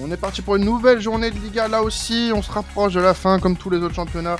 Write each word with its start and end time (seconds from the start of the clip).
On 0.00 0.10
est 0.12 0.16
parti 0.16 0.42
pour 0.42 0.56
une 0.56 0.64
nouvelle 0.64 1.00
journée 1.00 1.30
de 1.30 1.38
Liga. 1.38 1.66
Là 1.68 1.82
aussi, 1.82 2.30
on 2.34 2.42
se 2.42 2.50
rapproche 2.50 2.94
de 2.94 3.00
la 3.00 3.14
fin, 3.14 3.38
comme 3.40 3.56
tous 3.56 3.70
les 3.70 3.78
autres 3.78 3.94
championnats. 3.94 4.36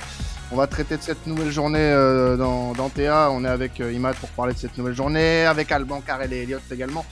On 0.51 0.55
va 0.55 0.67
traiter 0.67 0.97
de 0.97 1.01
cette 1.01 1.27
nouvelle 1.27 1.51
journée 1.51 1.79
euh, 1.79 2.37
dans, 2.37 2.73
dans 2.73 2.89
TA. 2.89 3.29
On 3.31 3.43
est 3.43 3.49
avec 3.49 3.79
euh, 3.81 3.91
Imad 3.91 4.15
pour 4.15 4.29
parler 4.29 4.53
de 4.53 4.59
cette 4.59 4.77
nouvelle 4.77 4.95
journée, 4.95 5.45
avec 5.45 5.71
Alban, 5.71 6.01
Karel 6.01 6.31
et 6.33 6.43
Elliott 6.43 6.61
également, 6.71 7.05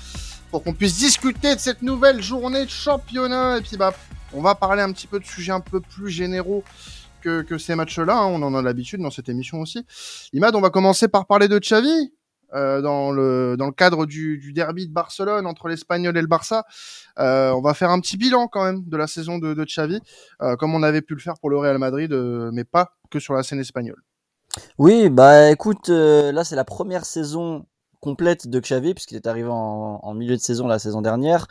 pour 0.50 0.64
qu'on 0.64 0.74
puisse 0.74 0.98
discuter 0.98 1.56
de 1.56 1.60
cette 1.60 1.82
nouvelle 1.82 2.22
journée 2.22 2.64
de 2.66 2.70
championnat. 2.70 3.58
Et 3.58 3.62
puis, 3.62 3.78
bah, 3.78 3.94
on 4.34 4.42
va 4.42 4.56
parler 4.56 4.82
un 4.82 4.92
petit 4.92 5.08
peu 5.08 5.20
de 5.20 5.26
sujets 5.26 5.52
un 5.52 5.60
peu 5.60 5.82
plus 5.82 6.10
généraux 6.10 6.64
que, 7.22 7.42
que 7.42 7.58
ces 7.58 7.76
matchs-là. 7.76 8.16
hein. 8.18 8.26
On 8.26 8.42
en 8.44 8.56
a 8.56 8.62
l'habitude 8.62 9.02
dans 9.02 9.12
cette 9.12 9.30
émission 9.30 9.60
aussi. 9.60 9.86
Imad, 10.34 10.56
on 10.56 10.62
va 10.62 10.70
commencer 10.70 11.08
par 11.08 11.26
parler 11.26 11.48
de 11.48 11.60
Xavi. 11.60 12.14
Euh, 12.54 12.82
dans 12.82 13.12
le 13.12 13.72
cadre 13.72 14.06
du, 14.06 14.54
derby 14.54 14.88
de 14.88 14.94
Barcelone 14.94 15.46
entre 15.46 15.68
l'Espagnol 15.68 16.18
et 16.18 16.22
le 16.22 16.28
Barça, 16.28 16.66
Euh, 17.20 17.52
on 17.52 17.62
va 17.62 17.74
faire 17.74 17.90
un 17.90 18.00
petit 18.00 18.16
bilan 18.16 18.48
quand 18.48 18.64
même 18.64 18.84
de 18.86 18.96
la 18.96 19.08
saison 19.08 19.40
de, 19.40 19.64
Xavi, 19.64 20.00
euh, 20.44 20.56
comme 20.56 20.76
on 20.76 20.84
avait 20.84 21.02
pu 21.02 21.16
le 21.16 21.20
faire 21.20 21.34
pour 21.40 21.50
le 21.50 21.58
Real 21.58 21.78
Madrid, 21.80 22.14
mais 22.54 22.64
pas 22.64 22.92
que 23.10 23.20
sur 23.20 23.34
la 23.34 23.42
scène 23.42 23.60
espagnole. 23.60 24.02
Oui, 24.78 25.10
bah 25.10 25.50
écoute, 25.50 25.90
là 25.90 26.44
c'est 26.44 26.56
la 26.56 26.64
première 26.64 27.06
saison 27.06 27.66
complète 28.02 28.48
de 28.48 28.60
Xavi 28.60 28.94
puisqu'il 28.94 29.18
est 29.18 29.26
arrivé 29.26 29.50
en, 29.50 30.00
en 30.04 30.14
milieu 30.14 30.36
de 30.36 30.42
saison 30.42 30.68
la 30.68 30.78
saison 30.78 31.02
dernière. 31.02 31.48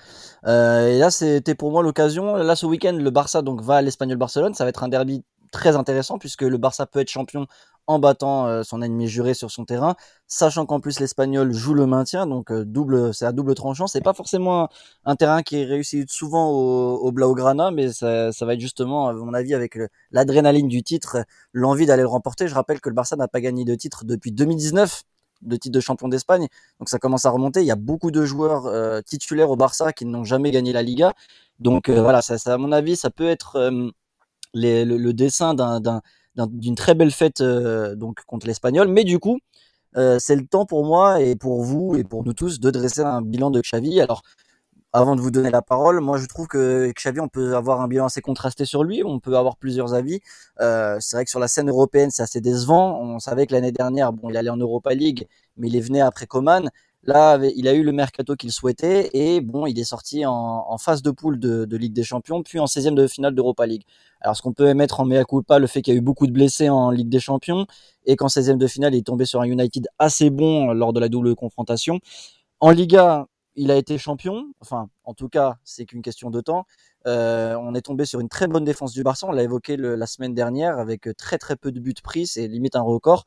Et 0.46 0.98
là 0.98 1.10
c'était 1.10 1.56
pour 1.56 1.72
moi 1.72 1.82
l'occasion. 1.82 2.36
Là 2.36 2.54
ce 2.54 2.66
week-end 2.66 2.96
le 2.96 3.10
Barça 3.10 3.42
donc 3.42 3.60
va 3.60 3.76
à 3.76 3.82
l'Espagnol 3.82 4.18
Barcelone. 4.18 4.54
Ça 4.54 4.62
va 4.64 4.70
être 4.70 4.84
un 4.84 4.88
derby 4.88 5.24
très 5.50 5.76
intéressant 5.76 6.18
puisque 6.18 6.42
le 6.42 6.58
Barça 6.58 6.86
peut 6.86 7.00
être 7.00 7.10
champion 7.10 7.46
en 7.86 7.98
battant 7.98 8.46
euh, 8.46 8.62
son 8.62 8.82
ennemi 8.82 9.06
juré 9.08 9.34
sur 9.34 9.50
son 9.50 9.64
terrain, 9.64 9.94
sachant 10.26 10.66
qu'en 10.66 10.80
plus 10.80 10.98
l'Espagnol 11.00 11.52
joue 11.52 11.74
le 11.74 11.86
maintien, 11.86 12.26
donc 12.26 12.50
euh, 12.50 12.64
double, 12.64 13.14
c'est 13.14 13.26
à 13.26 13.32
double 13.32 13.54
tranchant. 13.54 13.86
C'est 13.86 14.00
pas 14.00 14.14
forcément 14.14 14.68
un, 15.04 15.16
terrain 15.16 15.42
qui 15.42 15.64
réussit 15.64 16.10
souvent 16.10 16.50
au, 16.50 16.96
au 16.96 17.12
Blaugrana, 17.12 17.70
mais 17.70 17.92
ça, 17.92 18.32
ça 18.32 18.46
va 18.46 18.54
être 18.54 18.60
justement, 18.60 19.08
à 19.08 19.12
mon 19.12 19.34
avis, 19.34 19.54
avec 19.54 19.78
l'adrénaline 20.10 20.68
du 20.68 20.82
titre, 20.82 21.18
l'envie 21.52 21.86
d'aller 21.86 22.02
le 22.02 22.08
remporter. 22.08 22.48
Je 22.48 22.54
rappelle 22.54 22.80
que 22.80 22.88
le 22.88 22.94
Barça 22.94 23.16
n'a 23.16 23.28
pas 23.28 23.40
gagné 23.40 23.64
de 23.64 23.74
titre 23.74 24.04
depuis 24.04 24.32
2019 24.32 25.02
de 25.42 25.54
titre 25.56 25.74
de 25.74 25.80
champion 25.80 26.08
d'Espagne. 26.08 26.48
Donc 26.80 26.88
ça 26.88 26.98
commence 26.98 27.26
à 27.26 27.30
remonter. 27.30 27.60
Il 27.60 27.66
y 27.66 27.70
a 27.70 27.76
beaucoup 27.76 28.10
de 28.10 28.24
joueurs 28.24 28.66
euh, 28.66 29.02
titulaires 29.02 29.50
au 29.50 29.56
Barça 29.56 29.92
qui 29.92 30.06
n'ont 30.06 30.24
jamais 30.24 30.50
gagné 30.50 30.72
la 30.72 30.82
Liga. 30.82 31.12
Donc 31.60 31.90
voilà, 31.90 32.22
ça, 32.22 32.36
à 32.52 32.56
mon 32.58 32.72
avis, 32.72 32.96
ça 32.96 33.10
peut 33.10 33.28
être 33.28 33.70
le, 34.54 34.84
le 34.84 35.12
dessin 35.12 35.54
d'un- 35.54 36.02
d'une 36.36 36.74
très 36.74 36.94
belle 36.94 37.10
fête 37.10 37.40
euh, 37.40 37.94
donc 37.94 38.24
contre 38.26 38.46
l'Espagnol. 38.46 38.88
Mais 38.88 39.04
du 39.04 39.18
coup, 39.18 39.38
euh, 39.96 40.18
c'est 40.18 40.36
le 40.36 40.46
temps 40.46 40.66
pour 40.66 40.84
moi 40.84 41.20
et 41.22 41.36
pour 41.36 41.62
vous 41.62 41.96
et 41.96 42.04
pour 42.04 42.24
nous 42.24 42.34
tous 42.34 42.60
de 42.60 42.70
dresser 42.70 43.00
un 43.00 43.22
bilan 43.22 43.50
de 43.50 43.60
Xavi. 43.60 44.00
Alors 44.00 44.22
avant 44.92 45.14
de 45.16 45.20
vous 45.20 45.30
donner 45.30 45.50
la 45.50 45.62
parole, 45.62 46.00
moi 46.00 46.16
je 46.18 46.26
trouve 46.26 46.46
que 46.46 46.90
Xavi, 46.92 47.20
on 47.20 47.28
peut 47.28 47.54
avoir 47.56 47.80
un 47.80 47.88
bilan 47.88 48.06
assez 48.06 48.22
contrasté 48.22 48.64
sur 48.64 48.82
lui, 48.82 49.02
on 49.04 49.20
peut 49.20 49.36
avoir 49.36 49.56
plusieurs 49.56 49.94
avis. 49.94 50.20
Euh, 50.60 50.96
c'est 51.00 51.16
vrai 51.16 51.24
que 51.24 51.30
sur 51.30 51.40
la 51.40 51.48
scène 51.48 51.68
européenne, 51.68 52.10
c'est 52.10 52.22
assez 52.22 52.40
décevant. 52.40 52.98
On 53.00 53.18
savait 53.18 53.46
que 53.46 53.52
l'année 53.52 53.72
dernière, 53.72 54.12
bon, 54.12 54.30
il 54.30 54.36
allait 54.36 54.50
en 54.50 54.56
Europa 54.56 54.94
League, 54.94 55.26
mais 55.56 55.68
il 55.68 55.76
est 55.76 55.80
venu 55.80 56.00
après 56.00 56.26
Coman. 56.26 56.70
Là, 57.06 57.38
il 57.56 57.68
a 57.68 57.72
eu 57.74 57.84
le 57.84 57.92
mercato 57.92 58.34
qu'il 58.34 58.50
souhaitait 58.50 59.10
et 59.14 59.40
bon, 59.40 59.66
il 59.66 59.78
est 59.78 59.84
sorti 59.84 60.26
en, 60.26 60.76
phase 60.78 61.02
de 61.02 61.12
poule 61.12 61.38
de, 61.38 61.76
Ligue 61.76 61.92
des 61.92 62.02
Champions, 62.02 62.42
puis 62.42 62.58
en 62.58 62.64
16e 62.64 62.94
de 62.94 63.06
finale 63.06 63.34
d'Europa 63.34 63.64
League. 63.64 63.84
Alors, 64.20 64.36
ce 64.36 64.42
qu'on 64.42 64.52
peut 64.52 64.74
mettre 64.74 65.00
en 65.00 65.04
mea 65.04 65.24
culpa, 65.24 65.58
le 65.58 65.68
fait 65.68 65.82
qu'il 65.82 65.94
y 65.94 65.96
a 65.96 65.98
eu 65.98 66.02
beaucoup 66.02 66.26
de 66.26 66.32
blessés 66.32 66.68
en 66.68 66.90
Ligue 66.90 67.08
des 67.08 67.20
Champions 67.20 67.66
et 68.06 68.16
qu'en 68.16 68.26
16e 68.26 68.58
de 68.58 68.66
finale, 68.66 68.94
il 68.94 68.98
est 68.98 69.06
tombé 69.06 69.24
sur 69.24 69.40
un 69.40 69.44
United 69.44 69.86
assez 69.98 70.30
bon 70.30 70.72
lors 70.72 70.92
de 70.92 71.00
la 71.00 71.08
double 71.08 71.36
confrontation. 71.36 72.00
En 72.60 72.70
Liga, 72.70 73.26
il 73.56 73.70
a 73.70 73.76
été 73.76 73.98
champion. 73.98 74.52
Enfin, 74.60 74.88
en 75.04 75.14
tout 75.14 75.28
cas, 75.28 75.56
c'est 75.64 75.86
qu'une 75.86 76.02
question 76.02 76.30
de 76.30 76.40
temps. 76.40 76.66
Euh, 77.06 77.56
on 77.60 77.74
est 77.74 77.82
tombé 77.82 78.04
sur 78.04 78.20
une 78.20 78.28
très 78.28 78.48
bonne 78.48 78.64
défense 78.64 78.92
du 78.92 79.02
Barça. 79.02 79.26
On 79.26 79.32
l'a 79.32 79.42
évoqué 79.42 79.76
la 79.76 80.06
semaine 80.06 80.34
dernière 80.34 80.78
avec 80.78 81.08
très 81.16 81.38
très 81.38 81.56
peu 81.56 81.72
de 81.72 81.80
buts 81.80 81.94
pris. 82.02 82.26
C'est 82.26 82.46
limite 82.48 82.76
un 82.76 82.82
record. 82.82 83.24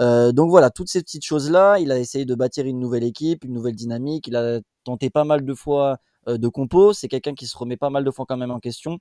Euh, 0.00 0.32
donc 0.32 0.50
voilà, 0.50 0.70
toutes 0.70 0.88
ces 0.88 1.02
petites 1.02 1.24
choses-là, 1.24 1.78
il 1.78 1.92
a 1.92 1.98
essayé 1.98 2.24
de 2.24 2.34
bâtir 2.34 2.66
une 2.66 2.78
nouvelle 2.78 3.04
équipe, 3.04 3.44
une 3.44 3.52
nouvelle 3.52 3.76
dynamique. 3.76 4.26
Il 4.28 4.36
a 4.36 4.60
tenté 4.84 5.10
pas 5.10 5.24
mal 5.24 5.44
de 5.44 5.54
fois 5.54 5.98
euh, 6.28 6.38
de 6.38 6.48
compos. 6.48 6.92
C'est 6.92 7.08
quelqu'un 7.08 7.34
qui 7.34 7.46
se 7.46 7.56
remet 7.56 7.76
pas 7.76 7.90
mal 7.90 8.04
de 8.04 8.10
fois 8.10 8.24
quand 8.26 8.36
même 8.36 8.50
en 8.50 8.60
question. 8.60 8.98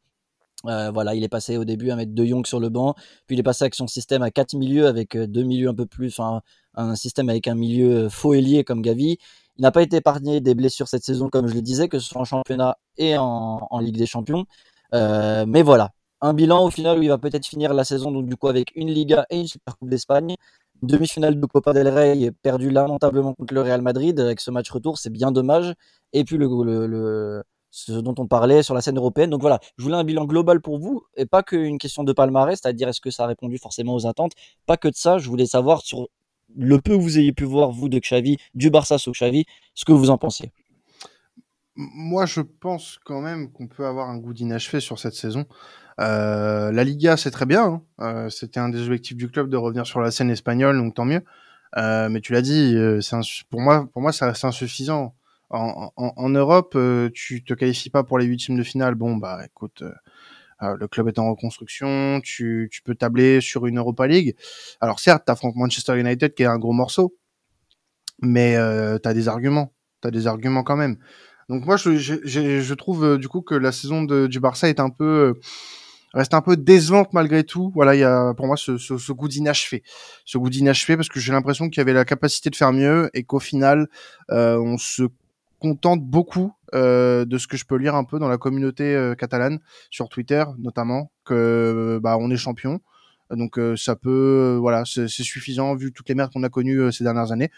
Euh, 0.65 0.91
voilà, 0.91 1.15
il 1.15 1.23
est 1.23 1.29
passé 1.29 1.57
au 1.57 1.65
début 1.65 1.89
à 1.91 1.95
mettre 1.95 2.13
De 2.13 2.25
Jong 2.25 2.45
sur 2.45 2.59
le 2.59 2.69
banc, 2.69 2.93
puis 3.27 3.35
il 3.35 3.39
est 3.39 3.43
passé 3.43 3.63
avec 3.63 3.75
son 3.75 3.87
système 3.87 4.21
à 4.23 4.31
quatre 4.31 4.55
milieux, 4.55 4.87
avec 4.87 5.15
euh, 5.15 5.25
deux 5.27 5.43
milieux 5.43 5.69
un 5.69 5.75
peu 5.75 5.85
plus, 5.85 6.07
enfin 6.19 6.41
un 6.75 6.95
système 6.95 7.29
avec 7.29 7.47
un 7.47 7.55
milieu 7.55 8.05
euh, 8.05 8.09
faux 8.09 8.33
ailier 8.33 8.63
comme 8.63 8.81
Gavi. 8.81 9.17
Il 9.57 9.61
n'a 9.61 9.71
pas 9.71 9.81
été 9.81 9.97
épargné 9.97 10.41
des 10.41 10.55
blessures 10.55 10.87
cette 10.87 11.03
saison, 11.03 11.29
comme 11.29 11.47
je 11.47 11.53
le 11.53 11.61
disais, 11.61 11.87
que 11.89 11.99
ce 11.99 12.07
soit 12.09 12.21
en 12.21 12.25
championnat 12.25 12.77
et 12.97 13.17
en, 13.17 13.79
Ligue 13.79 13.97
des 13.97 14.05
Champions. 14.05 14.45
Mais 14.93 15.61
voilà, 15.63 15.91
un 16.21 16.33
bilan 16.33 16.63
au 16.65 16.69
final 16.69 16.99
où 16.99 17.01
il 17.03 17.09
va 17.09 17.17
peut-être 17.17 17.45
finir 17.45 17.73
la 17.73 17.83
saison 17.83 18.11
donc 18.11 18.25
du 18.27 18.35
coup 18.35 18.47
avec 18.47 18.71
une 18.75 18.89
Liga 18.89 19.25
et 19.29 19.39
une 19.39 19.47
Super 19.47 19.77
Coupe 19.77 19.89
d'Espagne. 19.89 20.35
Demi-finale 20.81 21.39
de 21.39 21.45
Copa 21.45 21.73
del 21.73 21.89
Rey 21.89 22.31
perdue 22.41 22.69
lamentablement 22.69 23.33
contre 23.33 23.53
le 23.53 23.61
Real 23.61 23.81
Madrid 23.81 24.17
avec 24.19 24.39
ce 24.39 24.49
match 24.49 24.69
retour, 24.71 24.97
c'est 24.97 25.09
bien 25.09 25.31
dommage. 25.31 25.73
Et 26.13 26.23
puis 26.23 26.37
le, 26.37 26.47
le- 26.87 27.43
ce 27.71 27.91
dont 27.93 28.15
on 28.17 28.27
parlait 28.27 28.63
sur 28.63 28.73
la 28.73 28.81
scène 28.81 28.97
européenne. 28.97 29.29
Donc 29.29 29.41
voilà, 29.41 29.59
je 29.77 29.83
voulais 29.83 29.95
un 29.95 30.03
bilan 30.03 30.25
global 30.25 30.61
pour 30.61 30.79
vous 30.79 31.03
et 31.15 31.25
pas 31.25 31.43
qu'une 31.43 31.77
question 31.77 32.03
de 32.03 32.13
palmarès, 32.13 32.59
c'est-à-dire 32.61 32.87
est-ce 32.87 33.01
que 33.01 33.11
ça 33.11 33.23
a 33.23 33.27
répondu 33.27 33.57
forcément 33.57 33.95
aux 33.95 34.07
attentes. 34.07 34.33
Pas 34.65 34.77
que 34.77 34.87
de 34.87 34.95
ça, 34.95 35.17
je 35.17 35.29
voulais 35.29 35.45
savoir 35.45 35.81
sur 35.81 36.07
le 36.55 36.79
peu 36.81 36.97
que 36.97 37.01
vous 37.01 37.19
ayez 37.19 37.31
pu 37.31 37.43
voir, 37.43 37.71
vous, 37.71 37.89
de 37.89 37.99
Xavi, 37.99 38.37
du 38.55 38.69
Barça 38.71 38.97
sous 38.97 39.11
Xavi, 39.11 39.45
ce 39.75 39.85
que 39.85 39.91
vous 39.91 40.09
en 40.09 40.17
pensiez. 40.17 40.51
Moi, 41.75 42.25
je 42.25 42.41
pense 42.41 42.99
quand 43.05 43.21
même 43.21 43.51
qu'on 43.51 43.67
peut 43.67 43.85
avoir 43.85 44.09
un 44.09 44.17
goût 44.17 44.33
d'inachevé 44.33 44.79
sur 44.79 44.99
cette 44.99 45.13
saison. 45.13 45.45
Euh, 46.01 46.71
la 46.71 46.83
Liga, 46.83 47.17
c'est 47.17 47.31
très 47.31 47.45
bien. 47.45 47.63
hein. 47.63 47.81
Euh, 48.01 48.29
C'était 48.29 48.59
un 48.59 48.69
des 48.69 48.81
objectifs 48.81 49.15
du 49.15 49.29
club 49.29 49.49
de 49.49 49.57
revenir 49.57 49.85
sur 49.85 50.01
la 50.01 50.11
scène 50.11 50.29
espagnole, 50.29 50.77
donc 50.77 50.95
tant 50.95 51.05
mieux. 51.05 51.23
Euh, 51.77 52.09
mais 52.09 52.19
tu 52.19 52.33
l'as 52.33 52.41
dit, 52.41 52.75
pour 53.49 53.61
moi, 53.61 53.87
pour 53.93 54.01
moi, 54.01 54.11
c'est 54.11 54.25
insuffisant. 54.43 55.13
En, 55.51 56.29
Europe, 56.29 56.73
euh, 56.75 57.09
tu 57.13 57.43
te 57.43 57.53
qualifies 57.55 57.89
pas 57.89 58.03
pour 58.03 58.19
les 58.19 58.25
huitièmes 58.25 58.57
de 58.57 58.63
finale. 58.63 58.93
Bon, 58.95 59.15
bah, 59.17 59.39
écoute, 59.45 59.81
euh, 59.81 59.91
euh, 60.63 60.77
le 60.77 60.87
club 60.87 61.07
est 61.09 61.19
en 61.19 61.29
reconstruction. 61.31 62.21
Tu, 62.23 62.69
tu 62.71 62.81
peux 62.83 62.95
tabler 62.95 63.41
sur 63.41 63.65
une 63.67 63.79
Europa 63.79 64.07
League. 64.07 64.35
Alors 64.81 64.99
certes, 64.99 65.25
t'affrontes 65.25 65.55
Manchester 65.55 65.99
United 65.99 66.33
qui 66.35 66.43
est 66.43 66.47
un 66.47 66.59
gros 66.59 66.73
morceau, 66.73 67.15
mais 68.21 68.55
euh, 68.55 68.97
t'as 68.97 69.13
des 69.13 69.27
arguments. 69.27 69.73
T'as 70.01 70.11
des 70.11 70.27
arguments 70.27 70.63
quand 70.63 70.77
même. 70.77 70.97
Donc 71.49 71.65
moi, 71.65 71.77
je, 71.77 71.97
je, 71.97 72.15
je- 72.23 72.73
trouve 72.75 73.03
euh, 73.03 73.17
du 73.17 73.27
coup 73.27 73.41
que 73.41 73.55
la 73.55 73.71
saison 73.71 74.03
de, 74.03 74.27
du 74.27 74.39
Barça 74.39 74.69
est 74.69 74.79
un 74.79 74.89
peu 74.89 75.33
reste 76.13 76.33
un 76.33 76.41
peu 76.41 76.57
décevante 76.57 77.13
malgré 77.13 77.43
tout. 77.43 77.71
Voilà, 77.75 77.95
il 77.95 77.99
y 77.99 78.03
a 78.03 78.33
pour 78.35 78.47
moi 78.47 78.57
ce, 78.57 78.77
ce, 78.77 78.97
ce 78.97 79.11
goût 79.11 79.27
d'inachevé, 79.27 79.83
ce 80.25 80.37
goût 80.37 80.49
d'inachevé 80.49 80.95
parce 80.95 81.09
que 81.09 81.19
j'ai 81.19 81.31
l'impression 81.33 81.69
qu'il 81.69 81.79
y 81.79 81.81
avait 81.81 81.93
la 81.93 82.05
capacité 82.05 82.49
de 82.49 82.55
faire 82.55 82.71
mieux 82.71 83.09
et 83.13 83.23
qu'au 83.23 83.39
final, 83.39 83.87
on 84.29 84.77
se 84.77 85.03
contente 85.59 86.01
beaucoup 86.01 86.53
euh, 86.73 87.25
de 87.25 87.37
ce 87.37 87.47
que 87.47 87.57
je 87.57 87.65
peux 87.65 87.75
lire 87.75 87.95
un 87.95 88.03
peu 88.03 88.19
dans 88.19 88.29
la 88.29 88.37
communauté 88.37 88.95
euh, 88.95 89.15
catalane 89.15 89.59
sur 89.91 90.09
Twitter 90.09 90.43
notamment 90.57 91.11
que 91.25 91.99
bah 92.01 92.17
on 92.19 92.29
est 92.31 92.37
champion. 92.37 92.79
Donc 93.31 93.59
euh, 93.59 93.75
ça 93.75 93.95
peut, 93.95 94.55
euh, 94.55 94.57
voilà, 94.59 94.83
c'est 94.85 95.07
suffisant 95.07 95.75
vu 95.75 95.91
toutes 95.91 96.09
les 96.09 96.15
merdes 96.15 96.33
qu'on 96.33 96.43
a 96.43 96.49
connues 96.49 96.81
euh, 96.81 96.91
ces 96.91 97.03
dernières 97.03 97.31
années 97.31 97.51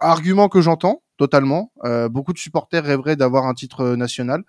argument 0.00 0.48
que 0.48 0.60
j'entends 0.60 1.02
totalement. 1.16 1.72
Euh, 1.84 2.08
beaucoup 2.08 2.32
de 2.32 2.38
supporters 2.38 2.84
rêveraient 2.84 3.16
d'avoir 3.16 3.46
un 3.46 3.54
titre 3.54 3.80
euh, 3.80 3.96
national. 3.96 4.44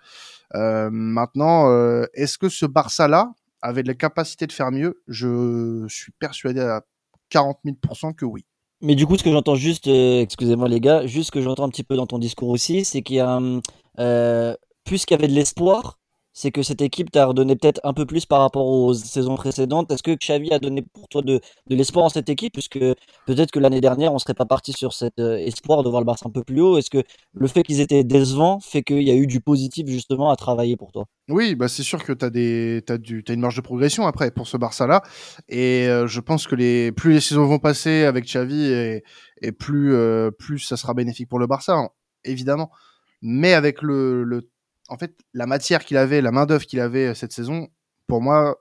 Euh, 0.56 0.90
maintenant, 0.92 1.70
euh, 1.70 2.06
est-ce 2.14 2.38
que 2.38 2.50
ce 2.50 2.66
Barça-là 2.66 3.34
avait 3.62 3.84
la 3.84 3.94
capacité 3.94 4.48
de 4.48 4.52
faire 4.52 4.72
mieux? 4.72 5.02
Je 5.08 5.86
suis 5.88 6.12
persuadé 6.12 6.62
à 6.62 6.84
40 7.30 7.60
000% 7.66 8.14
que 8.14 8.26
oui. 8.26 8.46
Mais 8.82 8.96
du 8.96 9.06
coup, 9.06 9.18
ce 9.18 9.24
que 9.24 9.32
j'entends 9.32 9.56
juste, 9.56 9.88
euh, 9.88 10.22
excusez-moi 10.22 10.68
les 10.68 10.80
gars, 10.80 11.06
juste 11.06 11.28
ce 11.28 11.32
que 11.32 11.42
j'entends 11.42 11.66
un 11.66 11.70
petit 11.70 11.84
peu 11.84 11.96
dans 11.96 12.08
ton 12.08 12.18
discours 12.18 12.50
aussi, 12.50 12.84
c'est 12.84 13.04
qu'il 13.04 13.18
y 13.18 13.20
a, 13.20 13.40
euh, 14.00 14.56
puisqu'il 14.86 15.14
y 15.14 15.18
avait 15.18 15.28
de 15.28 15.34
l'espoir, 15.34 16.00
c'est 16.34 16.52
que 16.52 16.64
cette 16.64 16.82
équipe 16.82 17.12
t'a 17.12 17.26
redonné 17.26 17.56
peut-être 17.56 17.82
un 17.84 17.94
peu 17.94 18.06
plus 18.06 18.26
par 18.26 18.42
rapport 18.42 18.66
aux 18.66 18.94
saisons 18.94 19.36
précédentes. 19.36 19.92
Est-ce 19.92 20.04
que 20.04 20.12
Xavi 20.12 20.52
a 20.54 20.60
donné 20.60 20.82
pour 20.82 21.08
toi 21.08 21.22
de, 21.22 21.40
de 21.68 21.76
l'espoir 21.76 22.06
en 22.06 22.10
cette 22.10 22.30
équipe? 22.30 22.54
Puisque 22.54 22.80
peut-être 23.26 23.52
que 23.52 23.60
l'année 23.60 23.82
dernière, 23.82 24.14
on 24.14 24.20
serait 24.20 24.34
pas 24.34 24.46
parti 24.46 24.74
sur 24.74 24.94
cet 24.94 25.20
euh, 25.20 25.38
espoir 25.38 25.84
de 25.84 25.90
voir 25.90 26.02
le 26.02 26.06
Barça 26.06 26.28
un 26.28 26.32
peu 26.32 26.44
plus 26.44 26.62
haut? 26.62 26.78
Est-ce 26.78 26.90
que 26.90 27.04
le 27.34 27.48
fait 27.48 27.64
qu'ils 27.64 27.82
étaient 27.82 28.04
décevants 28.04 28.60
fait 28.60 28.84
qu'il 28.84 29.04
y 29.04 29.12
a 29.12 29.16
eu 29.16 29.28
du 29.28 29.42
positif 29.42 29.88
justement 29.88 30.30
à 30.32 30.36
travailler 30.36 30.78
pour 30.78 30.92
toi? 30.92 31.06
Oui, 31.30 31.56
bah 31.56 31.68
c'est 31.68 31.84
sûr 31.84 32.04
que 32.04 32.12
tu 32.14 32.26
as 32.26 32.30
des 32.30 32.82
t'as 32.86 32.98
une 32.98 33.40
marge 33.40 33.56
de 33.56 33.62
progression 33.62 34.06
après 34.06 34.32
pour 34.32 34.48
ce 34.48 34.58
Barça 34.58 34.88
là 34.88 35.02
et 35.48 35.88
euh, 35.88 36.08
je 36.08 36.20
pense 36.20 36.46
que 36.46 36.56
les 36.56 36.92
plus 36.92 37.14
les 37.14 37.22
saisons 37.22 37.46
vont 37.46 37.60
passer 37.60 38.04
avec 38.04 38.26
Xavi 38.26 38.66
et, 38.66 39.04
et 39.42 39.52
plus 39.52 39.94
euh, 39.94 40.32
plus 40.32 40.60
ça 40.60 40.76
sera 40.76 40.94
bénéfique 40.94 41.30
pour 41.30 41.40
le 41.40 41.48
Barça 41.48 41.74
hein, 41.74 41.90
évidemment. 42.26 42.70
Mais 43.22 43.54
avec 43.54 43.82
le 43.82 44.24
en 44.92 44.98
fait 44.98 45.16
la 45.34 45.48
matière 45.48 45.86
qu'il 45.86 45.98
avait, 45.98 46.22
la 46.22 46.32
main 46.32 46.46
d'œuvre 46.46 46.66
qu'il 46.66 46.80
avait 46.82 47.08
euh, 47.08 47.14
cette 47.16 47.32
saison, 47.32 47.70
pour 48.08 48.22
moi 48.22 48.58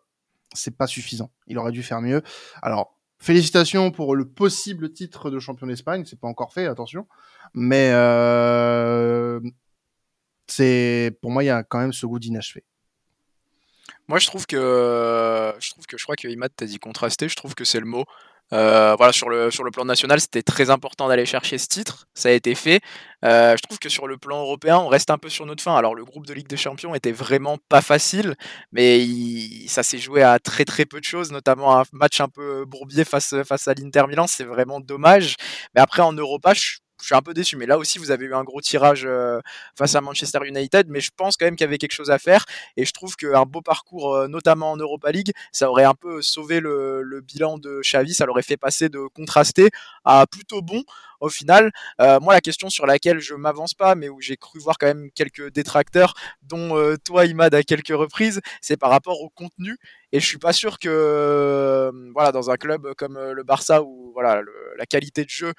c'est 0.54 0.76
pas 0.76 0.86
suffisant. 0.86 1.30
Il 1.46 1.58
aurait 1.58 1.72
dû 1.72 1.82
faire 1.82 2.00
mieux. 2.00 2.22
Alors 2.62 2.96
félicitations 3.18 3.90
pour 3.90 4.16
le 4.16 4.26
possible 4.26 4.92
titre 4.92 5.30
de 5.30 5.38
champion 5.38 5.66
d'Espagne, 5.66 6.04
c'est 6.06 6.18
pas 6.18 6.28
encore 6.28 6.54
fait, 6.54 6.66
attention. 6.66 7.06
Mais 7.52 7.90
euh, 7.92 9.40
c'est 10.46 11.18
pour 11.20 11.30
moi 11.30 11.42
il 11.42 11.48
y 11.48 11.50
a 11.50 11.62
quand 11.64 11.80
même 11.80 11.92
ce 11.92 12.06
goût 12.06 12.20
d'inachevé. 12.20 12.64
Moi, 14.08 14.18
je 14.18 14.26
trouve 14.26 14.44
que 14.46 15.54
je 15.60 15.70
trouve 15.70 15.86
que 15.86 15.96
je 15.96 16.02
crois 16.02 16.16
que 16.16 16.26
Imad 16.26 16.50
t'a 16.54 16.66
dit 16.66 16.80
contrasté. 16.80 17.28
Je 17.28 17.36
trouve 17.36 17.54
que 17.54 17.64
c'est 17.64 17.78
le 17.78 17.86
mot. 17.86 18.04
Euh, 18.52 18.94
voilà, 18.96 19.12
sur 19.12 19.28
le, 19.28 19.50
sur 19.50 19.64
le 19.64 19.70
plan 19.70 19.84
national, 19.84 20.20
c'était 20.20 20.42
très 20.42 20.70
important 20.70 21.08
d'aller 21.08 21.26
chercher 21.26 21.58
ce 21.58 21.68
titre. 21.68 22.06
Ça 22.14 22.28
a 22.28 22.32
été 22.32 22.54
fait. 22.54 22.80
Euh, 23.24 23.56
je 23.56 23.62
trouve 23.62 23.78
que 23.78 23.88
sur 23.88 24.06
le 24.06 24.16
plan 24.18 24.40
européen, 24.40 24.78
on 24.78 24.88
reste 24.88 25.10
un 25.10 25.18
peu 25.18 25.28
sur 25.28 25.46
notre 25.46 25.62
fin. 25.62 25.76
Alors, 25.76 25.94
le 25.94 26.04
groupe 26.04 26.26
de 26.26 26.34
Ligue 26.34 26.48
des 26.48 26.56
Champions 26.56 26.94
était 26.94 27.12
vraiment 27.12 27.58
pas 27.68 27.82
facile, 27.82 28.34
mais 28.72 29.06
ça 29.68 29.82
s'est 29.82 29.98
joué 29.98 30.22
à 30.22 30.38
très 30.38 30.64
très 30.64 30.84
peu 30.84 31.00
de 31.00 31.04
choses, 31.04 31.30
notamment 31.30 31.78
un 31.78 31.84
match 31.92 32.20
un 32.20 32.28
peu 32.28 32.64
bourbier 32.64 33.04
face, 33.04 33.34
face 33.46 33.68
à 33.68 33.74
l'Inter 33.74 34.04
Milan. 34.08 34.26
C'est 34.26 34.44
vraiment 34.44 34.80
dommage. 34.80 35.36
Mais 35.74 35.80
après, 35.80 36.02
en 36.02 36.12
Europa, 36.12 36.54
je 36.54 36.78
je 37.00 37.06
suis 37.06 37.14
un 37.14 37.22
peu 37.22 37.34
déçu. 37.34 37.56
Mais 37.56 37.66
là 37.66 37.78
aussi, 37.78 37.98
vous 37.98 38.10
avez 38.10 38.26
eu 38.26 38.34
un 38.34 38.44
gros 38.44 38.60
tirage 38.60 39.04
euh, 39.06 39.40
face 39.76 39.94
à 39.94 40.00
Manchester 40.00 40.40
United, 40.46 40.88
mais 40.88 41.00
je 41.00 41.10
pense 41.16 41.36
quand 41.36 41.46
même 41.46 41.56
qu'il 41.56 41.64
y 41.64 41.68
avait 41.68 41.78
quelque 41.78 41.92
chose 41.92 42.10
à 42.10 42.18
faire. 42.18 42.44
Et 42.76 42.84
je 42.84 42.92
trouve 42.92 43.16
qu'un 43.16 43.44
beau 43.44 43.62
parcours, 43.62 44.14
euh, 44.14 44.28
notamment 44.28 44.72
en 44.72 44.76
Europa 44.76 45.10
League, 45.10 45.32
ça 45.52 45.70
aurait 45.70 45.84
un 45.84 45.94
peu 45.94 46.22
sauvé 46.22 46.60
le, 46.60 47.02
le 47.02 47.20
bilan 47.20 47.58
de 47.58 47.80
Xavi. 47.82 48.14
Ça 48.14 48.26
l'aurait 48.26 48.42
fait 48.42 48.56
passer 48.56 48.88
de 48.88 49.06
contrasté 49.14 49.70
à 50.04 50.26
plutôt 50.26 50.62
bon 50.62 50.82
au 51.20 51.28
final. 51.28 51.70
Euh, 52.00 52.18
moi, 52.20 52.34
la 52.34 52.40
question 52.40 52.70
sur 52.70 52.86
laquelle 52.86 53.20
je 53.20 53.34
m'avance 53.34 53.74
pas, 53.74 53.94
mais 53.94 54.08
où 54.08 54.20
j'ai 54.20 54.36
cru 54.36 54.58
voir 54.58 54.78
quand 54.78 54.86
même 54.86 55.10
quelques 55.14 55.50
détracteurs, 55.52 56.14
dont 56.42 56.76
euh, 56.76 56.96
toi, 56.96 57.26
Imad, 57.26 57.54
à 57.54 57.62
quelques 57.62 57.88
reprises, 57.88 58.40
c'est 58.60 58.76
par 58.76 58.90
rapport 58.90 59.20
au 59.20 59.28
contenu. 59.28 59.76
Et 60.12 60.18
je 60.18 60.26
suis 60.26 60.38
pas 60.38 60.52
sûr 60.52 60.78
que, 60.80 60.88
euh, 60.88 61.92
voilà, 62.12 62.32
dans 62.32 62.50
un 62.50 62.56
club 62.56 62.94
comme 62.96 63.16
le 63.16 63.42
Barça, 63.44 63.82
où 63.82 64.10
voilà, 64.12 64.42
la 64.76 64.86
qualité 64.86 65.24
de 65.24 65.30
jeu 65.30 65.52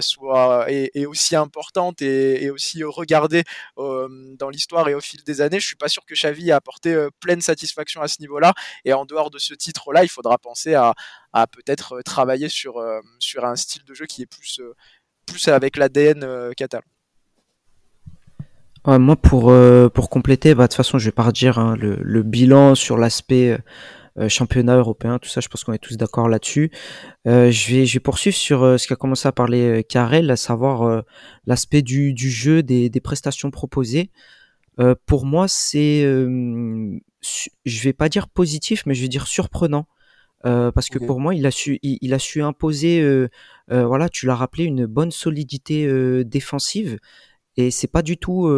soit 0.00 0.66
est, 0.70 1.04
aussi 1.04 1.36
importante 1.36 2.00
et, 2.00 2.48
aussi 2.50 2.82
regardée 2.82 3.42
dans 3.76 4.48
l'histoire 4.50 4.88
et 4.88 4.94
au 4.94 5.00
fil 5.00 5.22
des 5.24 5.42
années, 5.42 5.60
je 5.60 5.66
suis 5.66 5.76
pas 5.76 5.88
sûr 5.88 6.06
que 6.06 6.14
Xavi 6.14 6.50
a 6.50 6.56
apporté 6.56 7.08
pleine 7.20 7.42
satisfaction 7.42 8.00
à 8.00 8.08
ce 8.08 8.20
niveau-là. 8.20 8.54
Et 8.86 8.94
en 8.94 9.04
dehors 9.04 9.30
de 9.30 9.38
ce 9.38 9.52
titre-là, 9.52 10.02
il 10.02 10.08
faudra 10.08 10.38
penser 10.38 10.74
à, 10.74 10.94
à 11.34 11.46
peut-être 11.46 12.00
travailler 12.02 12.48
sur, 12.48 12.82
sur 13.18 13.44
un 13.44 13.56
style 13.56 13.84
de 13.84 13.92
jeu 13.92 14.06
qui 14.06 14.22
est 14.22 14.26
plus 14.26 14.60
plus 15.24 15.48
avec 15.48 15.76
l'ADN 15.76 16.22
euh, 16.22 16.52
catalan. 16.56 16.84
moi, 18.86 19.16
pour, 19.16 19.50
euh, 19.50 19.88
pour 19.88 20.10
compléter, 20.10 20.54
bah, 20.54 20.64
de 20.64 20.68
toute 20.68 20.76
façon, 20.76 20.98
je 20.98 21.06
vais 21.06 21.12
pas 21.12 21.24
redire 21.24 21.58
hein, 21.58 21.76
le, 21.76 22.22
bilan 22.22 22.74
sur 22.74 22.96
l'aspect 22.96 23.58
euh, 24.18 24.28
championnat 24.28 24.76
européen, 24.76 25.18
tout 25.18 25.28
ça, 25.28 25.40
je 25.40 25.48
pense 25.48 25.64
qu'on 25.64 25.72
est 25.72 25.78
tous 25.78 25.96
d'accord 25.96 26.28
là-dessus. 26.28 26.70
je, 27.24 27.70
vais, 27.70 27.86
je 27.86 27.94
vais 27.94 28.00
poursuivre 28.00 28.36
sur 28.36 28.78
ce 28.78 28.86
qu'a 28.86 28.96
commencé 28.96 29.26
à 29.26 29.32
parler 29.32 29.84
Karel, 29.88 30.30
à 30.30 30.36
savoir 30.36 31.02
l'aspect 31.46 31.82
du, 31.82 32.14
du 32.14 32.30
jeu, 32.30 32.62
des, 32.62 32.90
des 32.90 33.00
prestations 33.00 33.50
proposées. 33.50 34.10
pour 35.06 35.26
moi, 35.26 35.48
c'est, 35.48 36.02
je 36.02 37.82
vais 37.82 37.92
pas 37.92 38.08
dire 38.08 38.28
positif, 38.28 38.84
mais 38.86 38.94
je 38.94 39.02
vais 39.02 39.08
dire 39.08 39.26
surprenant. 39.26 39.86
Euh, 40.46 40.70
parce 40.72 40.88
que 40.88 40.98
pour 40.98 41.20
moi, 41.20 41.34
il 41.34 41.46
a 41.46 41.50
su, 41.50 41.78
il, 41.82 42.12
a 42.12 42.18
su 42.18 42.42
imposer, 42.42 43.00
euh, 43.00 43.28
euh, 43.72 43.86
voilà, 43.86 44.08
tu 44.08 44.26
l'as 44.26 44.34
rappelé, 44.34 44.64
une 44.64 44.86
bonne 44.86 45.10
solidité 45.10 45.88
défensive. 46.24 46.98
Et 47.56 47.70
c'est 47.70 47.88
pas 47.88 48.02
du 48.02 48.18
tout 48.18 48.48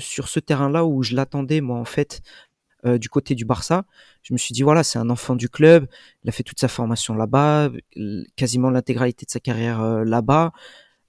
sur 0.00 0.28
ce 0.28 0.40
terrain-là 0.40 0.84
où 0.84 1.02
je 1.02 1.14
l'attendais, 1.14 1.60
moi, 1.60 1.78
en 1.78 1.84
fait, 1.84 2.20
du 2.84 3.08
côté 3.08 3.34
du 3.34 3.44
Barça. 3.44 3.84
Je 4.22 4.32
me 4.32 4.38
suis 4.38 4.52
dit, 4.52 4.62
voilà, 4.62 4.82
c'est 4.82 4.98
un 4.98 5.10
enfant 5.10 5.36
du 5.36 5.48
club. 5.48 5.86
Il 6.24 6.28
a 6.30 6.32
fait 6.32 6.42
toute 6.42 6.60
sa 6.60 6.68
formation 6.68 7.14
là-bas, 7.14 7.70
quasiment 8.36 8.70
l'intégralité 8.70 9.24
de 9.24 9.30
sa 9.30 9.40
carrière 9.40 10.04
là-bas. 10.04 10.52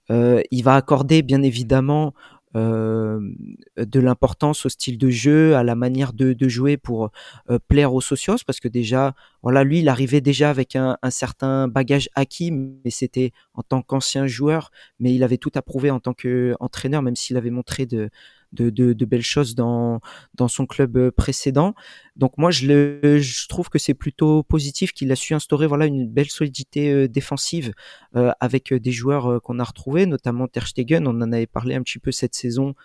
il 0.09 0.61
va 0.63 0.75
accorder, 0.75 1.23
bien 1.23 1.41
évidemment, 1.41 2.13
de 2.55 3.99
l'importance 3.99 4.65
au 4.65 4.69
style 4.69 4.97
de 4.97 5.09
jeu, 5.09 5.55
à 5.55 5.63
la 5.63 5.75
manière 5.75 6.13
de, 6.13 6.33
de 6.33 6.47
jouer 6.47 6.77
pour 6.77 7.11
euh, 7.49 7.59
plaire 7.67 7.93
aux 7.93 8.01
socios, 8.01 8.37
parce 8.45 8.59
que 8.59 8.67
déjà, 8.67 9.13
voilà, 9.41 9.63
lui, 9.63 9.79
il 9.79 9.89
arrivait 9.89 10.21
déjà 10.21 10.49
avec 10.49 10.75
un, 10.75 10.97
un 11.01 11.09
certain 11.09 11.67
bagage 11.67 12.09
acquis, 12.15 12.51
mais 12.51 12.89
c'était 12.89 13.31
en 13.53 13.63
tant 13.63 13.81
qu'ancien 13.81 14.27
joueur, 14.27 14.71
mais 14.99 15.13
il 15.13 15.23
avait 15.23 15.37
tout 15.37 15.51
approuvé 15.55 15.91
en 15.91 15.99
tant 15.99 16.13
qu'entraîneur, 16.13 17.01
même 17.01 17.15
s'il 17.15 17.37
avait 17.37 17.51
montré 17.51 17.85
de, 17.85 18.09
de, 18.51 18.69
de, 18.69 18.93
de, 18.93 19.05
belles 19.05 19.21
choses 19.23 19.55
dans, 19.55 20.01
dans 20.35 20.47
son 20.47 20.65
club 20.65 20.97
euh, 20.97 21.11
précédent. 21.11 21.73
Donc 22.15 22.37
moi, 22.37 22.51
je, 22.51 22.67
le, 22.67 23.19
je 23.19 23.47
trouve 23.47 23.69
que 23.69 23.79
c'est 23.79 23.93
plutôt 23.93 24.43
positif 24.43 24.91
qu'il 24.91 25.11
a 25.11 25.15
su 25.15 25.33
instaurer 25.33 25.67
voilà 25.67 25.85
une 25.85 26.07
belle 26.07 26.29
solidité 26.29 26.91
euh, 26.91 27.07
défensive 27.07 27.73
euh, 28.15 28.31
avec 28.39 28.73
des 28.73 28.91
joueurs 28.91 29.41
qu'on 29.41 29.59
a 29.59 29.63
retrouvés, 29.63 30.05
notamment 30.05 30.47
Ter 30.47 30.67
Stegen. 30.67 31.07
On 31.07 31.21
en 31.21 31.31
avait 31.31 31.47
parlé 31.47 31.75
un 31.75 31.81
petit 31.81 31.99
peu 31.99 32.11
cette 32.11 32.35
saison, 32.35 32.75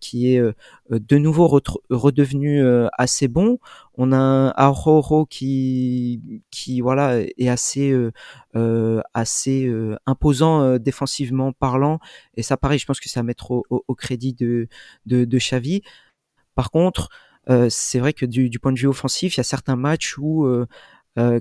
qui 0.00 0.34
est 0.34 0.42
de 0.90 1.18
nouveau 1.18 1.60
redevenu 1.88 2.62
assez 2.98 3.28
bon. 3.28 3.58
On 3.94 4.12
a 4.12 4.16
un 4.16 4.50
Aurora 4.68 5.24
qui 5.28 6.42
qui 6.50 6.80
voilà 6.80 7.20
est 7.20 7.48
assez 7.48 7.94
assez 9.14 9.72
imposant 10.06 10.78
défensivement 10.78 11.52
parlant 11.52 11.98
et 12.36 12.42
ça 12.42 12.56
pareil 12.56 12.78
je 12.78 12.86
pense 12.86 13.00
que 13.00 13.08
c'est 13.08 13.20
à 13.20 13.22
mettre 13.22 13.50
au, 13.50 13.94
crédit 13.94 14.34
de 14.34 14.68
de, 15.06 15.24
de 15.24 15.38
Xavi. 15.38 15.82
Par 16.54 16.70
contre, 16.70 17.08
euh, 17.48 17.68
c'est 17.70 17.98
vrai 17.98 18.12
que 18.12 18.26
du, 18.26 18.50
point 18.58 18.72
de 18.72 18.78
vue 18.78 18.86
offensif, 18.86 19.36
il 19.36 19.38
y 19.38 19.40
a 19.40 19.44
certains 19.44 19.76
matchs 19.76 20.18
où 20.18 20.44
euh, 20.44 20.66
euh, 21.18 21.40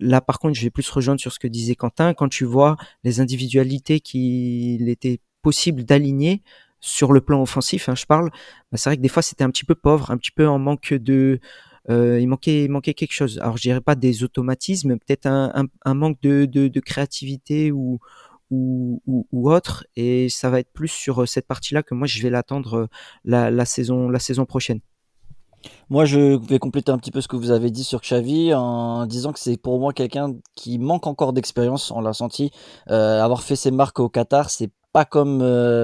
là 0.00 0.20
par 0.20 0.38
contre 0.38 0.54
je 0.58 0.62
vais 0.62 0.70
plus 0.70 0.88
rejoindre 0.90 1.20
sur 1.20 1.32
ce 1.32 1.38
que 1.38 1.46
disait 1.46 1.74
Quentin 1.74 2.14
quand 2.14 2.28
tu 2.28 2.44
vois 2.44 2.76
les 3.04 3.20
individualités 3.20 4.00
qu'il 4.00 4.88
était 4.88 5.20
possible 5.42 5.84
d'aligner 5.84 6.42
sur 6.80 7.12
le 7.12 7.20
plan 7.20 7.42
offensif 7.42 7.88
hein, 7.88 7.94
je 7.94 8.06
parle 8.06 8.30
bah, 8.72 8.78
c'est 8.78 8.90
vrai 8.90 8.96
que 8.96 9.02
des 9.02 9.08
fois 9.08 9.22
c'était 9.22 9.44
un 9.44 9.50
petit 9.50 9.64
peu 9.64 9.74
pauvre 9.74 10.10
un 10.10 10.16
petit 10.16 10.30
peu 10.30 10.48
en 10.48 10.58
manque 10.58 10.94
de 10.94 11.40
il 11.88 12.28
manquait 12.28 12.64
il 12.64 12.70
manquait 12.70 12.94
quelque 12.94 13.12
chose 13.12 13.38
alors 13.40 13.56
je 13.56 13.62
dirais 13.62 13.80
pas 13.80 13.96
des 13.96 14.22
automatismes 14.22 14.96
peut-être 14.98 15.26
un, 15.26 15.94
manque 15.94 16.20
de, 16.20 16.44
de, 16.44 16.80
créativité 16.80 17.72
ou 17.72 17.98
ou, 18.50 19.00
ou, 19.06 19.50
autre. 19.50 19.86
Et 19.96 20.28
ça 20.28 20.50
va 20.50 20.60
être 20.60 20.72
plus 20.72 20.88
sur 20.88 21.22
euh, 21.22 21.26
cette 21.26 21.46
partie-là 21.46 21.82
que 21.82 21.94
moi 21.94 22.06
je 22.06 22.20
vais 22.22 22.30
l'attendre 22.30 22.74
euh, 22.74 22.86
la, 23.24 23.50
la, 23.50 23.64
saison, 23.64 24.08
la 24.08 24.18
saison 24.18 24.44
prochaine. 24.44 24.80
Moi, 25.90 26.06
je 26.06 26.38
vais 26.48 26.58
compléter 26.58 26.90
un 26.90 26.96
petit 26.96 27.10
peu 27.10 27.20
ce 27.20 27.28
que 27.28 27.36
vous 27.36 27.50
avez 27.50 27.70
dit 27.70 27.84
sur 27.84 28.00
Xavi 28.00 28.54
en 28.54 29.04
disant 29.04 29.32
que 29.32 29.38
c'est 29.38 29.58
pour 29.58 29.78
moi 29.78 29.92
quelqu'un 29.92 30.34
qui 30.54 30.78
manque 30.78 31.06
encore 31.06 31.34
d'expérience. 31.34 31.90
On 31.90 32.00
l'a 32.00 32.14
senti. 32.14 32.50
Euh, 32.88 33.22
avoir 33.22 33.42
fait 33.42 33.56
ses 33.56 33.70
marques 33.70 34.00
au 34.00 34.08
Qatar, 34.08 34.48
c'est 34.48 34.70
pas 34.92 35.04
comme 35.04 35.40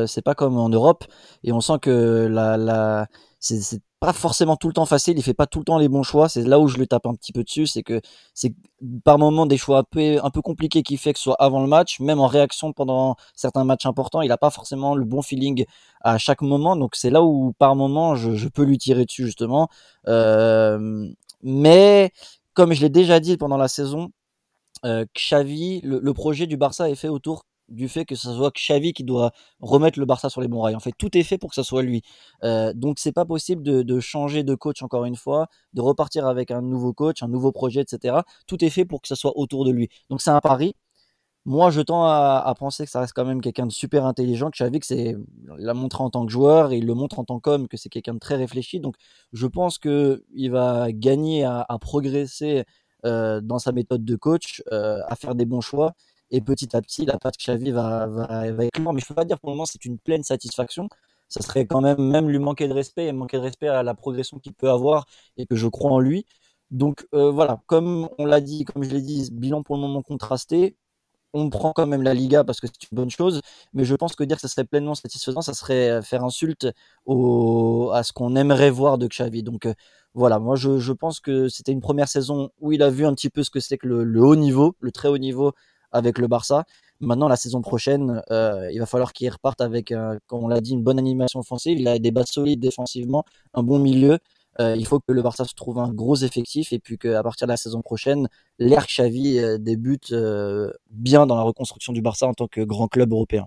c'est 0.07 0.23
pas 0.23 0.35
comme 0.35 0.59
en 0.59 0.69
Europe 0.69 1.05
et 1.45 1.53
on 1.53 1.61
sent 1.61 1.79
que 1.81 2.27
la, 2.31 2.57
la 2.57 3.07
c'est 3.41 3.81
pas 4.01 4.13
forcément 4.13 4.57
tout 4.57 4.69
le 4.69 4.75
temps 4.75 4.87
facile, 4.87 5.19
il 5.19 5.23
fait 5.23 5.35
pas 5.35 5.47
tout 5.47 5.59
le 5.61 5.65
temps 5.65 5.79
les 5.79 5.89
bons 5.89 6.03
choix. 6.03 6.29
C'est 6.29 6.43
là 6.43 6.61
où 6.61 6.69
je 6.69 6.79
le 6.79 6.87
tape 6.87 7.07
un 7.07 7.15
petit 7.15 7.33
peu 7.33 7.45
dessus, 7.45 7.67
c'est 7.67 7.83
que 7.83 8.01
c'est 8.35 8.55
par 9.05 9.19
moments 9.19 9.47
des 9.47 9.57
choix 9.57 9.79
un 9.79 9.85
peu, 9.85 10.19
un 10.23 10.31
peu 10.31 10.43
compliqués 10.43 10.83
qui 10.83 10.97
fait 10.97 11.13
que 11.13 11.19
ce 11.19 11.25
soit 11.25 11.37
avant 11.39 11.63
le 11.63 11.67
match, 11.67 12.01
même 12.01 12.21
en 12.21 12.27
réaction 12.27 12.73
pendant 12.73 13.17
certains 13.35 13.65
matchs 13.65 13.87
importants, 13.87 14.21
il 14.21 14.31
a 14.33 14.37
pas 14.39 14.51
forcément 14.51 14.95
le 14.95 15.05
bon 15.05 15.23
feeling 15.23 15.65
à 16.03 16.19
chaque 16.19 16.43
moment. 16.43 16.77
Donc 16.77 16.95
c'est 16.95 17.11
là 17.11 17.23
où 17.23 17.53
par 17.59 17.75
moment 17.75 18.17
je, 18.17 18.35
je, 18.35 18.49
peux 18.49 18.65
lui 18.65 18.79
tirer 18.79 19.07
dessus 19.07 19.25
justement. 19.25 19.69
Euh, 20.09 21.09
mais 21.43 22.13
comme 22.55 22.73
je 22.75 22.83
l'ai 22.83 22.91
déjà 22.91 23.21
dit 23.21 23.37
pendant 23.37 23.57
la 23.57 23.69
saison, 23.69 24.11
euh, 24.85 25.07
Xavi, 25.15 25.81
le, 25.83 26.01
le, 26.01 26.15
projet 26.15 26.47
du 26.47 26.57
Barça 26.57 26.91
est 26.91 26.95
fait 26.95 27.09
autour 27.09 27.47
du 27.69 27.89
fait 27.89 28.05
que 28.05 28.15
ce 28.15 28.33
soit 28.33 28.51
Xavi 28.55 28.93
qui 28.93 29.05
doit 29.05 29.33
remettre 29.61 29.99
le 29.99 30.07
Barça 30.07 30.31
sur 30.31 30.41
les 30.41 30.49
bons 30.49 30.61
rails. 30.61 30.77
En 30.77 30.81
fait, 30.81 30.93
tout 30.97 31.17
est 31.17 31.23
fait 31.23 31.39
pour 31.39 31.51
que 31.51 31.57
ce 31.57 31.63
soit 31.63 31.83
lui. 31.83 32.03
Euh, 32.45 32.73
donc, 32.75 32.99
c'est 32.99 33.13
pas 33.13 33.25
possible 33.25 33.63
de, 33.63 34.01
changer 34.01 34.45
de 34.45 34.55
coach 34.55 34.83
encore 34.83 35.05
une 35.05 35.17
fois, 35.17 35.49
de 35.73 35.81
repartir 35.81 36.27
avec 36.27 36.51
un 36.51 36.63
nouveau 36.63 36.93
coach, 36.93 37.23
un 37.23 37.29
nouveau 37.29 37.53
projet, 37.53 37.81
etc. 37.81 38.19
Tout 38.47 38.65
est 38.65 38.71
fait 38.71 38.85
pour 38.85 39.03
que 39.03 39.09
ce 39.09 39.15
soit 39.15 39.37
autour 39.37 39.65
de 39.65 39.71
lui. 39.71 39.89
Donc, 40.11 40.21
c'est 40.23 40.31
un 40.31 40.41
pari. 40.41 40.75
Moi, 41.45 41.71
je 41.71 41.81
tends 41.81 42.05
à, 42.07 42.55
penser 42.59 42.85
que 42.85 42.91
ça 42.91 43.01
reste 43.01 43.13
quand 43.15 43.25
même 43.25 43.41
quelqu'un 43.41 43.67
de 43.67 43.73
super 43.73 44.05
intelligent. 44.05 44.51
Que 44.51 44.57
Xavi, 44.59 44.81
que 44.81 44.87
c'est, 44.87 45.17
l'a 45.59 45.75
montré 45.75 46.03
en 46.03 46.11
tant 46.11 46.27
que 46.27 46.33
joueur 46.33 46.73
et 46.73 46.79
il 46.79 46.87
le 46.87 46.95
montre 46.95 47.21
en 47.21 47.25
tant 47.25 47.39
qu'homme, 47.41 47.69
que 47.69 47.77
c'est 47.77 47.89
quelqu'un 47.89 48.15
de 48.15 48.19
très 48.19 48.37
réfléchi. 48.37 48.81
Donc, 48.81 48.97
je 49.33 49.47
pense 49.47 49.79
que 49.79 50.25
il 50.35 50.51
va 50.51 50.91
gagner 50.93 51.45
à, 51.45 51.65
à 51.69 51.79
progresser 51.79 52.65
euh, 53.05 53.41
dans 53.41 53.59
sa 53.61 53.73
méthode 53.73 54.05
de 54.05 54.17
coach, 54.17 54.63
euh, 54.73 55.01
à 55.07 55.15
faire 55.17 55.35
des 55.37 55.45
bons 55.45 55.61
choix 55.61 55.93
et 56.31 56.41
petit 56.41 56.77
à 56.77 56.83
petit, 56.83 57.07
la 57.07 57.19
patte 57.19 57.37
Xavi 57.39 57.71
va, 57.71 58.07
va, 58.07 58.27
va. 58.27 58.53
Mais 58.53 58.71
je 59.01 59.07
peux 59.07 59.15
pas 59.15 59.25
dire 59.25 59.39
pour 59.39 59.51
le 59.51 59.55
moment 59.57 59.67
c'est 59.67 59.85
une 59.85 59.99
pleine 59.99 60.23
satisfaction. 60.23 60.89
Ça 61.29 61.43
serait 61.43 61.67
quand 61.67 61.81
même 61.81 62.01
même 62.01 62.29
lui 62.29 62.39
manquer 62.39 62.69
de 62.69 62.73
respect 62.73 63.07
et 63.07 63.13
manquer 63.13 63.39
de 63.39 63.43
respect 63.43 63.69
à 63.69 63.83
la 63.83 63.95
progression 63.95 64.39
qu'il 64.39 64.55
peut 64.55 64.71
avoir 64.71 65.07
et 65.37 65.47
que 65.47 65.57
je 65.57 65.67
crois 65.69 65.91
en 65.93 66.01
lui. 66.01 66.27
Donc 66.71 67.07
euh, 67.15 67.31
voilà, 67.31 67.63
comme 67.67 68.09
on 68.19 68.27
l'a 68.27 68.41
dit, 68.41 68.65
comme 68.65 68.83
je 68.85 68.91
l'ai 68.91 69.03
dit, 69.03 69.29
bilan 69.33 69.63
pour 69.63 69.77
le 69.77 69.83
moment 69.83 70.03
contrasté. 70.03 70.77
On 71.35 71.51
prend 71.51 71.73
quand 71.73 71.87
même 71.87 72.03
la 72.03 72.15
Liga 72.15 72.45
parce 72.45 72.61
que 72.61 72.67
c'est 72.67 72.91
une 72.91 72.97
bonne 72.97 73.11
chose, 73.11 73.43
mais 73.75 73.85
je 73.85 73.95
pense 73.95 74.17
que 74.17 74.25
dire 74.25 74.37
que 74.37 74.43
ça 74.43 74.49
serait 74.49 74.65
pleinement 74.65 74.95
satisfaisant, 74.95 75.43
ça 75.43 75.53
serait 75.55 76.01
faire 76.03 76.25
insulte 76.25 76.65
à 76.65 78.03
ce 78.03 78.13
qu'on 78.15 78.37
aimerait 78.37 78.71
voir 78.71 78.97
de 78.99 79.07
Xavi. 79.07 79.43
Donc 79.43 79.67
euh, 79.67 79.75
voilà, 80.15 80.39
moi 80.39 80.57
je, 80.57 80.93
pense 80.93 81.21
que 81.21 81.49
c'était 81.49 81.73
une 81.73 81.81
première 81.83 82.09
saison 82.09 82.51
où 82.61 82.73
il 82.73 82.83
a 82.83 82.91
vu 82.91 83.05
un 83.07 83.15
petit 83.15 83.29
peu 83.31 83.43
ce 83.43 83.51
que 83.51 83.61
c'est 83.61 83.77
que 83.79 83.87
le 83.87 84.21
haut 84.25 84.37
niveau, 84.37 84.77
le 84.81 84.93
très 84.93 85.09
haut 85.09 85.19
niveau 85.19 85.53
avec 85.93 86.19
le 86.19 86.27
Barça. 86.29 86.65
Maintenant, 87.01 87.29
la 87.29 87.37
saison 87.37 87.61
prochaine, 87.61 88.23
euh, 88.31 88.71
il 88.73 88.79
va 88.79 88.87
falloir 88.87 89.13
qu'il 89.13 89.29
reparte 89.29 89.61
avec, 89.61 89.93
comme 90.27 90.45
on 90.45 90.49
l'a 90.49 90.61
dit, 90.61 90.73
une 90.73 90.83
bonne 90.83 90.99
animation 90.99 91.41
offensive. 91.41 91.79
Il 91.79 91.89
a 91.89 91.99
des 91.99 92.11
bases 92.11 92.31
solides 92.31 92.61
défensivement, 92.61 93.25
un 93.55 93.63
bon 93.63 93.79
milieu. 93.79 94.19
Euh, 94.61 94.75
il 94.77 94.87
faut 94.87 95.01
que 95.01 95.13
le 95.13 95.23
Barça 95.23 95.45
se 95.45 95.55
trouve 95.55 95.79
un 95.79 95.93
gros 95.93 96.17
effectif 96.17 96.73
et 96.73 96.79
puis 96.79 96.97
qu'à 96.99 97.23
partir 97.23 97.47
de 97.47 97.53
la 97.53 97.57
saison 97.57 97.83
prochaine, 97.83 98.29
l'ère 98.59 98.87
Xavi 98.87 99.39
euh, 99.39 99.59
débute 99.59 100.13
euh, 100.13 100.73
bien 100.91 101.27
dans 101.27 101.37
la 101.37 101.43
reconstruction 101.43 101.93
du 101.93 102.01
Barça 102.01 102.27
en 102.27 102.35
tant 102.35 102.49
que 102.49 102.63
grand 102.63 102.89
club 102.89 103.13
européen. 103.13 103.47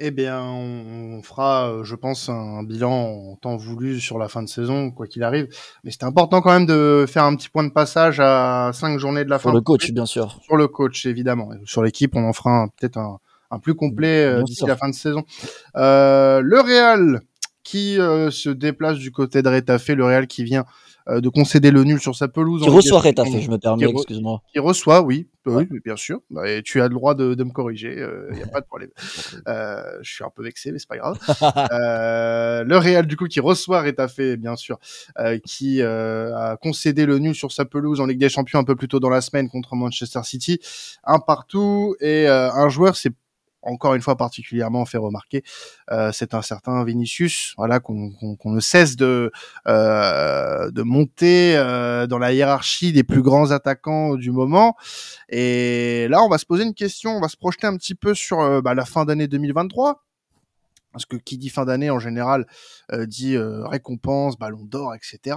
Eh 0.00 0.10
bien, 0.10 0.42
on 0.42 1.22
fera, 1.22 1.82
je 1.82 1.94
pense, 1.94 2.30
un 2.30 2.62
bilan 2.62 2.90
en 2.90 3.36
temps 3.36 3.56
voulu 3.56 4.00
sur 4.00 4.18
la 4.18 4.28
fin 4.28 4.42
de 4.42 4.48
saison, 4.48 4.90
quoi 4.90 5.06
qu'il 5.06 5.22
arrive. 5.22 5.48
Mais 5.84 5.90
c'était 5.90 6.06
important 6.06 6.40
quand 6.40 6.52
même 6.52 6.64
de 6.64 7.04
faire 7.06 7.24
un 7.24 7.36
petit 7.36 7.50
point 7.50 7.64
de 7.64 7.72
passage 7.72 8.18
à 8.18 8.70
cinq 8.72 8.98
journées 8.98 9.24
de 9.24 9.30
la 9.30 9.38
fin. 9.38 9.50
Sur 9.50 9.54
le 9.54 9.60
coach, 9.60 9.90
bien 9.90 10.06
sûr. 10.06 10.40
Sur 10.42 10.56
le 10.56 10.68
coach, 10.68 11.04
évidemment. 11.04 11.50
Sur 11.66 11.82
l'équipe, 11.82 12.16
on 12.16 12.26
en 12.26 12.32
fera 12.32 12.68
peut-être 12.78 12.96
un, 12.96 13.18
un, 13.50 13.58
plus 13.58 13.74
complet 13.74 14.42
d'ici 14.44 14.64
la 14.66 14.76
fin 14.76 14.88
de 14.88 14.94
saison. 14.94 15.22
Euh, 15.76 16.40
le 16.42 16.60
Real, 16.60 17.20
qui 17.62 18.00
euh, 18.00 18.30
se 18.30 18.50
déplace 18.50 18.98
du 18.98 19.12
côté 19.12 19.42
de 19.42 19.48
Rétafé, 19.48 19.94
le 19.94 20.04
Real 20.04 20.26
qui 20.26 20.44
vient 20.44 20.60
euh, 20.60 20.64
de 21.10 21.28
concéder 21.28 21.70
le 21.70 21.84
nul 21.84 22.00
sur 22.00 22.14
sa 22.14 22.28
pelouse. 22.28 22.62
Qui 22.62 22.68
reçoit 22.68 23.00
Rétafé, 23.00 23.40
je 23.40 23.50
me 23.50 23.58
permets, 23.58 23.88
excuse-moi. 23.88 24.42
Qui 24.52 24.58
reçoit, 24.58 25.02
oui, 25.02 25.28
oui, 25.46 25.66
bien 25.84 25.96
sûr. 25.96 26.20
Bah, 26.30 26.48
et 26.48 26.62
tu 26.62 26.80
as 26.80 26.88
le 26.88 26.94
droit 26.94 27.14
de, 27.14 27.34
de 27.34 27.44
me 27.44 27.50
corriger, 27.50 27.94
il 27.96 28.02
euh, 28.02 28.30
n'y 28.32 28.42
a 28.42 28.46
pas 28.46 28.60
de 28.60 28.66
problème. 28.66 28.90
je 28.96 29.98
suis 30.02 30.24
un 30.24 30.30
peu 30.34 30.42
vexé, 30.42 30.72
mais 30.72 30.78
c'est 30.78 30.88
pas 30.88 30.98
grave. 30.98 31.18
le 32.66 32.76
Real, 32.76 33.06
du 33.06 33.16
coup, 33.16 33.26
qui 33.26 33.40
reçoit 33.40 33.80
Rétafé, 33.80 34.36
bien 34.36 34.56
sûr, 34.56 34.78
qui 35.44 35.82
a 35.82 36.56
concédé 36.60 37.06
le 37.06 37.18
nul 37.18 37.34
sur 37.34 37.52
sa 37.52 37.64
pelouse 37.64 38.00
en 38.00 38.06
Ligue 38.06 38.20
des 38.20 38.28
Champions 38.28 38.58
un 38.58 38.64
peu 38.64 38.76
plus 38.76 38.88
tôt 38.88 39.00
dans 39.00 39.10
la 39.10 39.20
semaine 39.20 39.48
contre 39.48 39.74
Manchester 39.74 40.20
City. 40.24 40.60
Un 41.04 41.18
partout, 41.18 41.96
et 42.00 42.26
un 42.28 42.68
joueur, 42.68 42.96
c'est 42.96 43.12
encore 43.62 43.94
une 43.94 44.02
fois 44.02 44.16
particulièrement 44.16 44.84
fait 44.84 44.98
remarquer, 44.98 45.42
euh, 45.90 46.12
c'est 46.12 46.34
un 46.34 46.42
certain 46.42 46.84
Vinicius, 46.84 47.54
voilà 47.56 47.80
qu'on 47.80 48.12
ne 48.44 48.60
cesse 48.60 48.96
de 48.96 49.30
euh, 49.68 50.70
de 50.70 50.82
monter 50.82 51.56
euh, 51.56 52.06
dans 52.06 52.18
la 52.18 52.32
hiérarchie 52.32 52.92
des 52.92 53.02
plus 53.02 53.22
grands 53.22 53.50
attaquants 53.50 54.16
du 54.16 54.30
moment. 54.30 54.76
Et 55.28 56.06
là, 56.08 56.22
on 56.22 56.28
va 56.28 56.38
se 56.38 56.46
poser 56.46 56.64
une 56.64 56.74
question, 56.74 57.16
on 57.16 57.20
va 57.20 57.28
se 57.28 57.36
projeter 57.36 57.66
un 57.66 57.76
petit 57.76 57.94
peu 57.94 58.14
sur 58.14 58.62
bah, 58.62 58.74
la 58.74 58.84
fin 58.84 59.04
d'année 59.04 59.28
2023. 59.28 60.04
Parce 60.92 61.06
que 61.06 61.14
qui 61.14 61.38
dit 61.38 61.50
fin 61.50 61.64
d'année 61.64 61.88
en 61.88 62.00
général 62.00 62.48
dit 63.06 63.36
récompense, 63.38 64.36
ballon 64.36 64.64
d'or, 64.64 64.92
etc. 64.96 65.36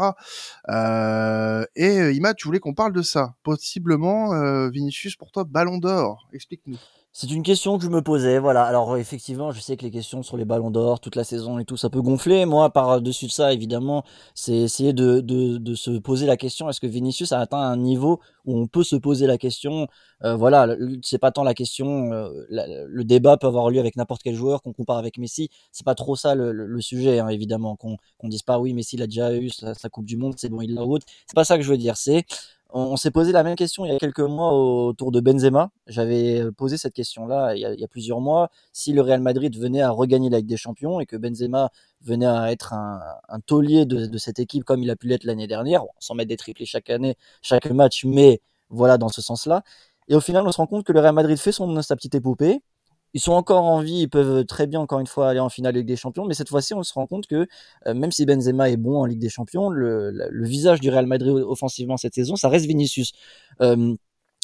et 1.76 2.10
Ima, 2.12 2.34
tu 2.34 2.48
voulais 2.48 2.60
qu'on 2.60 2.74
parle 2.74 2.92
de 2.92 3.04
ça, 3.04 3.36
possiblement 3.44 4.70
Vinicius 4.70 5.16
pour 5.16 5.32
toi 5.32 5.44
ballon 5.44 5.78
d'or. 5.78 6.28
Explique-nous. 6.34 6.80
C'est 7.16 7.30
une 7.30 7.44
question 7.44 7.78
que 7.78 7.84
je 7.84 7.92
me 7.92 8.02
posais, 8.02 8.40
voilà. 8.40 8.64
Alors 8.64 8.98
effectivement, 8.98 9.52
je 9.52 9.60
sais 9.60 9.78
que 9.78 9.84
les 9.84 9.92
questions 9.92 10.24
sur 10.24 10.36
les 10.36 10.46
ballons 10.46 10.72
d'or, 10.72 11.00
toute 11.00 11.16
la 11.16 11.24
saison 11.24 11.60
et 11.60 11.66
tout, 11.66 11.78
ça 11.78 11.92
peut 11.92 12.02
gonfler. 12.02 12.46
Moi, 12.48 12.72
par-dessus 12.72 13.28
de 13.28 13.32
ça, 13.32 13.54
évidemment, 13.54 14.04
c'est 14.34 14.56
essayer 14.58 14.94
de, 14.94 15.76
se 15.76 15.92
poser 16.00 16.26
la 16.26 16.38
question, 16.38 16.70
est-ce 16.70 16.80
que 16.82 16.88
Vinicius 16.88 17.32
a 17.32 17.40
atteint 17.40 17.60
un 17.60 17.78
niveau 17.78 18.20
où 18.46 18.58
on 18.58 18.66
peut 18.66 18.84
se 18.84 18.96
poser 18.96 19.28
la 19.28 19.38
question? 19.38 19.88
Euh, 20.24 20.36
Voilà, 20.36 20.76
c'est 21.04 21.20
pas 21.20 21.32
tant 21.32 21.44
la 21.44 21.54
question, 21.54 22.12
euh, 22.14 22.30
le 22.50 23.04
débat 23.04 23.38
peut 23.38 23.46
avoir 23.46 23.70
lieu 23.70 23.80
avec 23.80 23.96
n'importe 23.96 24.24
quel 24.24 24.34
joueur 24.34 24.64
qu'on 24.64 24.74
compare 24.74 24.98
avec 24.98 25.20
Messi. 25.20 25.50
C'est 25.72 25.86
pas 25.86 25.96
trop 25.96 26.16
ça 26.16 26.34
le, 26.34 26.82
sujet, 26.82 27.20
hein, 27.20 27.28
évidemment, 27.28 27.76
qu'on 27.76 27.98
qu'on 28.18 28.28
dise 28.28 28.42
pas 28.42 28.58
oui, 28.58 28.74
Messi 28.74 28.96
il 28.96 29.04
a 29.04 29.08
déjà 29.08 29.36
eu 29.36 29.50
sa, 29.50 29.76
sa 29.76 29.88
Coupe 29.90 30.06
du 30.06 30.18
Monde, 30.18 30.34
c'est 30.38 30.50
bon, 30.50 30.62
il 30.62 30.74
l'a 30.74 30.84
haute. 30.84 31.04
C'est 31.28 31.36
pas 31.36 31.46
ça 31.46 31.58
que 31.58 31.64
je 31.64 31.70
veux 31.70 31.78
dire, 31.78 31.96
c'est 31.96 32.26
on, 32.74 32.98
s'est 32.98 33.12
posé 33.12 33.32
la 33.32 33.44
même 33.44 33.56
question 33.56 33.86
il 33.86 33.94
y 33.94 33.96
a 33.96 34.00
quelques 34.00 34.20
mois 34.20 34.52
autour 34.52 35.12
de 35.12 35.20
Benzema. 35.20 35.70
J'avais 35.88 36.42
euh, 36.42 36.52
posé 36.52 36.78
cette 36.78 36.94
question-là 36.94 37.56
il, 37.56 37.62
y 37.62 37.84
a 37.84 37.88
plusieurs 37.88 38.20
mois. 38.20 38.50
Si 38.72 38.94
le 38.94 39.02
Real 39.02 39.22
Madrid 39.22 39.56
venait 39.58 39.82
à 39.82 39.92
regagner 39.92 40.30
la 40.30 40.40
Ligue 40.40 40.48
des 40.48 40.58
Champions 40.58 41.00
et 41.00 41.06
que 41.06 41.16
Benzema 41.16 41.70
venait 42.02 42.26
à 42.26 42.52
être 42.52 42.74
un, 42.74 43.40
taulier 43.46 43.86
de, 43.86 44.18
cette 44.18 44.40
équipe 44.40 44.64
comme 44.64 44.82
il 44.82 44.90
a 44.90 44.96
pu 44.96 45.08
l'être 45.08 45.24
l'année 45.24 45.48
dernière, 45.48 45.84
sans 46.00 46.16
mettre 46.16 46.30
des 46.30 46.38
triplés 46.38 46.66
chaque 46.66 46.90
année, 46.90 47.16
chaque 47.42 47.70
match, 47.70 48.06
mais 48.06 48.42
voilà 48.70 48.98
dans 48.98 49.10
ce 49.10 49.22
sens-là. 49.22 49.64
Et 50.08 50.16
au 50.16 50.20
final, 50.20 50.46
on 50.46 50.52
se 50.52 50.58
rend 50.58 50.68
compte 50.68 50.84
que 50.84 50.92
le 50.92 51.00
Real 51.00 51.14
Madrid 51.14 51.38
fait 51.38 51.52
son, 51.52 51.82
sa 51.82 51.96
petite 51.96 52.16
épopée, 52.16 52.62
ils 53.14 53.22
sont 53.22 53.34
encore 53.34 53.64
en 53.64 53.82
vie, 53.82 54.02
ils 54.02 54.10
peuvent 54.10 54.46
très 54.46 54.68
bien 54.68 54.80
encore 54.80 55.00
une 55.00 55.08
fois 55.08 55.30
aller 55.30 55.40
en 55.40 55.50
finale 55.50 55.76
Ligue 55.76 55.86
des 55.86 55.96
Champions, 55.96 56.26
mais 56.26 56.34
cette 56.34 56.50
fois-ci 56.50 56.74
on 56.74 56.84
se 56.84 56.94
rend 56.94 57.08
compte 57.08 57.28
que 57.28 57.48
euh, 57.88 57.94
même 57.94 58.12
si 58.12 58.26
Benzema 58.26 58.70
est 58.70 58.78
bon 58.78 59.02
en 59.02 59.06
Ligue 59.06 59.20
des 59.20 59.30
Champions, 59.30 59.70
le, 59.70 60.12
le, 60.12 60.48
visage 60.48 60.80
du 60.80 60.90
Real 60.90 61.06
Madrid 61.06 61.32
offensivement 61.32 61.98
cette 61.98 62.16
saison, 62.16 62.36
ça 62.36 62.50
reste 62.50 62.66
Vinicius. 62.66 63.14
Euh, 63.62 63.96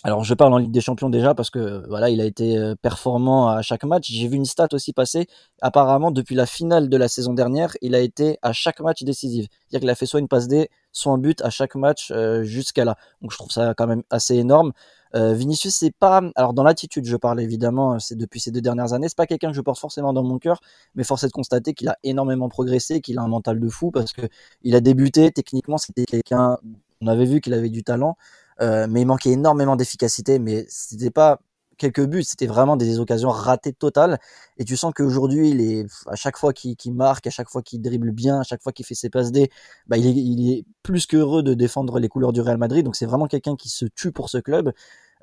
alors 0.03 0.23
je 0.23 0.33
parle 0.33 0.53
en 0.53 0.57
Ligue 0.57 0.71
des 0.71 0.81
Champions 0.81 1.09
déjà 1.09 1.35
parce 1.35 1.49
que 1.49 1.85
voilà, 1.89 2.09
il 2.09 2.21
a 2.21 2.25
été 2.25 2.57
euh, 2.57 2.75
performant 2.75 3.49
à 3.49 3.61
chaque 3.61 3.83
match. 3.83 4.09
J'ai 4.09 4.27
vu 4.27 4.37
une 4.37 4.45
stat 4.45 4.69
aussi 4.71 4.93
passer. 4.93 5.27
Apparemment, 5.61 6.11
depuis 6.11 6.35
la 6.35 6.45
finale 6.45 6.87
de 6.89 6.97
la 6.97 7.09
saison 7.09 7.33
dernière, 7.33 7.75
il 7.81 7.95
a 7.95 7.99
été 7.99 8.37
à 8.41 8.53
chaque 8.53 8.79
match 8.79 9.03
décisif. 9.03 9.47
C'est-à-dire 9.51 9.81
qu'il 9.81 9.89
a 9.89 9.95
fait 9.95 10.05
soit 10.05 10.21
une 10.21 10.29
passe 10.29 10.47
D, 10.47 10.69
soit 10.93 11.11
un 11.11 11.17
but 11.17 11.41
à 11.41 11.49
chaque 11.49 11.75
match 11.75 12.13
jusqu'à 12.43 12.85
là. 12.85 12.95
Donc 13.21 13.31
je 13.31 13.37
trouve 13.37 13.51
ça 13.51 13.73
quand 13.75 13.87
même 13.87 14.03
assez 14.09 14.35
énorme. 14.35 14.71
Euh, 15.15 15.33
Vinicius, 15.33 15.75
c'est 15.75 15.91
pas. 15.91 16.21
Alors, 16.35 16.53
dans 16.53 16.63
l'attitude, 16.63 17.05
je 17.05 17.15
parle 17.17 17.41
évidemment, 17.41 17.99
c'est 17.99 18.15
depuis 18.15 18.39
ces 18.39 18.51
deux 18.51 18.61
dernières 18.61 18.93
années. 18.93 19.09
C'est 19.09 19.17
pas 19.17 19.27
quelqu'un 19.27 19.49
que 19.49 19.55
je 19.55 19.61
porte 19.61 19.79
forcément 19.79 20.13
dans 20.13 20.23
mon 20.23 20.39
cœur, 20.39 20.59
mais 20.95 21.03
force 21.03 21.23
est 21.23 21.27
de 21.27 21.31
constater 21.31 21.73
qu'il 21.73 21.89
a 21.89 21.97
énormément 22.03 22.49
progressé, 22.49 23.01
qu'il 23.01 23.17
a 23.17 23.21
un 23.21 23.27
mental 23.27 23.59
de 23.59 23.69
fou 23.69 23.91
parce 23.91 24.13
que 24.13 24.21
il 24.63 24.75
a 24.75 24.81
débuté. 24.81 25.31
Techniquement, 25.31 25.77
c'était 25.77 26.05
quelqu'un. 26.05 26.57
On 27.01 27.07
avait 27.07 27.25
vu 27.25 27.41
qu'il 27.41 27.53
avait 27.53 27.69
du 27.69 27.83
talent, 27.83 28.17
euh, 28.61 28.87
mais 28.89 29.01
il 29.01 29.05
manquait 29.05 29.31
énormément 29.31 29.75
d'efficacité. 29.75 30.39
Mais 30.39 30.65
c'était 30.69 31.11
pas 31.11 31.39
quelques 31.79 32.05
buts, 32.05 32.23
c'était 32.23 32.45
vraiment 32.45 32.77
des 32.77 32.99
occasions 32.99 33.29
ratées 33.29 33.73
totales. 33.73 34.19
Et 34.57 34.65
tu 34.65 34.77
sens 34.77 34.93
qu'aujourd'hui, 34.95 35.49
il 35.49 35.61
est 35.61 35.85
à 36.07 36.15
chaque 36.15 36.37
fois 36.37 36.53
qu'il 36.53 36.93
marque, 36.93 37.25
à 37.25 37.31
chaque 37.31 37.49
fois 37.49 37.63
qu'il 37.63 37.81
dribble 37.81 38.11
bien, 38.11 38.41
à 38.41 38.43
chaque 38.43 38.61
fois 38.61 38.71
qu'il 38.71 38.85
fait 38.85 38.95
ses 38.95 39.09
passes 39.09 39.31
D, 39.31 39.49
bah, 39.87 39.97
il, 39.97 40.51
est, 40.51 40.65
plus 40.83 41.07
qu'heureux 41.07 41.41
de 41.41 41.53
défendre 41.55 41.99
les 41.99 42.09
couleurs 42.09 42.33
du 42.33 42.41
Real 42.41 42.57
Madrid. 42.57 42.85
Donc 42.85 42.95
c'est 42.95 43.07
vraiment 43.07 43.27
quelqu'un 43.27 43.55
qui 43.55 43.69
se 43.69 43.85
tue 43.85 44.11
pour 44.11 44.29
ce 44.29 44.37
club. 44.37 44.71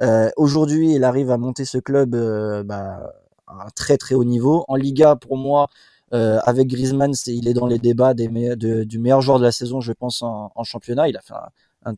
Euh, 0.02 0.30
aujourd'hui, 0.36 0.94
il 0.94 1.04
arrive 1.04 1.30
à 1.30 1.38
monter 1.38 1.64
ce 1.64 1.78
club 1.78 2.14
euh, 2.14 2.62
bah, 2.64 3.12
à 3.46 3.66
un 3.66 3.70
très 3.74 3.96
très 3.96 4.14
haut 4.14 4.24
niveau. 4.24 4.64
En 4.68 4.76
Liga, 4.76 5.16
pour 5.16 5.36
moi, 5.36 5.68
euh, 6.14 6.38
avec 6.44 6.68
Griezmann, 6.68 7.12
il 7.26 7.48
est 7.48 7.54
dans 7.54 7.66
les 7.66 7.78
débats 7.78 8.14
des 8.14 8.28
du 8.86 8.98
meilleur 8.98 9.20
joueur 9.20 9.38
de 9.38 9.44
la 9.44 9.52
saison, 9.52 9.80
je 9.80 9.92
pense, 9.92 10.22
en, 10.22 10.52
en 10.54 10.64
championnat. 10.64 11.08
Il 11.08 11.16
a 11.16 11.20
fait 11.20 11.34
un, 11.34 11.48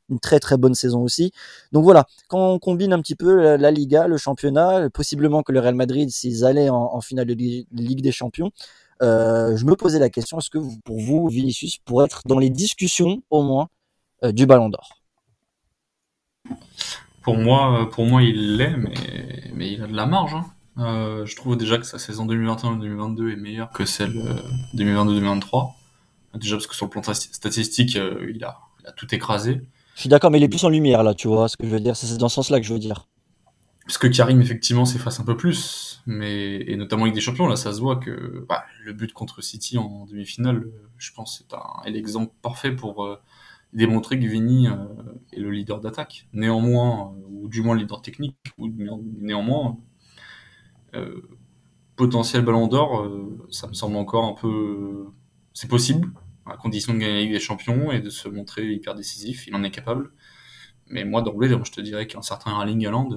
une 0.09 0.21
très 0.21 0.40
très 0.40 0.57
bonne 0.57 0.75
saison 0.75 1.02
aussi. 1.02 1.33
Donc 1.73 1.85
voilà, 1.85 2.07
quand 2.28 2.52
on 2.52 2.59
combine 2.59 2.92
un 2.92 3.00
petit 3.00 3.16
peu 3.16 3.57
la, 3.57 3.71
Liga, 3.71 4.07
le 4.07 4.16
championnat, 4.16 4.90
possiblement 4.90 5.42
que 5.42 5.52
le 5.52 5.61
Real 5.61 5.75
Madrid, 5.75 6.11
s'ils 6.11 6.45
allaient 6.45 6.71
en, 6.71 7.00
finale 7.00 7.26
de 7.26 7.35
Ligue 7.35 8.02
des 8.02 8.12
Champions, 8.12 8.52
euh, 9.02 9.57
je 9.57 9.64
me 9.64 9.76
posais 9.76 9.99
la 9.99 10.11
question 10.11 10.38
est-ce 10.38 10.50
que 10.50 10.59
pour 10.85 11.00
vous, 11.00 11.28
Vinicius 11.28 11.78
pourrait 11.78 12.07
être 12.07 12.23
dans 12.26 12.38
les 12.38 12.50
discussions 12.50 13.23
au 13.30 13.42
moins 13.42 13.68
euh, 14.25 14.33
du 14.33 14.47
Ballon 14.47 14.68
d'Or? 14.68 14.99
Pour 17.23 17.37
moi, 17.37 17.88
pour 17.90 18.07
moi, 18.07 18.23
il 18.23 18.57
l'est, 18.57 18.76
mais, 18.76 18.95
mais 19.54 19.73
il 19.73 19.83
a 19.83 19.87
de 19.87 19.95
la 19.95 20.07
marge. 20.07 20.35
Hein. 20.35 20.47
Euh, 20.78 21.26
je 21.26 21.37
trouve 21.37 21.57
déjà 21.57 21.78
que 21.78 21.85
sa 21.85 21.99
saison 21.99 22.26
2021-2022 22.26 23.33
est 23.33 23.37
meilleure 23.37 23.71
que 23.71 23.85
celle 23.85 24.14
2022-2023. 24.75 25.73
Déjà 26.35 26.57
parce 26.57 26.66
que 26.66 26.75
sur 26.75 26.87
le 26.87 26.90
plan 26.90 27.02
statistique, 27.02 27.95
il 27.95 28.45
a 28.45 28.92
tout 28.97 29.12
écrasé. 29.14 29.61
Je 29.99 30.02
suis 30.02 30.09
d'accord, 30.09 30.31
mais 30.31 30.38
il 30.38 30.45
est 30.45 30.49
plus 30.49 30.62
en 30.62 30.69
lumière 30.69 31.02
là, 31.02 31.12
tu 31.12 31.26
vois 31.26 31.49
ce 31.49 31.57
que 31.57 31.67
je 31.67 31.73
veux 31.73 31.81
dire. 31.81 31.97
C'est 31.97 32.17
dans 32.19 32.28
ce 32.28 32.37
sens-là 32.37 32.61
que 32.61 32.67
je 32.67 32.73
veux 32.73 32.78
dire. 32.78 33.09
Parce 33.85 33.99
que 33.99 34.07
Karim, 34.07 34.40
effectivement, 34.40 34.85
s'efface 34.85 35.19
un 35.19 35.25
peu 35.25 35.37
plus, 35.37 36.05
mais 36.07 36.61
et 36.71 36.76
notamment 36.76 37.02
avec 37.02 37.17
des 37.17 37.21
champions, 37.21 37.49
là, 37.49 37.57
ça 37.57 37.73
se 37.73 37.81
voit 37.81 37.97
que 37.97 38.47
bah, 38.49 38.62
le 38.85 38.93
but 38.93 39.12
contre 39.12 39.43
City 39.43 39.76
en 39.76 40.07
demi-finale, 40.07 40.69
je 40.99 41.11
pense, 41.12 41.38
c'est 41.38 41.52
un, 41.52 41.90
l'exemple 41.90 42.33
parfait 42.43 42.71
pour 42.71 43.05
euh, 43.05 43.21
démontrer 43.73 44.21
que 44.21 44.25
Vini 44.25 44.69
euh, 44.69 44.76
est 45.33 45.40
le 45.40 45.50
leader 45.50 45.81
d'attaque. 45.81 46.28
Néanmoins, 46.33 47.12
euh, 47.17 47.25
ou 47.28 47.49
du 47.49 47.61
moins 47.62 47.75
le 47.75 47.81
leader 47.81 48.00
technique, 48.00 48.37
ou 48.57 48.69
néanmoins, 49.21 49.78
potentiel 51.97 52.45
Ballon 52.45 52.69
d'Or, 52.69 53.05
ça 53.50 53.67
me 53.67 53.73
semble 53.73 53.97
encore 53.97 54.26
un 54.26 54.35
peu, 54.40 55.07
c'est 55.55 55.67
possible, 55.67 56.09
à 56.50 56.57
condition 56.57 56.95
de 56.95 56.99
gagner 56.99 57.14
la 57.14 57.21
Ligue 57.21 57.33
des 57.33 57.40
Champions 57.40 57.93
et 57.93 58.00
de 58.00 58.11
se 58.11 58.28
montrer 58.28 58.67
hyper 58.67 58.95
décisif. 58.95 59.47
Il 59.47 59.55
en 59.55 59.62
est 59.62 59.71
capable. 59.71 60.11
Mais 60.87 61.05
moi, 61.05 61.23
d'emblée, 61.23 61.49
je 61.49 61.71
te 61.71 61.81
dirais 61.81 62.07
qu'un 62.07 62.23
certain 62.23 62.50
Erling 62.52 62.87
Haaland 62.87 63.09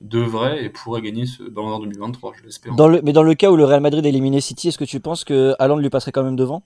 devrait 0.00 0.64
et 0.64 0.68
pourrait 0.68 1.02
gagner 1.02 1.26
ce 1.26 1.42
Ballon 1.42 1.70
d'Or 1.70 1.80
2023, 1.80 2.32
je 2.38 2.44
l'espère. 2.44 2.74
mais 3.02 3.12
dans 3.12 3.22
le 3.22 3.34
cas 3.34 3.50
où 3.50 3.56
le 3.56 3.64
Real 3.64 3.80
Madrid 3.80 4.04
éliminait 4.04 4.40
City, 4.40 4.68
est-ce 4.68 4.78
que 4.78 4.84
tu 4.84 5.00
penses 5.00 5.24
que 5.24 5.54
Haaland 5.58 5.78
lui 5.78 5.90
passerait 5.90 6.12
quand 6.12 6.24
même 6.24 6.36
devant? 6.36 6.62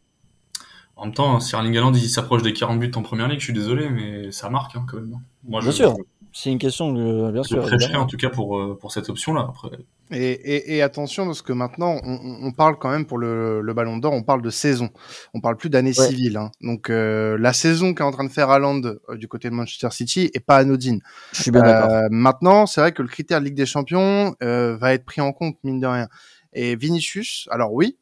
En 0.96 1.06
même 1.06 1.14
temps, 1.14 1.40
si 1.40 1.54
Erling 1.54 1.76
Haaland 1.76 1.94
s'approche 1.94 2.42
des 2.42 2.52
40 2.52 2.78
buts 2.78 2.90
en 2.94 3.02
première 3.02 3.28
ligue, 3.28 3.40
je 3.40 3.44
suis 3.44 3.52
désolé, 3.52 3.88
mais 3.88 4.30
ça 4.32 4.50
marque 4.50 4.76
hein, 4.76 4.84
quand 4.88 4.98
même. 4.98 5.14
Moi, 5.44 5.60
Bien 5.60 5.72
sûr. 5.72 5.94
C'est 6.32 6.50
une 6.52 6.58
question, 6.58 6.92
de, 6.92 7.30
bien 7.32 7.42
Je 7.42 7.48
sûr. 7.48 7.72
évidemment. 7.74 8.04
en 8.04 8.06
tout 8.06 8.16
cas 8.16 8.28
pour, 8.30 8.58
euh, 8.58 8.78
pour 8.80 8.92
cette 8.92 9.08
option-là. 9.08 9.46
Après, 9.48 9.68
Et, 10.12 10.30
et, 10.32 10.76
et 10.76 10.82
attention, 10.82 11.26
parce 11.26 11.42
que 11.42 11.52
maintenant, 11.52 11.98
on, 12.04 12.38
on 12.46 12.52
parle 12.52 12.78
quand 12.78 12.90
même 12.90 13.04
pour 13.04 13.18
le, 13.18 13.60
le 13.60 13.74
Ballon 13.74 13.96
d'Or, 13.98 14.12
on 14.12 14.22
parle 14.22 14.40
de 14.42 14.50
saison. 14.50 14.90
On 15.34 15.40
parle 15.40 15.56
plus 15.56 15.70
d'année 15.70 15.90
Ouais. 15.98 16.06
civile. 16.06 16.36
Hein. 16.36 16.50
Donc 16.60 16.88
euh, 16.88 17.36
la 17.38 17.52
saison 17.52 17.94
qu'est 17.94 18.04
en 18.04 18.12
train 18.12 18.24
de 18.24 18.28
faire 18.30 18.48
Haaland 18.50 18.80
euh, 18.84 19.16
du 19.16 19.26
côté 19.28 19.50
de 19.50 19.54
Manchester 19.54 19.88
City 19.90 20.30
est 20.32 20.40
pas 20.40 20.56
anodine. 20.58 21.00
Je 21.32 21.42
suis 21.42 21.50
bien 21.50 21.62
d'accord. 21.62 21.90
Euh, 21.90 22.06
maintenant, 22.10 22.66
c'est 22.66 22.80
vrai 22.80 22.92
que 22.92 23.02
le 23.02 23.08
critère 23.08 23.40
Ligue 23.40 23.54
des 23.56 23.66
Champions 23.66 24.36
euh, 24.42 24.76
va 24.76 24.94
être 24.94 25.04
pris 25.04 25.20
en 25.20 25.32
compte, 25.32 25.56
mine 25.64 25.80
de 25.80 25.86
rien. 25.86 26.08
Et 26.52 26.76
Vinicius, 26.76 27.48
alors 27.50 27.72
oui, 27.72 27.98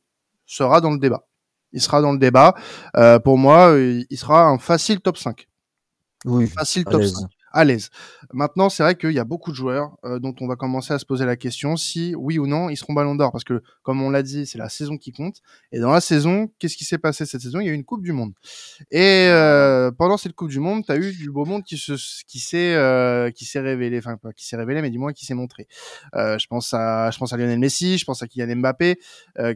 sera 0.47 0.81
dans 0.81 0.91
le 0.91 0.99
débat. 0.99 1.27
Il 1.73 1.81
sera 1.83 2.01
dans 2.03 2.13
le 2.13 2.19
débat. 2.19 2.55
Euh, 2.97 3.19
pour 3.19 3.37
moi, 3.39 3.75
il 3.79 4.17
sera 4.19 4.45
un 4.45 4.59
facile 4.59 5.01
top 5.01 5.17
5. 5.19 5.47
Oui, 6.25 6.47
Facile 6.47 6.85
top 6.85 7.01
l'aise. 7.01 7.13
5. 7.15 7.29
À 7.53 7.65
l'aise. 7.65 7.91
Maintenant, 8.33 8.69
c'est 8.69 8.83
vrai 8.83 8.95
qu'il 8.95 9.13
y 9.13 9.19
a 9.19 9.25
beaucoup 9.25 9.51
de 9.51 9.57
joueurs 9.57 9.97
euh, 10.05 10.19
dont 10.19 10.35
on 10.41 10.47
va 10.47 10.57
commencer 10.57 10.93
à 10.93 10.99
se 10.99 11.07
poser 11.07 11.25
la 11.25 11.37
question 11.37 11.77
si, 11.77 12.15
oui 12.15 12.39
ou 12.39 12.47
non, 12.47 12.69
ils 12.69 12.77
seront 12.77 12.93
Ballon 12.93 13.15
d'Or. 13.15 13.33
Parce 13.33 13.45
que, 13.45 13.63
comme 13.83 14.03
on 14.03 14.11
l'a 14.11 14.23
dit, 14.23 14.47
c'est 14.47 14.59
la 14.59 14.69
saison 14.69 14.99
qui 14.99 15.13
compte. 15.13 15.41
Et 15.73 15.81
dans 15.81 15.91
la 15.91 16.01
saison, 16.01 16.51
qu'est-ce 16.59 16.77
qui 16.77 16.85
s'est 16.85 16.99
passé 16.99 17.25
cette 17.25 17.41
saison? 17.41 17.61
Il 17.61 17.67
y 17.67 17.71
a 17.71 17.73
eu 17.73 17.75
une 17.75 17.85
Coupe 17.85 18.03
du 18.03 18.13
Monde. 18.13 18.33
Et 18.91 19.29
euh, 19.29 19.91
pendant 19.91 20.19
cette 20.19 20.35
Coupe 20.35 20.51
du 20.51 20.61
Monde, 20.61 20.85
tu 20.85 20.93
as 20.93 20.97
eu 20.97 21.13
du 21.13 21.31
beau 21.31 21.47
monde 21.47 21.65
qui 21.65 21.79
se, 21.79 21.93
euh, 22.55 23.31
qui 23.31 23.45
s'est 23.45 23.61
révélé, 23.61 23.99
enfin 23.99 24.17
pas 24.17 24.33
qui 24.33 24.47
s'est 24.47 24.57
révélé, 24.57 24.83
mais 24.83 24.91
du 24.91 24.99
moins 24.99 25.13
qui 25.13 25.25
s'est 25.25 25.35
montré. 25.35 25.67
Je 26.15 26.47
pense 26.47 26.75
à, 26.75 27.11
je 27.11 27.19
pense 27.19 27.33
à 27.33 27.37
Lionel 27.37 27.59
Messi, 27.59 27.99
je 27.99 28.05
pense 28.05 28.23
à 28.23 28.27
Kylian 28.27 28.57
Mbappé, 28.57 28.99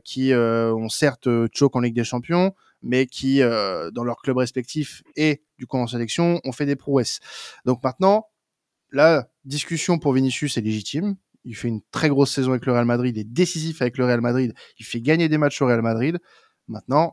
qui 0.05 0.33
ont 0.35 0.89
certes 0.89 1.29
choke 1.53 1.77
en 1.77 1.81
Ligue 1.81 1.95
des 1.95 2.05
Champions, 2.05 2.55
mais 2.83 3.07
qui, 3.07 3.41
dans 3.41 4.05
leur 4.05 4.23
club 4.23 4.39
respectif 4.39 5.03
et 5.17 5.43
du 5.63 5.69
coup 5.69 5.77
en 5.77 5.87
sélection, 5.87 6.41
ont 6.43 6.51
fait 6.51 6.67
des 6.67 6.75
prouesses. 6.75 7.21
Donc 7.65 7.85
maintenant, 7.85 8.27
la 8.91 9.29
discussion 9.45 10.01
pour 10.01 10.13
Vinicius 10.13 10.57
est 10.57 10.61
légitime. 10.61 11.15
Il 11.45 11.55
fait 11.55 11.69
une 11.69 11.83
très 11.93 12.09
grosse 12.09 12.33
saison 12.33 12.51
avec 12.51 12.67
le 12.67 12.73
Real 12.73 12.85
Madrid, 12.85 13.17
il 13.17 13.21
est 13.21 13.25
décisif 13.25 13.81
avec 13.81 13.97
le 13.97 14.05
Real 14.05 14.21
Madrid, 14.21 14.53
il 14.81 14.85
fait 14.85 15.01
gagner 15.01 15.29
des 15.29 15.39
matchs 15.39 15.63
au 15.63 15.67
Real 15.67 15.81
Madrid. 15.83 16.19
Maintenant, 16.67 17.13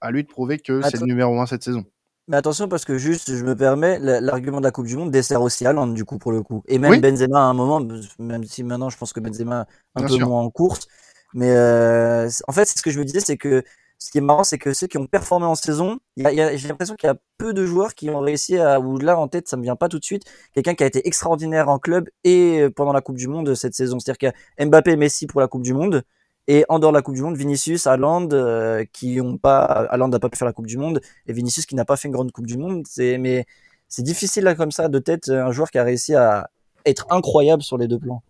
à 0.00 0.10
lui 0.10 0.24
de 0.24 0.28
prouver 0.28 0.58
que 0.58 0.82
c'est 0.82 0.98
le 0.98 1.06
numéro 1.06 1.40
un 1.40 1.46
cette 1.46 1.62
saison. 1.62 1.84
Mais 2.26 2.36
attention 2.36 2.66
parce 2.68 2.84
que 2.84 2.98
juste, 2.98 3.32
je 3.36 3.44
me 3.44 3.54
permets, 3.54 4.00
la- 4.00 4.20
l'argument 4.20 4.58
de 4.58 4.64
la 4.64 4.72
Coupe 4.72 4.86
du 4.86 4.96
Monde 4.96 5.12
dessert 5.12 5.40
aussi 5.42 5.64
Haaland 5.64 5.86
du 5.86 6.04
coup 6.04 6.18
pour 6.18 6.32
le 6.32 6.42
coup. 6.42 6.64
Et 6.66 6.80
même 6.80 6.90
Oui. 6.90 6.98
Benzema 7.00 7.38
à 7.38 7.44
un 7.44 7.54
moment, 7.54 7.80
même 8.18 8.42
si 8.42 8.64
maintenant 8.64 8.90
je 8.90 8.98
pense 8.98 9.12
que 9.12 9.20
Benzema 9.20 9.68
un 9.94 10.00
Bien 10.00 10.08
peu 10.08 10.14
sûr. 10.14 10.28
moins 10.28 10.40
en 10.42 10.50
course. 10.50 10.88
Mais 11.34 11.50
euh, 11.54 12.28
en 12.48 12.52
fait, 12.52 12.64
c'est 12.64 12.78
ce 12.78 12.82
que 12.82 12.90
je 12.90 12.98
me 12.98 13.04
disais, 13.04 13.20
c'est 13.20 13.36
que 13.36 13.62
ce 13.98 14.10
qui 14.10 14.18
est 14.18 14.22
marrant, 14.22 14.44
c'est 14.44 14.58
que 14.58 14.72
ceux 14.74 14.86
qui 14.86 14.98
ont 14.98 15.06
performé 15.06 15.46
en 15.46 15.54
saison, 15.54 15.98
j'ai 16.16 16.68
l'impression 16.68 16.94
qu'il 16.96 17.06
y 17.06 17.10
a 17.10 17.16
peu 17.38 17.54
de 17.54 17.64
joueurs 17.64 17.94
qui 17.94 18.10
ont 18.10 18.20
réussi 18.20 18.58
à, 18.58 18.78
ou 18.78 18.98
là 18.98 19.18
en 19.18 19.28
tête, 19.28 19.48
ça 19.48 19.56
me 19.56 19.62
vient 19.62 19.76
pas 19.76 19.88
tout 19.88 19.98
de 19.98 20.04
suite, 20.04 20.24
quelqu'un 20.54 20.74
qui 20.74 20.84
a 20.84 20.86
été 20.86 21.06
extraordinaire 21.06 21.68
en 21.68 21.78
club 21.78 22.08
et 22.24 22.60
euh, 22.60 22.70
pendant 22.70 22.92
la 22.92 23.00
Coupe 23.00 23.16
du 23.16 23.28
Monde 23.28 23.54
cette 23.54 23.74
saison. 23.74 23.98
C'est-à-dire 23.98 24.18
qu'il 24.18 24.32
y 24.58 24.62
a 24.62 24.66
Mbappé 24.66 24.92
et 24.92 24.96
Messi 24.96 25.26
pour 25.26 25.40
la 25.40 25.48
Coupe 25.48 25.62
du 25.62 25.72
Monde. 25.72 26.02
Et 26.48 26.64
en 26.68 26.78
dehors 26.78 26.92
de 26.92 26.96
la 26.96 27.02
Coupe 27.02 27.16
du 27.16 27.22
Monde, 27.22 27.36
Vinicius, 27.36 27.88
Haaland, 27.88 28.28
euh, 28.32 28.84
qui 28.92 29.20
ont 29.20 29.36
pas, 29.36 29.62
Haaland 29.64 30.08
n'a 30.08 30.20
pas 30.20 30.28
pu 30.28 30.38
faire 30.38 30.46
la 30.46 30.52
Coupe 30.52 30.68
du 30.68 30.78
Monde, 30.78 31.00
et 31.26 31.32
Vinicius 31.32 31.66
qui 31.66 31.74
n'a 31.74 31.84
pas 31.84 31.96
fait 31.96 32.06
une 32.06 32.14
grande 32.14 32.30
Coupe 32.30 32.46
du 32.46 32.56
Monde. 32.56 32.84
C'est, 32.88 33.18
mais 33.18 33.46
c'est 33.88 34.04
difficile 34.04 34.44
là 34.44 34.54
comme 34.54 34.70
ça 34.70 34.88
de 34.88 34.98
tête 35.00 35.28
un 35.28 35.50
joueur 35.50 35.70
qui 35.70 35.78
a 35.78 35.82
réussi 35.82 36.14
à 36.14 36.48
être 36.84 37.06
incroyable 37.10 37.62
sur 37.62 37.78
les 37.78 37.88
deux 37.88 37.98
plans. 37.98 38.22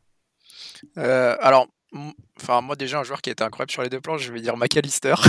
Euh, 0.97 1.37
alors, 1.41 1.67
enfin 2.41 2.61
moi 2.61 2.77
déjà 2.77 2.99
un 2.99 3.05
joueur 3.05 3.23
qui 3.23 3.31
a 3.31 3.33
été 3.33 3.45
incroyable 3.45 3.71
sur 3.71 3.83
les 3.83 3.89
deux 3.89 4.01
plans, 4.01 4.19
je 4.19 4.33
vais 4.33 4.41
dire 4.41 4.57
McAllister. 4.57 5.15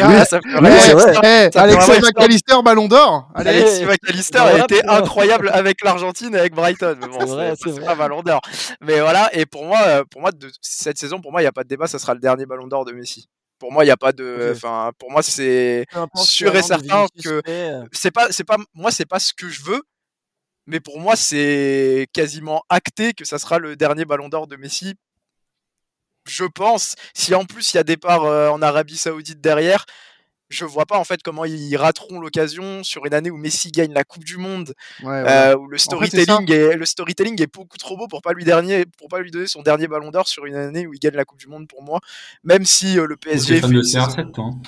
Ah, 0.00 0.24
ça 0.24 0.40
oui. 0.44 0.68
Eh, 1.22 1.50
ça 1.52 1.62
Alexis 1.62 2.00
McAllister, 2.02 2.62
Ballon 2.62 2.88
d'Or 2.88 3.30
Alexis 3.34 3.84
McAllister 3.84 4.38
a 4.38 4.64
été 4.64 4.86
incroyable 4.86 5.50
avec 5.52 5.82
l'Argentine 5.82 6.34
et 6.34 6.38
avec 6.38 6.54
Brighton. 6.54 6.96
Mais 7.00 7.08
bon, 7.08 7.20
C'est 7.20 7.26
vrai, 7.26 7.50
c'est 7.50 7.64
c'est 7.64 7.74
c'est 7.74 7.80
vrai. 7.80 7.86
pas 7.86 7.94
Ballon 7.94 8.22
d'Or. 8.22 8.40
Mais 8.80 9.00
voilà, 9.00 9.30
et 9.34 9.46
pour 9.46 9.64
moi, 9.64 9.80
euh, 9.86 10.04
pour 10.10 10.20
moi 10.20 10.30
de, 10.32 10.50
cette 10.60 10.98
saison, 10.98 11.20
pour 11.20 11.32
moi, 11.32 11.40
il 11.40 11.44
n'y 11.44 11.48
a 11.48 11.52
pas 11.52 11.64
de 11.64 11.68
débat, 11.68 11.86
ça 11.86 11.98
sera 11.98 12.14
le 12.14 12.20
dernier 12.20 12.46
Ballon 12.46 12.66
d'Or 12.66 12.84
de 12.84 12.92
Messi. 12.92 13.28
Pour 13.58 13.72
moi, 13.72 13.82
il 13.84 13.86
n'y 13.86 13.92
a 13.92 13.96
pas 13.96 14.12
de. 14.12 14.52
Enfin, 14.54 14.92
pour 14.98 15.10
moi, 15.10 15.22
c'est 15.22 15.84
sûr 16.16 16.54
et 16.54 16.62
certain 16.62 17.06
que 17.22 17.42
euh, 17.48 17.84
c'est 17.92 18.10
pas, 18.10 18.30
c'est 18.30 18.44
pas, 18.44 18.56
moi, 18.74 18.90
c'est 18.90 19.06
pas 19.06 19.18
ce 19.18 19.32
que 19.32 19.48
je 19.48 19.62
veux. 19.62 19.82
Mais 20.66 20.80
pour 20.80 21.00
moi, 21.00 21.16
c'est 21.16 22.06
quasiment 22.12 22.62
acté 22.68 23.14
que 23.14 23.24
ça 23.24 23.38
sera 23.38 23.58
le 23.58 23.74
dernier 23.74 24.04
Ballon 24.04 24.28
d'Or 24.28 24.46
de 24.46 24.56
Messi. 24.56 24.94
Je 26.28 26.44
pense. 26.44 26.94
Si 27.14 27.34
en 27.34 27.44
plus 27.44 27.72
il 27.72 27.76
y 27.76 27.80
a 27.80 27.84
départ 27.84 28.24
euh, 28.24 28.48
en 28.50 28.62
Arabie 28.62 28.96
Saoudite 28.96 29.40
derrière, 29.40 29.84
je 30.50 30.64
vois 30.64 30.86
pas 30.86 30.98
en 30.98 31.04
fait 31.04 31.22
comment 31.22 31.44
ils 31.44 31.76
rateront 31.76 32.20
l'occasion 32.20 32.82
sur 32.82 33.04
une 33.04 33.12
année 33.12 33.30
où 33.30 33.36
Messi 33.36 33.70
gagne 33.70 33.92
la 33.92 34.04
Coupe 34.04 34.24
du 34.24 34.38
Monde, 34.38 34.72
Ouais, 35.02 35.22
euh, 35.28 35.56
où 35.56 35.66
le 35.68 35.76
storytelling 35.78 36.50
est 36.52 36.74
le 36.76 36.86
storytelling 36.86 37.42
est 37.42 37.52
beaucoup 37.52 37.76
trop 37.76 37.96
beau 37.98 38.08
pour 38.08 38.22
pas 38.22 38.32
lui 38.32 38.44
dernier, 38.44 38.86
pour 38.86 39.08
pas 39.08 39.20
lui 39.20 39.30
donner 39.30 39.46
son 39.46 39.60
dernier 39.62 39.88
Ballon 39.88 40.10
d'Or 40.10 40.26
sur 40.26 40.46
une 40.46 40.54
année 40.56 40.86
où 40.86 40.94
il 40.94 41.00
gagne 41.00 41.14
la 41.16 41.24
Coupe 41.26 41.38
du 41.38 41.48
Monde 41.48 41.68
pour 41.68 41.82
moi. 41.82 42.00
Même 42.44 42.64
si 42.64 42.98
euh, 42.98 43.06
le 43.06 43.16
PSG 43.16 43.56
fait 43.60 43.66
de 43.68 43.72
une 43.80 43.82
saison- 43.84 44.06
CR7, 44.08 44.32
toi. 44.32 44.44
hein. 44.46 44.60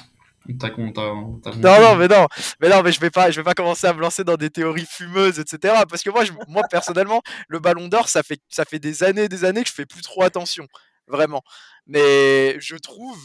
Non, 1.61 1.81
non, 1.81 1.97
mais 1.97 2.09
non, 2.09 2.27
mais 2.61 2.69
non, 2.69 2.83
mais 2.83 2.93
je 2.93 3.01
vais 3.01 3.11
pas, 3.11 3.31
je 3.31 3.41
vais 3.41 3.45
pas 3.45 3.55
commencer 3.55 3.87
à 3.87 3.93
me 3.93 4.01
lancer 4.01 4.25
dans 4.25 4.37
des 4.37 4.51
théories 4.51 4.87
fumeuses, 4.89 5.39
etc. 5.39 5.75
Parce 5.89 6.03
que 6.03 6.11
moi, 6.11 6.25
je- 6.25 6.33
moi 6.49 6.63
personnellement, 6.71 7.23
le 7.49 7.59
Ballon 7.59 7.89
d'Or, 7.89 8.09
ça 8.09 8.23
fait, 8.23 8.41
ça 8.49 8.65
fait 8.65 8.79
des 8.79 9.03
années, 9.03 9.25
et 9.25 9.29
des 9.29 9.45
années 9.45 9.63
que 9.63 9.69
je 9.69 9.75
fais 9.75 9.87
plus 9.87 10.01
trop 10.03 10.23
attention, 10.25 10.67
vraiment. 11.11 11.43
Mais 11.87 12.59
je 12.61 12.77
trouve 12.77 13.19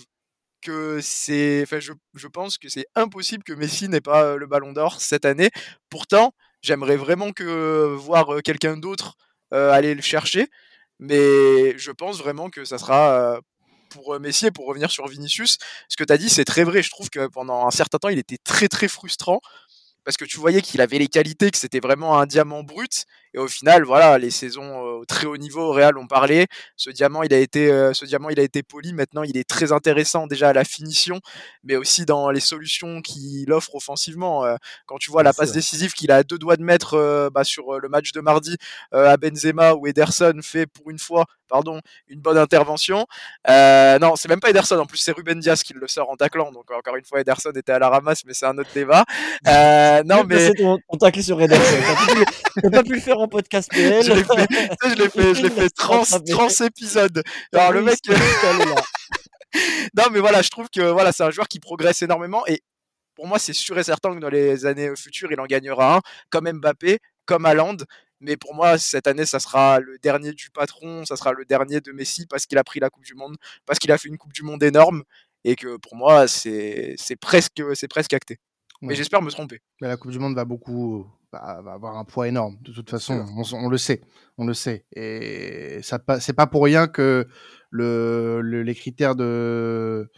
que 0.65 1.00
c'est, 1.02 1.65
impossible 2.95 3.43
que 3.43 3.54
Messi 3.54 3.88
n'ait 3.88 4.02
pas 4.02 4.24
euh, 4.24 4.38
le 4.38 4.48
Ballon 4.48 4.74
d'Or 4.74 5.00
cette 5.00 5.26
année. 5.26 5.52
Pourtant, 5.89 6.34
j'aimerais 6.62 6.98
vraiment 6.98 7.32
que 7.32 7.93
voir 7.95 8.34
euh, 8.34 8.41
quelqu'un 8.41 8.78
d'autre 8.78 9.15
euh, 9.54 9.71
aller 9.71 9.93
le 9.93 10.02
chercher, 10.02 10.48
mais 11.00 11.78
je 11.78 11.91
pense 11.91 12.17
vraiment 12.17 12.50
que 12.50 12.65
ça 12.65 12.78
sera 12.78 13.39
pour 13.89 14.19
Messi 14.19 14.48
et 14.48 14.52
pour 14.52 14.65
revenir 14.65 14.89
sur 14.91 15.08
Vinicius, 15.08 15.58
ce 15.88 15.95
que 15.95 16.04
tu 16.04 16.12
as 16.12 16.17
dit, 16.17 16.30
c'est 16.30 16.45
très 16.45 16.63
vrai. 16.63 16.82
Je 16.82 16.89
trouve 16.89 17.10
que 17.10 17.28
pendant 17.28 17.67
un 17.67 17.71
certain 17.71 17.98
temps, 17.98 18.10
il 18.10 18.17
était 18.17 18.39
très 18.43 18.67
très 18.67 18.88
frustrant 18.88 19.39
parce 20.04 20.17
que 20.17 20.26
tu 20.26 20.38
voyais 20.38 20.62
qu'il 20.62 20.82
avait 20.82 21.00
les 21.00 21.08
qualités, 21.08 21.52
que 21.52 21.58
c'était 21.58 21.80
vraiment 21.80 22.19
un 22.19 22.26
diamant 22.26 22.63
brut. 22.63 23.06
Et 23.36 23.38
au 23.38 23.50
final, 23.50 23.84
voilà, 23.84 24.17
les 24.17 24.32
saisons 24.32 24.63
euh, 24.63 25.00
au 25.02 25.06
très 25.06 25.28
haut 25.28 25.36
niveau 25.36 25.60
au 25.60 25.74
Real 25.74 25.98
ont 25.98 26.08
parlé. 26.08 26.48
Ce 26.78 26.89
diamant, 26.89 27.21
il 27.21 27.34
a 27.34 27.38
été, 27.38 27.69
euh, 27.69 27.91
ce 27.93 28.06
diamant, 28.06 28.30
il 28.30 28.39
a 28.39 28.43
été 28.43 28.63
poli. 28.63 28.93
Maintenant, 28.93 29.24
il 29.24 29.36
est 29.36 29.43
très 29.43 29.74
intéressant 29.74 30.26
déjà 30.26 30.48
à 30.50 30.54
la 30.54 30.63
finition, 30.63 31.19
mais 31.65 31.76
aussi 31.76 32.06
dans 32.06 32.32
les 32.32 32.39
solutions 32.39 33.02
qu'il 33.02 33.52
offre 33.52 33.76
offensivement. 33.76 34.45
Euh, 34.45 34.56
quand 34.86 34.98
tu 35.00 35.12
vois 35.12 35.21
la 35.21 35.34
passe 35.34 35.52
décisive 35.52 35.91
qu'il 35.91 36.12
a 36.12 36.17
à 36.17 36.24
deux 36.24 36.38
doigts 36.38 36.56
de 36.56 36.63
mettre 36.63 37.30
bah, 37.34 37.43
sur 37.43 37.78
le 37.78 37.89
match 37.89 38.13
de 38.13 38.21
mardi 38.21 38.56
à 38.93 39.17
Benzema, 39.17 39.74
où 39.74 39.86
Ederson 39.86 40.39
fait 40.41 40.65
pour 40.65 40.89
une 40.89 41.00
fois, 41.00 41.26
pardon, 41.50 41.82
une 42.08 42.21
bonne 42.21 42.38
intervention. 42.38 43.06
Euh, 43.50 44.00
non, 44.00 44.15
c'est 44.15 44.30
même 44.30 44.39
pas 44.39 44.50
Ederson. 44.50 44.78
En 44.78 44.86
plus, 44.86 44.98
c'est 44.98 45.12
Ruben 45.12 45.39
Diaz 45.39 45.62
qui 45.62 45.74
le 45.74 45.88
sort 45.89 46.10
en 46.10 46.15
taclant. 46.15 46.54
Donc 46.54 46.71
encore 46.71 46.95
une 46.95 47.04
fois, 47.06 47.19
Ederson 47.19 47.52
était 47.52 47.74
à 47.74 47.80
la 47.80 47.89
ramasse, 47.89 48.24
mais 48.26 48.34
c'est 48.34 48.45
un 48.45 48.58
autre 48.58 48.69
débat. 48.74 49.04
Euh, 49.48 50.04
non, 50.06 50.24
mais 50.24 50.52
ton 50.54 50.98
tacle 50.98 51.21
sur 51.21 51.41
Ederson. 51.41 51.76
T'as 51.86 52.06
pas 52.06 52.13
pu- 52.13 52.71
pas 52.71 52.84
pu 52.84 52.93
le 52.93 53.02
faire 53.02 53.19
en 53.19 53.25
podcast 53.28 53.70
PL. 53.72 54.04
je 54.06 54.14
l'ai 54.14 54.24
fait, 54.24 54.48
je 54.90 54.96
l'ai 54.96 55.10
fait, 55.10 55.34
je 55.36 55.42
l'ai 55.44 55.50
fait 55.50 55.70
30, 55.70 56.00
Rattrapé. 56.10 56.32
30 56.32 56.62
épisodes. 56.62 57.24
Alors 57.54 57.72
le 57.72 57.82
mec, 57.82 58.00
non 59.98 60.04
mais 60.12 60.20
voilà, 60.20 60.42
je 60.42 60.50
trouve 60.50 60.68
que 60.70 60.82
voilà, 60.82 61.12
c'est 61.12 61.24
un 61.24 61.32
joueur 61.32 61.48
qui 61.48 61.60
progresse 61.60 62.02
énormément 62.02 62.46
et 62.48 62.62
pour 63.16 63.28
moi, 63.28 63.40
c'est 63.40 63.54
sûr 63.54 63.78
et 63.80 63.84
certain 63.84 64.14
que 64.14 64.20
dans 64.20 64.28
les 64.30 64.66
années 64.66 64.94
futures, 64.98 65.32
il 65.32 65.40
en 65.40 65.46
gagnera 65.46 65.98
un, 65.98 66.02
comme 66.30 66.52
Mbappé, 66.52 67.00
comme 67.26 67.46
Haaland. 67.46 67.78
Mais 68.20 68.36
pour 68.36 68.54
moi, 68.54 68.78
cette 68.78 69.08
année, 69.08 69.26
ça 69.26 69.40
sera 69.40 69.80
le 69.80 69.98
dernier 70.00 70.34
du 70.34 70.50
patron, 70.50 71.06
ça 71.06 71.16
sera 71.16 71.32
le 71.32 71.46
dernier 71.46 71.80
de 71.80 71.94
Messi 71.94 72.26
parce 72.26 72.46
qu'il 72.46 72.58
a 72.58 72.64
pris 72.66 72.82
la 72.82 72.90
Coupe 72.90 73.06
du 73.06 73.14
Monde, 73.14 73.38
parce 73.66 73.80
qu'il 73.80 73.90
a 73.94 73.98
fait 73.98 74.10
une 74.10 74.18
Coupe 74.18 74.34
du 74.34 74.44
Monde 74.44 74.62
énorme 74.64 75.04
et 75.46 75.56
que 75.56 75.78
pour 75.78 75.96
moi, 75.96 76.28
c'est 76.28 76.96
c'est 76.98 77.16
presque, 77.16 77.64
c'est 77.74 77.88
presque 77.88 78.14
acté. 78.14 78.38
Mais 78.82 78.90
Ouais. 78.90 78.96
j'espère 78.96 79.22
me 79.22 79.32
tromper. 79.32 79.62
Mais 79.80 79.88
la 79.88 79.96
Coupe 79.96 80.12
du 80.12 80.20
Monde 80.20 80.36
va 80.36 80.44
beaucoup, 80.44 81.08
va, 81.43 81.62
va 81.62 81.74
avoir 81.74 81.98
un 81.98 82.04
poids 82.06 82.28
énorme. 82.28 82.58
De 82.62 82.71
toute 82.71 82.89
façon, 82.89 83.26
on, 83.54 83.69
le 83.69 83.78
sait, 83.78 84.02
on 84.38 84.45
le 84.45 84.54
sait. 84.54 84.86
Et 84.95 85.80
ça, 85.84 86.00
c'est 86.19 86.34
pas 86.36 86.48
pour 86.48 86.63
rien 86.63 86.88
que 86.88 87.28
le, 87.69 88.41
le- 88.41 88.63
les 88.63 88.76
critères 88.76 89.15
de 89.15 90.10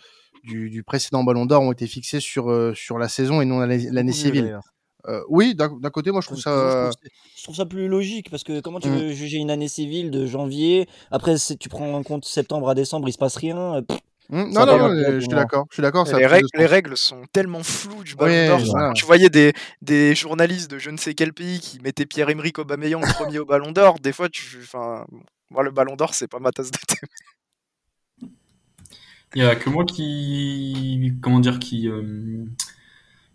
du, 0.43 0.69
du 0.69 0.83
précédent 0.83 1.23
Ballon 1.23 1.45
d'Or 1.45 1.61
ont 1.63 1.71
été 1.71 1.87
fixés 1.87 2.19
sur 2.19 2.49
euh, 2.49 2.73
sur 2.73 2.97
la 2.99 3.09
saison 3.09 3.41
et 3.41 3.45
non 3.45 3.59
l'année 3.59 4.11
civile. 4.13 4.59
Euh, 5.07 5.21
oui, 5.29 5.55
d'un 5.55 5.69
côté, 5.89 6.11
moi 6.11 6.21
je 6.21 6.27
trouve 6.27 6.37
Je 6.37 6.43
ça. 6.43 6.89
trouve, 6.91 7.09
je 7.37 7.43
trouve 7.43 7.55
ça 7.55 7.65
plus 7.65 7.87
logique 7.87 8.29
parce 8.29 8.43
que 8.43 8.59
comment 8.59 8.79
tu 8.79 8.89
Mm. 8.89 8.95
veux 8.95 9.11
juger 9.13 9.37
une 9.37 9.49
année 9.51 9.67
civile 9.69 10.11
de 10.11 10.25
janvier? 10.25 10.87
Après 11.11 11.35
tu 11.59 11.69
prends 11.69 11.93
en 11.93 12.03
compte 12.03 12.25
septembre 12.25 12.67
à 12.69 12.75
décembre 12.75 13.07
il 13.07 13.13
se 13.13 13.17
passe 13.17 13.37
rien 13.37 13.81
pff, 13.83 13.99
hmm, 14.29 14.51
non, 14.51 14.65
non, 14.65 14.77
pour 14.77 14.89
je 14.89 15.19
suis 15.19 15.29
d'accord, 15.29 15.65
je 15.69 15.75
suis 15.75 15.81
d'accord. 15.81 16.05
Les 16.15 16.25
règles, 16.25 16.47
les 16.53 16.65
règles 16.65 16.97
sont 16.97 17.23
tellement 17.31 17.63
floues 17.63 18.03
du 18.03 18.15
Ballon 18.15 18.59
d'Or. 18.59 18.93
tu 18.93 19.05
voyais 19.05 19.29
des, 19.29 19.53
des 19.81 20.15
journalistes 20.15 20.69
de 20.71 20.79
je 20.79 20.89
ne 20.89 20.97
sais 20.97 21.13
quel 21.13 21.33
pays 21.33 21.59
qui 21.59 21.79
mettaient 21.79 22.05
Pierre-Emerick 22.05 22.59
Aubameyang 22.59 23.01
premier 23.15 23.39
au 23.39 23.45
Ballon 23.45 23.71
d'Or, 23.71 23.99
des 23.99 24.13
fois, 24.13 24.29
tu, 24.29 24.59
enfin, 24.61 25.05
moi 25.49 25.63
le 25.63 25.71
Ballon 25.71 25.95
d'Or, 25.95 26.13
c'est 26.13 26.27
pas 26.27 26.39
ma 26.39 26.51
tasse 26.51 26.71
de 26.71 26.77
thé. 26.87 26.97
Il 29.35 29.43
y 29.43 29.45
a 29.45 29.55
que 29.55 29.69
moi 29.69 29.85
qui, 29.85 31.13
comment 31.21 31.39
dire, 31.39 31.59
qui, 31.59 31.89
euh, 31.89 32.45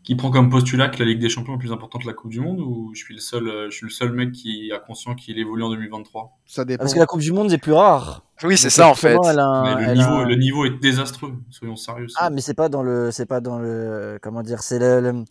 qui 0.05 0.17
prend 0.17 0.31
comme 0.31 0.51
postulat 0.51 0.89
que 0.89 0.99
la 0.99 1.05
Ligue 1.05 1.21
des 1.21 1.29
Champions 1.29 1.55
est 1.55 1.59
plus 1.59 1.73
importante 1.73 2.03
que 2.03 2.07
la 2.09 2.13
Coupe 2.13 2.31
du 2.33 2.41
Monde 2.41 2.59
ou 2.61 2.91
je 2.95 3.03
suis 3.05 3.15
le 3.15 3.21
seul, 3.21 3.47
euh, 3.49 3.71
je 3.71 3.77
suis 3.77 3.87
le 3.87 3.91
seul 3.93 4.13
mec 4.13 4.33
qui 4.33 4.73
a 4.73 4.79
conscient 4.79 5.15
qu'il 5.15 5.39
évolue 5.39 5.63
en 5.63 5.71
2023 5.71 6.39
Ça 6.45 6.65
dépend. 6.65 6.83
Parce 6.83 6.95
que 6.95 6.99
la 6.99 7.07
Coupe 7.07 7.21
du 7.21 7.31
Monde 7.33 7.53
est 7.53 7.59
plus 7.59 7.73
rare. 7.73 8.25
Oui, 8.43 8.57
c'est 8.59 8.71
ça 8.71 8.89
en 8.89 8.95
fait. 8.95 9.15
un- 9.17 9.79
le 9.79 9.95
niveau, 9.95 10.11
un- 10.15 10.25
le 10.27 10.35
niveau 10.37 10.65
est 10.65 10.81
désastreux. 10.81 11.35
Soyons 11.51 11.77
sérieux. 11.77 12.07
Ah, 12.17 12.31
mais 12.31 12.41
c'est 12.41 12.55
pas 12.55 12.69
dans 12.69 12.83
le, 12.83 13.11
c'est 13.13 13.27
pas 13.27 13.41
dans 13.41 13.59
le, 13.61 14.19
comment 14.21 14.43
dire, 14.43 14.63
c'est 14.63 14.81
le, 14.81 15.01
le- 15.01 15.25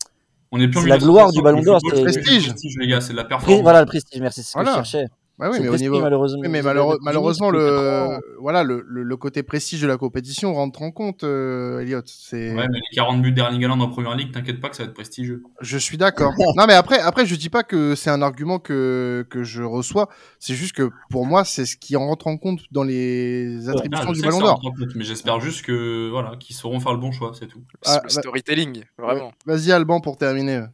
on 0.54 0.60
est 0.62 0.68
plus 0.70 0.80
en 0.80 0.86
la 0.86 0.98
1960, 0.98 1.02
gloire 1.04 1.32
du 1.32 1.42
Ballon 1.42 1.62
d'Or, 1.62 1.80
c'est- 1.84 1.96
le 1.98 2.04
Prestige. 2.04 2.48
prestige, 2.48 2.76
les 2.80 2.88
gars, 2.88 3.02
c'est 3.02 3.14
la 3.14 3.26
performance. 3.26 3.62
voilà 3.62 3.82
le 3.82 3.86
prestige. 3.86 4.22
Merci, 4.22 4.44
c'est 4.44 4.52
ce 4.54 4.58
que 4.58 4.66
je 4.66 4.74
cherchais. 4.76 5.06
Bah 5.42 5.50
oui, 5.52 5.58
mais 5.60 5.68
au 5.68 5.72
prestige, 5.72 5.90
niveau. 5.90 6.02
malheureusement. 6.02 6.40
Oui, 6.42 6.48
mais 6.50 6.62
malheureux- 6.62 7.00
malheureusement, 7.02 7.50
le, 7.50 8.20
voilà, 8.40 8.64
le, 8.64 8.86
le, 8.88 9.02
le 9.02 9.18
côté 9.18 9.42
prestige 9.42 9.82
de 9.82 9.88
la 9.88 9.98
compétition 9.98 10.54
rentre 10.54 10.84
en 10.84 10.92
compte, 10.92 11.24
euh, 11.24 11.80
Elliot. 11.80 12.02
C'est, 12.06 12.54
Ouais, 12.54 12.68
mais 12.70 12.78
les 12.78 12.96
40 12.96 13.22
buts 13.24 13.32
d'Erling 13.32 13.64
Haaland 13.66 13.80
en 13.80 13.90
première 13.90 14.16
ligue, 14.16 14.32
t'inquiète 14.32 14.62
pas 14.62 14.70
que 14.70 14.76
ça 14.76 14.84
va 14.84 14.90
être 14.90 14.94
prestigieux. 14.96 15.42
je 15.60 15.78
suis 15.80 15.98
d'accord. 15.98 16.32
non, 16.56 16.66
mais 16.68 16.74
après, 16.76 17.00
après, 17.00 17.26
je 17.26 17.34
dis 17.36 17.50
pas 17.50 17.64
que 17.64 17.96
c'est 17.96 18.12
un 18.12 18.22
argument 18.22 18.60
que, 18.60 19.26
que 19.32 19.44
je 19.44 19.64
reçois. 19.64 20.10
C'est 20.40 20.54
juste 20.54 20.76
que 20.76 20.92
pour 21.10 21.26
moi, 21.26 21.44
c'est 21.44 21.66
ce 21.66 21.76
qui 21.76 21.96
rentre 21.96 22.28
en 22.28 22.38
compte 22.38 22.60
dans 22.72 22.84
les 22.84 23.68
attributions 23.68 24.12
du 24.12 24.22
Ballon 24.22 24.40
d'Or. 24.42 24.62
mais 24.96 25.04
j'espère 25.04 25.40
juste 25.40 25.66
que 25.66 26.10
voilà, 26.12 26.36
qu'ils 26.40 26.56
sauront 26.56 26.80
faire 26.80 26.94
le 26.94 27.00
bon 27.00 27.12
choix, 27.12 27.32
c'est 27.38 27.48
tout. 27.48 27.64
C'est 27.82 27.92
Ah, 27.94 28.02
le 28.04 28.14
bah- 28.14 28.22
storytelling, 28.22 28.84
vraiment. 28.98 29.32
Vas-y, 29.48 29.72
Alban, 29.72 30.02
pour 30.02 30.18
terminer. 30.18 30.66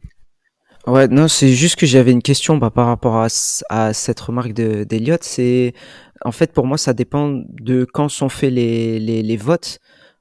Ouais, 0.86 1.06
non, 1.08 1.28
c'est 1.28 1.52
juste 1.52 1.76
que 1.76 1.86
j'avais 1.86 2.12
une 2.12 2.22
question 2.22 2.56
bah, 2.56 2.70
par 2.70 2.86
rapport 2.86 3.16
à, 3.16 3.26
à 3.68 3.92
cette 3.92 4.20
remarque 4.20 4.52
de- 4.52 4.84
d'Eliott. 4.84 5.22
C'est 5.22 5.74
en 6.24 6.32
fait 6.32 6.52
pour 6.52 6.66
moi 6.66 6.78
ça 6.78 6.94
dépend 6.94 7.42
de 7.60 7.84
quand 7.84 8.08
sont 8.08 8.28
faits 8.28 8.52
les, 8.52 8.98
les, 9.00 9.22
les 9.22 9.36
votes. 9.36 9.78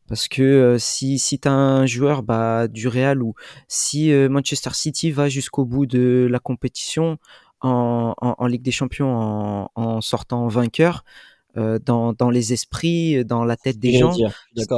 Parce 0.09 0.27
que 0.29 0.41
euh, 0.41 0.77
si, 0.79 1.19
si 1.19 1.39
tu 1.39 1.47
as 1.49 1.51
un 1.53 1.85
joueur 1.85 2.23
bah, 2.23 2.67
du 2.69 2.87
Real 2.87 3.21
ou 3.21 3.33
si 3.67 4.11
euh, 4.13 4.29
Manchester 4.29 4.69
City 4.73 5.11
va 5.11 5.27
jusqu'au 5.29 5.65
bout 5.65 5.85
de 5.85 6.27
la 6.29 6.39
compétition 6.39 7.17
en, 7.61 8.13
en, 8.21 8.35
en 8.37 8.47
Ligue 8.47 8.61
des 8.61 8.71
Champions 8.71 9.13
en, 9.15 9.71
en 9.75 10.01
sortant 10.01 10.47
vainqueur, 10.47 11.03
dans, 11.57 12.13
dans 12.13 12.29
les 12.29 12.53
esprits, 12.53 13.25
dans 13.25 13.43
la 13.43 13.57
tête 13.57 13.79
des 13.79 13.97
gens, 13.97 14.13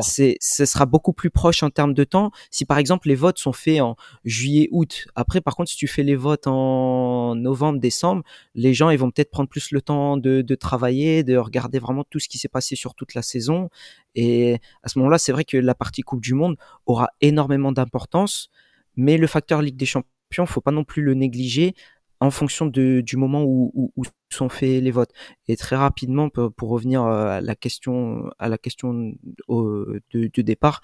c'est, 0.02 0.38
ce 0.40 0.66
sera 0.66 0.86
beaucoup 0.86 1.14
plus 1.14 1.30
proche 1.30 1.62
en 1.62 1.70
termes 1.70 1.94
de 1.94 2.04
temps. 2.04 2.32
Si 2.52 2.66
par 2.66 2.78
exemple 2.78 3.10
les 3.10 3.16
votes 3.16 3.38
sont 3.38 3.54
faits 3.54 3.82
en 3.82 3.96
juillet, 4.24 4.70
août, 4.72 5.08
après 5.16 5.42
par 5.42 5.56
contre 5.56 5.70
si 5.70 5.78
tu 5.78 5.88
fais 5.88 6.04
les 6.04 6.16
votes 6.16 6.48
en 6.48 7.36
novembre, 7.36 7.80
décembre, 7.80 8.24
les 8.56 8.74
gens 8.74 8.90
ils 8.90 8.98
vont 8.98 9.12
peut-être 9.12 9.32
prendre 9.32 9.50
plus 9.50 9.72
le 9.72 9.82
temps 9.82 10.18
de, 10.18 10.42
de 10.42 10.56
travailler, 10.56 11.24
de 11.24 11.36
regarder 11.38 11.80
vraiment 11.80 12.04
tout 12.10 12.20
ce 12.20 12.30
qui 12.30 12.38
s'est 12.38 12.48
passé 12.48 12.76
sur 12.76 12.96
toute 12.96 13.14
la 13.14 13.22
saison. 13.22 13.70
Et 14.16 14.60
à 14.84 14.90
ce 14.90 15.00
moment-là, 15.00 15.18
c'est 15.18 15.32
vrai 15.32 15.44
que 15.44 15.58
la 15.58 15.76
partie 15.76 16.02
Coupe 16.02 16.22
du 16.22 16.34
Monde 16.34 16.56
aura 16.86 17.10
énormément 17.22 17.72
d'importance, 17.72 18.50
mais 18.96 19.18
le 19.18 19.28
facteur 19.28 19.62
Ligue 19.62 19.78
des 19.78 19.86
Champions, 19.86 20.46
faut 20.46 20.62
pas 20.62 20.72
non 20.72 20.84
plus 20.84 21.02
le 21.02 21.14
négliger 21.14 21.74
en 22.20 22.32
fonction 22.32 22.66
de, 22.66 23.02
du 23.02 23.18
moment 23.18 23.44
où, 23.44 23.72
où, 23.74 23.92
où 23.96 24.04
sont 24.32 24.50
faits 24.50 24.84
les 24.84 24.92
votes. 24.92 25.12
Et 25.48 25.58
très 25.58 25.76
rapidement, 25.76 26.30
pour, 26.30 26.54
pour 26.54 26.70
revenir 26.70 27.04
euh, 27.04 27.38
à 27.38 27.42
la 27.42 27.56
question, 27.56 28.30
à 28.38 28.48
la 28.48 28.58
question 28.58 29.14
au, 29.48 29.86
de, 30.12 30.30
de 30.32 30.42
départ, 30.42 30.82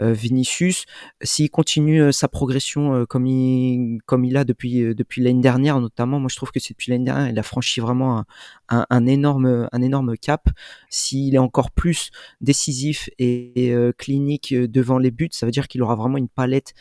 euh, 0.00 0.12
Vinicius, 0.12 0.84
s'il 1.22 1.50
continue 1.50 2.00
euh, 2.00 2.12
sa 2.12 2.28
progression 2.28 2.94
euh, 2.94 3.04
comme 3.04 3.26
il, 3.26 3.98
comme 4.06 4.24
il 4.24 4.36
a 4.36 4.44
depuis, 4.44 4.94
depuis 4.94 5.22
l'année 5.22 5.40
dernière, 5.40 5.80
notamment, 5.80 6.20
moi 6.20 6.28
je 6.30 6.36
trouve 6.36 6.52
que 6.52 6.60
c'est 6.60 6.74
depuis 6.74 6.92
l'année 6.92 7.04
dernière, 7.04 7.28
il 7.28 7.38
a 7.38 7.42
franchi 7.42 7.80
vraiment 7.80 8.24
un, 8.68 8.86
un, 8.88 9.06
énorme, 9.06 9.68
un 9.72 9.82
énorme 9.82 10.16
cap. 10.16 10.48
S'il 10.88 11.34
est 11.34 11.38
encore 11.38 11.72
plus 11.72 12.10
décisif 12.40 13.10
et, 13.18 13.66
et 13.66 13.72
euh, 13.72 13.92
clinique 13.92 14.54
devant 14.54 14.98
les 14.98 15.10
buts, 15.10 15.30
ça 15.32 15.46
veut 15.46 15.52
dire 15.52 15.66
qu'il 15.66 15.82
aura 15.82 15.96
vraiment 15.96 16.18
une 16.18 16.28
palette 16.28 16.74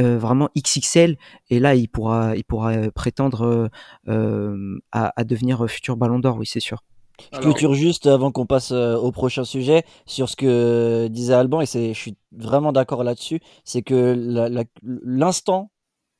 euh, 0.00 0.18
vraiment 0.18 0.48
XXL 0.56 1.16
et 1.50 1.58
là 1.58 1.74
il 1.74 1.88
pourra 1.88 2.36
il 2.36 2.44
pourra 2.44 2.72
euh, 2.72 2.90
prétendre 2.90 3.42
euh, 3.42 3.68
euh, 4.08 4.78
à, 4.90 5.12
à 5.20 5.24
devenir 5.24 5.68
futur 5.68 5.96
Ballon 5.96 6.18
d'Or 6.18 6.36
oui 6.38 6.46
c'est 6.46 6.60
sûr 6.60 6.82
Je 7.32 7.40
clôture 7.40 7.74
juste 7.74 8.06
avant 8.06 8.30
qu'on 8.32 8.46
passe 8.46 8.72
au 8.72 9.12
prochain 9.12 9.44
sujet 9.44 9.84
sur 10.06 10.28
ce 10.28 10.36
que 10.36 11.08
disait 11.08 11.34
Alban 11.34 11.60
et 11.60 11.66
c'est, 11.66 11.94
je 11.94 11.98
suis 11.98 12.16
vraiment 12.32 12.72
d'accord 12.72 13.04
là-dessus. 13.04 13.40
C'est 13.64 13.82
que 13.82 14.16
l'instant 14.82 15.70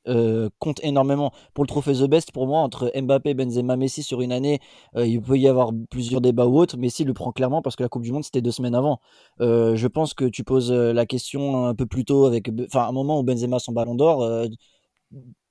euh, 0.07 0.49
compte 0.59 0.83
énormément 0.83 1.31
pour 1.53 1.63
le 1.63 1.67
trophée 1.67 1.93
The 1.93 2.03
Best. 2.03 2.31
Pour 2.31 2.47
moi, 2.47 2.59
entre 2.59 2.91
Mbappé, 2.95 3.33
Benzema, 3.33 3.77
Messi 3.77 4.03
sur 4.03 4.21
une 4.21 4.31
année, 4.31 4.59
euh, 4.95 5.05
il 5.05 5.21
peut 5.21 5.37
y 5.37 5.47
avoir 5.47 5.71
plusieurs 5.89 6.21
débats 6.21 6.45
ou 6.47 6.57
autres. 6.59 6.77
Messi 6.77 7.03
le 7.03 7.13
prend 7.13 7.31
clairement 7.31 7.61
parce 7.61 7.75
que 7.75 7.83
la 7.83 7.89
Coupe 7.89 8.03
du 8.03 8.11
Monde 8.11 8.23
c'était 8.23 8.41
deux 8.41 8.51
semaines 8.51 8.75
avant. 8.75 8.99
Euh, 9.41 9.75
je 9.75 9.87
pense 9.87 10.13
que 10.13 10.25
tu 10.25 10.43
poses 10.43 10.71
la 10.71 11.05
question 11.05 11.65
un 11.67 11.75
peu 11.75 11.85
plus 11.85 12.05
tôt 12.05 12.25
avec, 12.25 12.49
enfin, 12.67 12.87
un 12.87 12.91
moment 12.91 13.19
où 13.19 13.23
Benzema 13.23 13.59
son 13.59 13.71
Ballon 13.73 13.95
d'Or. 13.95 14.47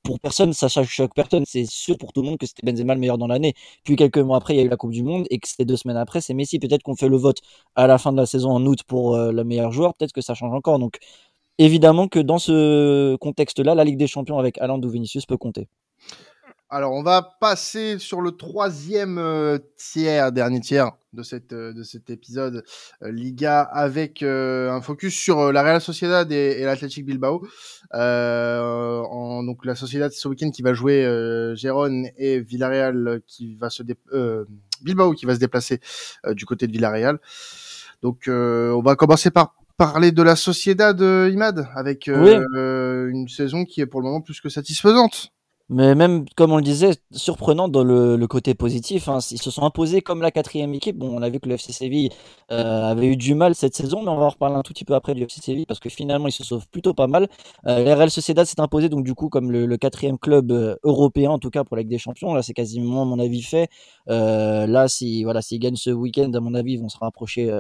pour 0.03 0.19
personne, 0.21 0.53
ça 0.53 0.69
choque 0.69 1.15
personne. 1.15 1.45
C'est 1.47 1.65
sûr 1.65 1.97
pour 1.97 2.13
tout 2.13 2.23
le 2.23 2.29
monde 2.29 2.39
que 2.39 2.47
c'était 2.47 2.67
Benzema 2.67 2.95
le 2.95 3.01
meilleur 3.01 3.19
dans 3.19 3.29
l'année. 3.29 3.55
Puis 3.85 3.97
quelques 3.97 4.19
mois 4.19 4.37
après, 4.37 4.55
il 4.55 4.57
y 4.59 4.61
a 4.61 4.65
eu 4.65 4.69
la 4.69 4.77
Coupe 4.77 4.91
du 4.93 5.03
Monde 5.03 5.27
et 5.31 5.39
que 5.39 5.49
c'était 5.49 5.65
deux 5.65 5.77
semaines 5.77 5.97
après, 5.97 6.21
c'est 6.21 6.35
Messi. 6.35 6.59
Peut-être 6.59 6.83
qu'on 6.83 6.97
fait 6.97 7.09
le 7.09 7.17
vote 7.17 7.39
à 7.77 7.87
la 7.87 7.99
fin 7.99 8.13
de 8.13 8.17
la 8.17 8.27
saison 8.27 8.51
en 8.51 8.65
août 8.67 8.81
pour 8.87 9.17
le 9.17 9.45
meilleur 9.45 9.71
joueur. 9.73 9.95
Peut-être 9.95 10.13
que 10.13 10.21
ça 10.21 10.35
change 10.35 10.55
encore. 10.55 10.79
Donc, 10.79 10.99
évidemment 11.65 12.09
que 12.09 12.19
dans 12.19 12.39
ce 12.39 13.17
contexte-là, 13.17 13.75
la 13.75 13.85
Ligue 13.85 13.99
des 13.99 14.07
Champions 14.07 14.39
avec 14.39 14.59
Haaland 14.59 14.81
ou 14.83 14.89
Vinicius 14.89 15.27
peut 15.27 15.37
compter. 15.37 15.69
Alors, 16.75 16.93
on 16.95 17.03
va 17.03 17.37
passer 17.39 17.99
sur 17.99 18.23
le 18.23 18.31
troisième 18.31 19.19
euh, 19.19 19.59
tiers, 19.77 20.33
dernier 20.33 20.61
tiers 20.61 20.93
de, 21.13 21.23
cette, 21.23 21.53
euh, 21.53 21.75
de 21.75 21.83
cet 21.83 22.09
épisode 22.09 22.65
euh, 23.03 23.13
Liga 23.13 23.61
avec 23.61 24.23
un 24.23 24.81
focus 24.81 25.15
sur 25.15 25.53
la 25.53 25.63
Real 25.63 25.83
Sociedad 25.83 26.33
et, 26.33 26.63
et 26.63 26.65
l'Athletic 26.65 27.05
Bilbao. 27.05 27.43
Donc, 27.93 29.67
la 29.67 29.75
Sociedad 29.75 30.11
ce 30.13 30.29
week-end 30.29 30.51
qui 30.51 30.63
va 30.63 30.73
jouer 30.73 31.05
Gérone 31.57 32.09
et 32.17 32.41
Villarreal 32.41 33.21
qui 33.27 33.55
va 33.55 33.69
se 33.69 33.83
Bilbao 34.81 35.13
qui 35.13 35.27
va 35.27 35.35
se 35.35 35.41
déplacer 35.41 35.79
du 36.31 36.47
côté 36.47 36.67
de 36.67 36.73
Villarreal. 36.73 37.19
Donc, 38.01 38.23
on 38.29 38.81
va 38.83 38.97
commencer 38.97 39.31
par 39.31 39.57
parler 39.77 40.13
de 40.13 40.23
la 40.23 40.37
Sociedad 40.37 41.01
euh, 41.01 41.31
Imad 41.31 41.67
avec 41.75 42.09
euh, 42.09 43.09
une 43.11 43.29
saison 43.29 43.65
qui 43.65 43.81
est 43.81 43.87
pour 43.87 44.01
le 44.01 44.07
moment 44.07 44.21
plus 44.21 44.41
que 44.41 44.49
satisfaisante. 44.49 45.29
Mais 45.69 45.95
même, 45.95 46.27
comme 46.37 46.53
on 46.53 46.57
le 46.57 46.63
disait, 46.63 46.91
surprenant 47.13 47.67
dans 47.67 47.83
le, 47.83 48.17
le 48.17 48.27
côté 48.27 48.53
positif. 48.55 49.09
hein. 49.09 49.21
Ils 49.31 49.41
se 49.41 49.51
sont 49.51 49.63
imposés 49.63 50.03
comme 50.03 50.21
la 50.21 50.31
quatrième 50.31 50.75
équipe. 50.75 50.99
Bon, 50.99 51.17
on 51.17 51.23
a 51.23 51.31
vu 51.31 51.41
que 51.41 51.49
le 51.49 51.55
FC 51.55 51.73
Séville 51.73 52.11
euh, 52.51 52.91
avait 52.91 53.07
eu 53.07 53.17
du 53.17 53.35
mal 53.35 53.55
cette 53.55 53.75
saison, 53.75 54.03
mais 54.03 54.11
on 54.11 54.17
va 54.19 54.27
en 54.27 54.29
reparler 54.31 54.57
un 54.57 54.61
tout 54.63 54.75
petit 54.75 54.85
peu 54.85 54.95
après 54.95 55.15
du 55.15 55.23
FC 55.23 55.41
Séville 55.41 55.65
parce 55.65 55.81
que 55.81 55.89
finalement, 55.89 56.27
ils 56.29 56.33
se 56.33 56.45
sauvent 56.45 56.67
plutôt 56.71 56.93
pas 56.93 57.07
mal. 57.07 57.27
Euh, 57.67 57.85
la 57.85 57.95
Real 57.97 58.11
Sociedad 58.11 58.45
s'est 58.45 58.61
imposé 58.61 58.91
donc 58.91 59.03
du 59.05 59.15
coup 59.15 59.31
comme 59.31 59.51
le, 59.51 59.65
le 59.65 59.77
quatrième 59.79 60.19
club 60.19 60.53
euh, 60.53 60.77
européen, 60.85 61.31
en 61.31 61.39
tout 61.39 61.49
cas 61.51 61.65
pour 61.65 61.77
la 61.77 61.83
Ligue 61.83 61.91
des 61.91 61.99
Champions. 61.99 62.35
Là, 62.35 62.43
c'est 62.43 62.53
quasiment, 62.55 63.03
à 63.03 63.05
mon 63.07 63.19
avis, 63.19 63.41
fait. 63.41 63.69
Euh, 64.11 64.67
là, 64.67 64.89
si 64.89 65.25
voilà, 65.25 65.41
s'ils 65.41 65.61
gagnent 65.61 65.77
ce 65.77 65.91
week-end, 65.91 66.31
à 66.35 66.41
mon 66.41 66.53
avis, 66.55 66.75
ils 66.75 66.81
vont 66.83 66.91
se 66.91 66.99
rapprocher. 66.99 67.51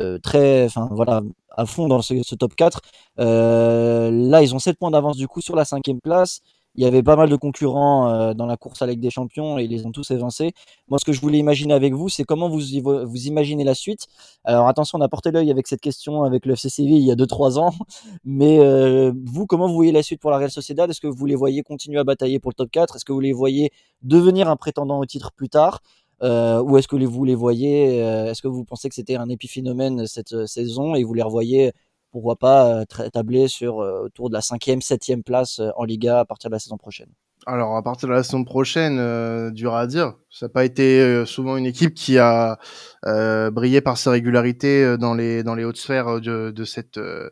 Euh, 0.00 0.18
très, 0.18 0.64
enfin 0.64 0.88
voilà, 0.90 1.22
à 1.50 1.66
fond 1.66 1.88
dans 1.88 2.02
ce, 2.02 2.22
ce 2.22 2.34
top 2.34 2.54
4. 2.54 2.80
Euh, 3.20 4.10
là, 4.10 4.42
ils 4.42 4.54
ont 4.54 4.58
7 4.58 4.78
points 4.78 4.90
d'avance 4.90 5.16
du 5.16 5.28
coup 5.28 5.40
sur 5.40 5.56
la 5.56 5.64
cinquième 5.64 6.00
place. 6.00 6.40
Il 6.76 6.82
y 6.82 6.86
avait 6.86 7.04
pas 7.04 7.14
mal 7.14 7.28
de 7.28 7.36
concurrents 7.36 8.08
euh, 8.10 8.34
dans 8.34 8.46
la 8.46 8.56
course 8.56 8.82
à 8.82 8.86
des 8.92 9.10
Champions 9.10 9.58
et 9.58 9.64
ils 9.64 9.70
les 9.70 9.86
ont 9.86 9.92
tous 9.92 10.10
évincés. 10.10 10.52
Moi, 10.88 10.98
ce 10.98 11.04
que 11.04 11.12
je 11.12 11.20
voulais 11.20 11.38
imaginer 11.38 11.72
avec 11.72 11.94
vous, 11.94 12.08
c'est 12.08 12.24
comment 12.24 12.48
vous, 12.48 12.58
vous 12.58 13.26
imaginez 13.26 13.62
la 13.62 13.74
suite. 13.74 14.08
Alors 14.42 14.66
attention, 14.66 14.98
on 14.98 15.00
a 15.00 15.08
porté 15.08 15.30
l'œil 15.30 15.52
avec 15.52 15.68
cette 15.68 15.80
question 15.80 16.24
avec 16.24 16.46
le 16.46 16.54
FC 16.54 16.68
Séville 16.68 16.98
il 16.98 17.06
y 17.06 17.12
a 17.12 17.14
2-3 17.14 17.58
ans. 17.58 17.72
Mais 18.24 18.58
euh, 18.58 19.12
vous, 19.24 19.46
comment 19.46 19.68
vous 19.68 19.74
voyez 19.74 19.92
la 19.92 20.02
suite 20.02 20.20
pour 20.20 20.32
la 20.32 20.38
Real 20.38 20.50
Sociedad? 20.50 20.90
Est-ce 20.90 21.00
que 21.00 21.06
vous 21.06 21.26
les 21.26 21.36
voyez 21.36 21.62
continuer 21.62 22.00
à 22.00 22.04
batailler 22.04 22.40
pour 22.40 22.50
le 22.50 22.54
top 22.54 22.70
4 22.72 22.96
Est-ce 22.96 23.04
que 23.04 23.12
vous 23.12 23.20
les 23.20 23.32
voyez 23.32 23.70
devenir 24.02 24.48
un 24.48 24.56
prétendant 24.56 24.98
au 24.98 25.06
titre 25.06 25.30
plus 25.32 25.48
tard? 25.48 25.80
Euh, 26.22 26.62
ou 26.62 26.76
est-ce 26.78 26.88
que 26.88 26.96
vous 26.96 27.24
les 27.24 27.34
voyez 27.34 28.02
euh, 28.02 28.30
Est-ce 28.30 28.42
que 28.42 28.48
vous 28.48 28.64
pensez 28.64 28.88
que 28.88 28.94
c'était 28.94 29.16
un 29.16 29.28
épiphénomène 29.28 30.06
cette 30.06 30.32
euh, 30.32 30.46
saison 30.46 30.94
et 30.94 31.04
vous 31.04 31.14
les 31.14 31.22
revoyez 31.22 31.72
pourquoi 32.10 32.36
pas 32.36 32.82
euh, 32.82 33.08
tabler 33.12 33.48
sur 33.48 33.80
euh, 33.80 34.04
autour 34.04 34.28
de 34.28 34.34
la 34.34 34.40
cinquième, 34.40 34.80
septième 34.80 35.24
place 35.24 35.58
euh, 35.58 35.70
en 35.76 35.84
Liga 35.84 36.20
à 36.20 36.24
partir 36.24 36.48
de 36.48 36.54
la 36.54 36.60
saison 36.60 36.76
prochaine? 36.76 37.08
Alors, 37.46 37.76
à 37.76 37.82
partir 37.82 38.08
de 38.08 38.14
la 38.14 38.22
saison 38.22 38.44
prochaine, 38.44 38.98
euh, 38.98 39.50
dur 39.50 39.74
à 39.74 39.86
dire. 39.86 40.14
Ça 40.30 40.46
n'a 40.46 40.50
pas 40.50 40.64
été 40.64 41.00
euh, 41.00 41.26
souvent 41.26 41.56
une 41.56 41.66
équipe 41.66 41.92
qui 41.92 42.16
a 42.16 42.58
euh, 43.04 43.50
brillé 43.50 43.80
par 43.80 43.98
sa 43.98 44.12
régularité 44.12 44.82
euh, 44.82 44.96
dans 44.96 45.12
les 45.12 45.42
dans 45.42 45.54
les 45.54 45.64
hautes 45.64 45.76
sphères 45.76 46.08
euh, 46.08 46.20
de, 46.20 46.52
de 46.52 46.64
cette 46.64 46.96
euh, 46.96 47.28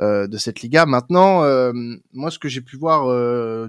euh, 0.00 0.26
de 0.28 0.38
cette 0.38 0.62
Liga. 0.62 0.86
Maintenant, 0.86 1.42
euh, 1.42 1.72
moi, 2.12 2.30
ce 2.30 2.38
que 2.38 2.48
j'ai 2.48 2.62
pu 2.62 2.76
voir 2.78 3.10
euh, 3.10 3.68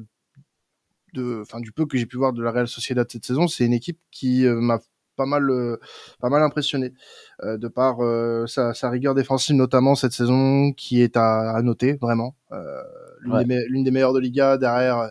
de, 1.15 1.39
enfin, 1.41 1.59
du 1.59 1.71
peu 1.71 1.85
que 1.85 1.97
j'ai 1.97 2.05
pu 2.05 2.17
voir 2.17 2.33
de 2.33 2.43
la 2.43 2.51
Real 2.51 2.67
Sociedad 2.67 3.07
cette 3.11 3.25
saison, 3.25 3.47
c'est 3.47 3.65
une 3.65 3.73
équipe 3.73 3.99
qui 4.11 4.45
euh, 4.45 4.55
m'a 4.61 4.79
pas 5.17 5.25
mal 5.25 5.49
euh, 5.49 5.77
pas 6.19 6.27
mal 6.29 6.43
impressionné 6.43 6.93
euh, 7.43 7.57
de 7.57 7.69
par 7.69 8.03
euh, 8.03 8.45
sa, 8.47 8.73
sa 8.73 8.89
rigueur 8.89 9.15
défensive 9.15 9.55
notamment 9.55 9.95
cette 9.95 10.11
saison 10.11 10.73
qui 10.73 11.01
est 11.01 11.15
à, 11.15 11.51
à 11.55 11.61
noter 11.61 11.93
vraiment 11.93 12.35
l'une 13.21 13.33
Ouais. 13.33 13.45
des, 13.45 13.55
me- 13.55 13.65
l'une 13.69 13.83
des 13.85 13.91
meilleures 13.91 14.13
de 14.13 14.19
Liga 14.19 14.57
derrière 14.57 15.09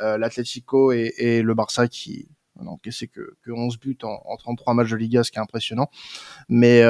l'Atlético 0.00 0.90
et, 0.92 1.12
et 1.18 1.42
le 1.42 1.54
Barça 1.54 1.86
qui 1.88 2.28
n'ont 2.60 2.72
encaissé 2.72 3.08
que, 3.08 3.34
que 3.42 3.50
11 3.50 3.78
buts 3.78 3.98
en, 4.02 4.20
en 4.24 4.36
33 4.36 4.74
matchs 4.74 4.90
de 4.90 4.96
Liga, 4.96 5.22
ce 5.22 5.30
qui 5.30 5.38
est 5.38 5.42
impressionnant. 5.42 5.88
Mais 6.48 6.82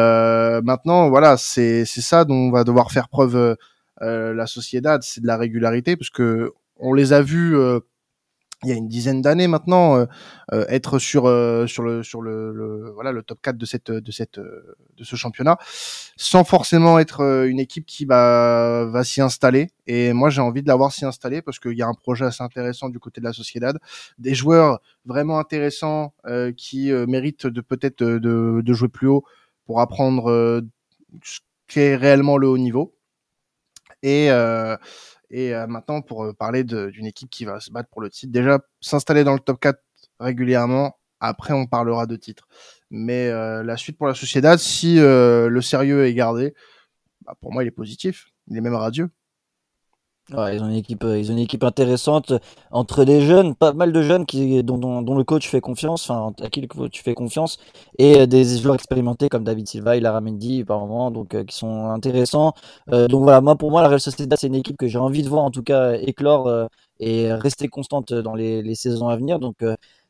maintenant, 0.62 1.08
voilà, 1.10 1.36
c'est 1.36 1.84
ça 1.84 2.24
dont 2.24 2.34
on 2.48 2.50
va 2.50 2.64
devoir 2.64 2.90
faire 2.92 3.08
preuve 3.08 3.56
la 4.00 4.46
Sociedad, 4.46 5.02
c'est 5.02 5.20
de 5.20 5.26
la 5.26 5.36
régularité, 5.36 5.96
parce 5.96 6.10
que 6.10 6.52
on 6.78 6.94
les 6.94 7.12
a 7.12 7.22
vus 7.22 7.54
il 8.64 8.68
y 8.68 8.72
a 8.72 8.76
une 8.76 8.88
dizaine 8.88 9.22
d'années 9.22 9.48
maintenant 9.48 9.96
euh, 9.96 10.06
euh, 10.52 10.64
être 10.68 10.98
sur 10.98 11.26
euh, 11.26 11.66
sur 11.66 11.82
le 11.82 12.02
sur 12.02 12.22
le, 12.22 12.52
le, 12.52 12.90
voilà 12.92 13.10
le 13.12 13.22
top 13.22 13.40
4 13.42 13.56
de 13.56 13.66
cette 13.66 13.90
de 13.90 14.12
cette 14.12 14.38
de 14.38 15.04
ce 15.04 15.16
championnat 15.16 15.58
sans 16.16 16.44
forcément 16.44 16.98
être 16.98 17.22
une 17.46 17.58
équipe 17.58 17.86
qui 17.86 18.04
va 18.04 18.86
va 18.86 19.04
s'y 19.04 19.20
installer. 19.20 19.70
Et 19.86 20.12
moi 20.12 20.30
j'ai 20.30 20.40
envie 20.40 20.62
de 20.62 20.68
l'avoir 20.68 20.92
s'y 20.92 21.04
installer 21.04 21.42
parce 21.42 21.58
qu'il 21.58 21.76
y 21.76 21.82
a 21.82 21.88
un 21.88 21.94
projet 21.94 22.24
assez 22.24 22.42
intéressant 22.42 22.88
du 22.88 22.98
côté 22.98 23.20
de 23.20 23.26
la 23.26 23.32
Sociedad. 23.32 23.78
Des 24.18 24.34
joueurs 24.34 24.80
vraiment 25.04 25.38
intéressants 25.38 26.14
qui 26.56 26.92
méritent 27.08 27.46
de 27.46 27.60
peut-être 27.60 28.02
de, 28.04 28.60
de 28.62 28.72
jouer 28.72 28.88
plus 28.88 29.08
haut 29.08 29.24
pour 29.66 29.80
apprendre 29.80 30.62
ce 31.24 31.40
qu'est 31.66 31.96
réellement 31.96 32.36
le 32.36 32.48
haut 32.48 32.58
niveau. 32.58 32.94
Et 34.02 34.30
et 35.32 35.54
euh, 35.54 35.66
maintenant, 35.66 36.02
pour 36.02 36.24
euh, 36.24 36.34
parler 36.34 36.62
d'une 36.62 37.06
équipe 37.06 37.30
qui 37.30 37.46
va 37.46 37.58
se 37.58 37.72
battre 37.72 37.88
pour 37.90 38.02
le 38.02 38.10
titre, 38.10 38.30
déjà 38.30 38.60
s'installer 38.80 39.24
dans 39.24 39.32
le 39.32 39.40
top 39.40 39.58
4 39.58 39.80
régulièrement. 40.20 40.98
Après, 41.20 41.54
on 41.54 41.66
parlera 41.66 42.06
de 42.06 42.16
titre. 42.16 42.46
Mais 42.90 43.28
euh, 43.28 43.62
la 43.62 43.76
suite 43.78 43.96
pour 43.96 44.06
la 44.06 44.14
Sociedad, 44.14 44.58
si 44.58 44.96
le 44.96 45.60
sérieux 45.62 46.04
est 46.06 46.14
gardé, 46.14 46.54
bah, 47.22 47.34
pour 47.40 47.52
moi, 47.52 47.64
il 47.64 47.68
est 47.68 47.70
positif. 47.70 48.28
Il 48.48 48.56
est 48.56 48.60
même 48.60 48.74
radieux 48.74 49.08
ils 50.30 50.62
ont 50.62 50.68
une 50.68 50.74
équipe, 50.74 51.04
euh, 51.04 51.18
ils 51.18 51.30
ont 51.30 51.34
une 51.34 51.40
équipe 51.40 51.64
intéressante 51.64 52.32
entre 52.70 53.04
des 53.04 53.20
jeunes, 53.20 53.54
pas 53.54 53.72
mal 53.72 53.92
de 53.92 54.02
jeunes 54.02 54.24
dont, 54.62 55.14
le 55.14 55.24
coach 55.24 55.48
fait 55.48 55.60
confiance, 55.60 56.08
enfin 56.08 56.32
à 56.42 56.48
qui 56.48 56.60
le 56.60 56.68
coach 56.68 57.02
fait 57.02 57.14
confiance, 57.14 57.58
et 57.98 58.20
euh, 58.20 58.26
des 58.26 58.44
joueurs 58.58 58.76
expérimentés 58.76 59.28
comme 59.28 59.44
David 59.44 59.68
Silva, 59.68 59.96
Ilara 59.96 60.20
Mendy 60.20 60.64
par 60.64 60.78
moment, 60.80 61.10
donc 61.10 61.34
euh, 61.34 61.44
qui 61.44 61.56
sont 61.56 61.86
intéressants. 61.90 62.54
donc 62.88 63.22
voilà, 63.22 63.40
moi 63.40 63.56
pour 63.56 63.70
moi 63.70 63.82
la 63.82 63.88
Real 63.88 64.00
Sociedad 64.00 64.38
c'est 64.38 64.46
une 64.46 64.54
équipe 64.54 64.76
que 64.76 64.86
j'ai 64.86 64.98
envie 64.98 65.22
de 65.22 65.28
voir 65.28 65.44
en 65.44 65.50
tout 65.50 65.62
cas 65.62 65.94
éclore 65.94 66.68
et 67.00 67.32
rester 67.32 67.68
constante 67.68 68.12
dans 68.12 68.34
les, 68.34 68.62
les 68.62 68.74
saisons 68.74 69.08
à 69.08 69.16
venir. 69.16 69.38
Donc 69.38 69.56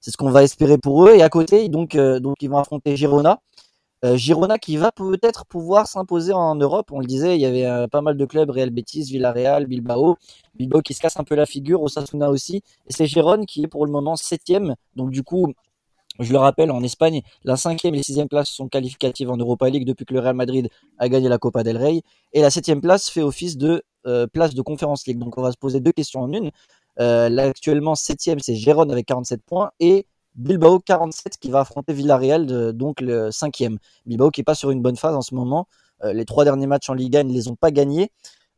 c'est 0.00 0.10
ce 0.10 0.16
qu'on 0.16 0.30
va 0.30 0.42
espérer 0.42 0.78
pour 0.78 1.06
eux. 1.06 1.14
Et 1.14 1.22
à 1.22 1.28
côté 1.28 1.68
donc 1.68 1.96
donc 1.96 2.36
ils 2.42 2.50
vont 2.50 2.58
affronter 2.58 2.96
Girona. 2.96 3.40
Euh, 4.04 4.16
Girona 4.16 4.58
qui 4.58 4.76
va 4.76 4.90
peut-être 4.90 5.46
pouvoir 5.46 5.86
s'imposer 5.86 6.32
en 6.32 6.56
Europe. 6.56 6.90
On 6.90 6.98
le 6.98 7.06
disait, 7.06 7.36
il 7.36 7.40
y 7.40 7.46
avait 7.46 7.66
euh, 7.66 7.86
pas 7.86 8.00
mal 8.00 8.16
de 8.16 8.24
clubs, 8.24 8.50
Real 8.50 8.70
Betis, 8.70 9.04
Villarreal, 9.04 9.66
Bilbao. 9.66 10.16
Bilbao 10.56 10.82
qui 10.82 10.92
se 10.92 11.00
casse 11.00 11.18
un 11.20 11.24
peu 11.24 11.36
la 11.36 11.46
figure, 11.46 11.80
Osasuna 11.82 12.28
aussi. 12.28 12.62
Et 12.88 12.92
c'est 12.92 13.06
Girona 13.06 13.46
qui 13.46 13.62
est 13.62 13.68
pour 13.68 13.86
le 13.86 13.92
moment 13.92 14.16
septième. 14.16 14.74
Donc 14.96 15.10
du 15.10 15.22
coup, 15.22 15.52
je 16.18 16.32
le 16.32 16.38
rappelle, 16.38 16.72
en 16.72 16.82
Espagne, 16.82 17.22
la 17.44 17.56
cinquième 17.56 17.94
et 17.94 17.98
la 17.98 18.02
sixième 18.02 18.28
place 18.28 18.48
sont 18.48 18.68
qualificatives 18.68 19.30
en 19.30 19.36
Europa 19.36 19.70
League 19.70 19.86
depuis 19.86 20.04
que 20.04 20.14
le 20.14 20.20
Real 20.20 20.34
Madrid 20.34 20.68
a 20.98 21.08
gagné 21.08 21.28
la 21.28 21.38
Copa 21.38 21.62
del 21.62 21.76
Rey. 21.76 22.02
Et 22.32 22.40
la 22.40 22.50
septième 22.50 22.80
place 22.80 23.08
fait 23.08 23.22
office 23.22 23.56
de 23.56 23.84
euh, 24.06 24.26
place 24.26 24.52
de 24.54 24.62
Conference 24.62 25.06
League. 25.06 25.18
Donc 25.18 25.38
on 25.38 25.42
va 25.42 25.52
se 25.52 25.56
poser 25.56 25.78
deux 25.80 25.92
questions 25.92 26.22
en 26.22 26.32
une. 26.32 26.50
là, 26.98 27.44
actuellement, 27.44 27.94
septième, 27.94 28.40
c'est 28.40 28.56
Girona 28.56 28.92
avec 28.92 29.06
47 29.06 29.42
points. 29.44 29.70
Et 29.78 30.06
Bilbao 30.34 30.78
47 30.78 31.36
qui 31.38 31.50
va 31.50 31.60
affronter 31.60 31.92
Villarreal, 31.92 32.72
donc 32.72 33.00
le 33.00 33.30
cinquième. 33.30 33.78
Bilbao 34.06 34.30
qui 34.30 34.40
est 34.40 34.44
pas 34.44 34.54
sur 34.54 34.70
une 34.70 34.82
bonne 34.82 34.96
phase 34.96 35.14
en 35.14 35.22
ce 35.22 35.34
moment. 35.34 35.66
Euh, 36.04 36.12
les 36.12 36.24
trois 36.24 36.44
derniers 36.44 36.66
matchs 36.66 36.90
en 36.90 36.94
Liga, 36.94 37.20
ils 37.20 37.26
ne 37.26 37.32
les 37.32 37.48
ont 37.48 37.56
pas 37.56 37.70
gagnés. 37.70 38.10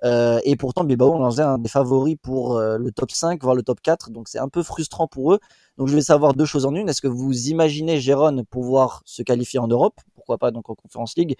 Euh, 0.05 0.41
et 0.45 0.57
pourtant, 0.57 0.85
Bilbao, 0.85 1.15
on 1.15 1.31
faisait 1.31 1.43
un 1.43 1.59
des 1.59 1.69
favoris 1.69 2.17
pour 2.21 2.57
euh, 2.57 2.79
le 2.79 2.93
top 2.93 3.11
5, 3.11 3.43
voire 3.43 3.55
le 3.55 3.63
top 3.63 3.81
4. 3.81 4.11
Donc 4.11 4.29
c'est 4.29 4.39
un 4.39 4.49
peu 4.49 4.63
frustrant 4.63 5.07
pour 5.07 5.33
eux. 5.33 5.41
Donc 5.79 5.89
je 5.89 5.95
vais 5.95 6.03
savoir 6.03 6.35
deux 6.35 6.45
choses 6.45 6.67
en 6.67 6.75
une. 6.75 6.89
Est-ce 6.89 7.01
que 7.01 7.09
vous 7.09 7.49
imaginez 7.49 8.01
Gérone 8.01 8.45
pouvoir 8.45 9.03
se 9.05 9.23
qualifier 9.23 9.59
en 9.59 9.69
Europe? 9.69 9.95
Pourquoi 10.15 10.39
pas 10.39 10.51
donc 10.51 10.69
en 10.71 10.75
Conference 10.75 11.17
League? 11.17 11.37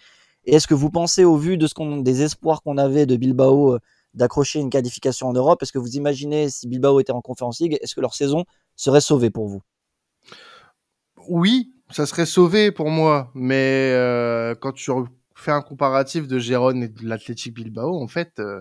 Et 0.47 0.57
est-ce 0.57 0.67
que 0.67 0.75
vous 0.75 0.91
pensez, 0.91 1.25
au 1.25 1.37
vu 1.37 1.57
de 1.57 1.67
ce 1.67 2.03
des 2.03 2.23
espoirs 2.23 2.63
qu'on 2.63 2.77
avait 2.79 3.07
de 3.07 3.17
Bilbao 3.17 3.79
d'accrocher 4.15 4.61
une 4.61 4.71
qualification 4.71 5.29
en 5.29 5.33
Europe, 5.33 5.63
est-ce 5.63 5.73
que 5.73 5.79
vous 5.79 5.97
imaginez 5.97 6.49
si 6.49 6.69
Bilbao 6.69 7.01
était 7.01 7.13
en 7.13 7.21
Conference 7.21 7.61
League, 7.61 7.79
est-ce 7.81 7.95
que 7.95 8.01
leur 8.01 8.15
saison 8.15 8.45
serait 8.77 9.01
sauvée 9.01 9.31
pour 9.31 9.49
vous? 9.49 9.63
Oui, 11.29 11.73
ça 11.91 12.07
serait 12.07 12.27
sauvé 12.27 12.73
pour 12.73 12.91
moi, 12.91 13.31
mais 13.35 13.91
euh, 13.93 14.55
quand 14.55 14.73
tu 14.73 14.91
fais 15.35 15.51
un 15.51 15.63
comparatif 15.63 16.27
de 16.27 16.39
Gérone 16.39 16.83
et 16.83 16.89
de 16.89 17.07
l'Athletic 17.07 17.55
Bilbao, 17.55 18.01
en 18.01 18.09
fait, 18.09 18.39
euh, 18.39 18.61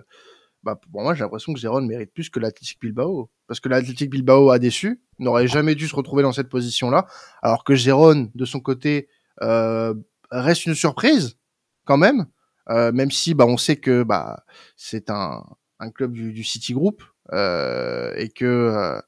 bah, 0.62 0.76
pour 0.92 1.02
moi, 1.02 1.14
j'ai 1.14 1.24
l'impression 1.24 1.52
que 1.52 1.60
Gérone 1.60 1.86
mérite 1.86 2.12
plus 2.12 2.30
que 2.30 2.40
l'Athletic 2.40 2.80
Bilbao. 2.80 3.30
Parce 3.46 3.60
que 3.60 3.68
l'Athletic 3.68 4.10
Bilbao 4.10 4.50
a 4.50 4.58
déçu, 4.58 5.02
n'aurait 5.18 5.46
jamais 5.46 5.74
dû 5.74 5.86
se 5.86 5.94
retrouver 5.94 6.22
dans 6.22 6.32
cette 6.32 6.48
position-là, 6.48 7.06
alors 7.42 7.64
que 7.64 7.74
Gérone, 7.74 8.30
de 8.34 8.44
son 8.44 8.60
côté, 8.60 9.08
euh, 9.42 9.94
reste 10.30 10.64
une 10.64 10.74
surprise, 10.74 11.36
quand 11.84 11.98
même, 11.98 12.26
même 12.68 13.10
si 13.10 13.34
bah, 13.34 13.44
on 13.46 13.58
sait 13.58 13.76
que 13.76 14.02
bah, 14.02 14.44
c'est 14.76 15.10
un, 15.10 15.44
un 15.78 15.90
club 15.90 16.12
du, 16.12 16.32
du 16.32 16.42
City 16.42 16.72
Group, 16.72 17.02
euh, 17.32 18.12
et 18.16 18.28
que 18.28 18.44
euh, 18.44 19.00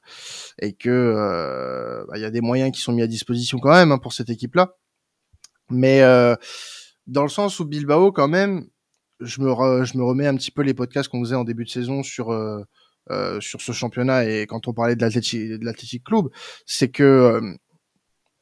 et 0.59 0.73
que 0.73 0.89
euh, 0.89 2.05
bah, 2.07 2.17
il 2.17 2.21
y 2.21 2.25
a 2.25 2.31
des 2.31 2.41
moyens 2.41 2.71
qui 2.71 2.81
sont 2.81 2.93
mis 2.93 3.01
à 3.01 3.07
disposition 3.07 3.59
quand 3.59 3.71
même 3.71 3.91
hein, 3.91 3.97
pour 3.97 4.13
cette 4.13 4.29
équipe-là. 4.29 4.75
Mais 5.69 6.01
dans 7.07 7.23
le 7.23 7.29
sens 7.29 7.59
où 7.59 7.65
Bilbao 7.65 8.11
quand 8.11 8.27
même, 8.27 8.67
je 9.19 9.41
me 9.41 9.83
je 9.85 9.97
me 9.97 10.03
remets 10.03 10.27
un 10.27 10.35
petit 10.35 10.51
peu 10.51 10.61
les 10.61 10.73
podcasts 10.73 11.09
qu'on 11.09 11.23
faisait 11.23 11.35
en 11.35 11.43
début 11.43 11.65
de 11.65 11.69
saison 11.69 12.03
sur 12.03 12.31
euh, 12.31 13.39
sur 13.39 13.61
ce 13.61 13.71
championnat 13.71 14.25
et 14.25 14.45
quand 14.47 14.67
on 14.67 14.73
parlait 14.73 14.95
de 14.95 15.01
l'Athletic 15.01 16.03
Club, 16.03 16.27
c'est 16.65 16.89
que 16.89 17.57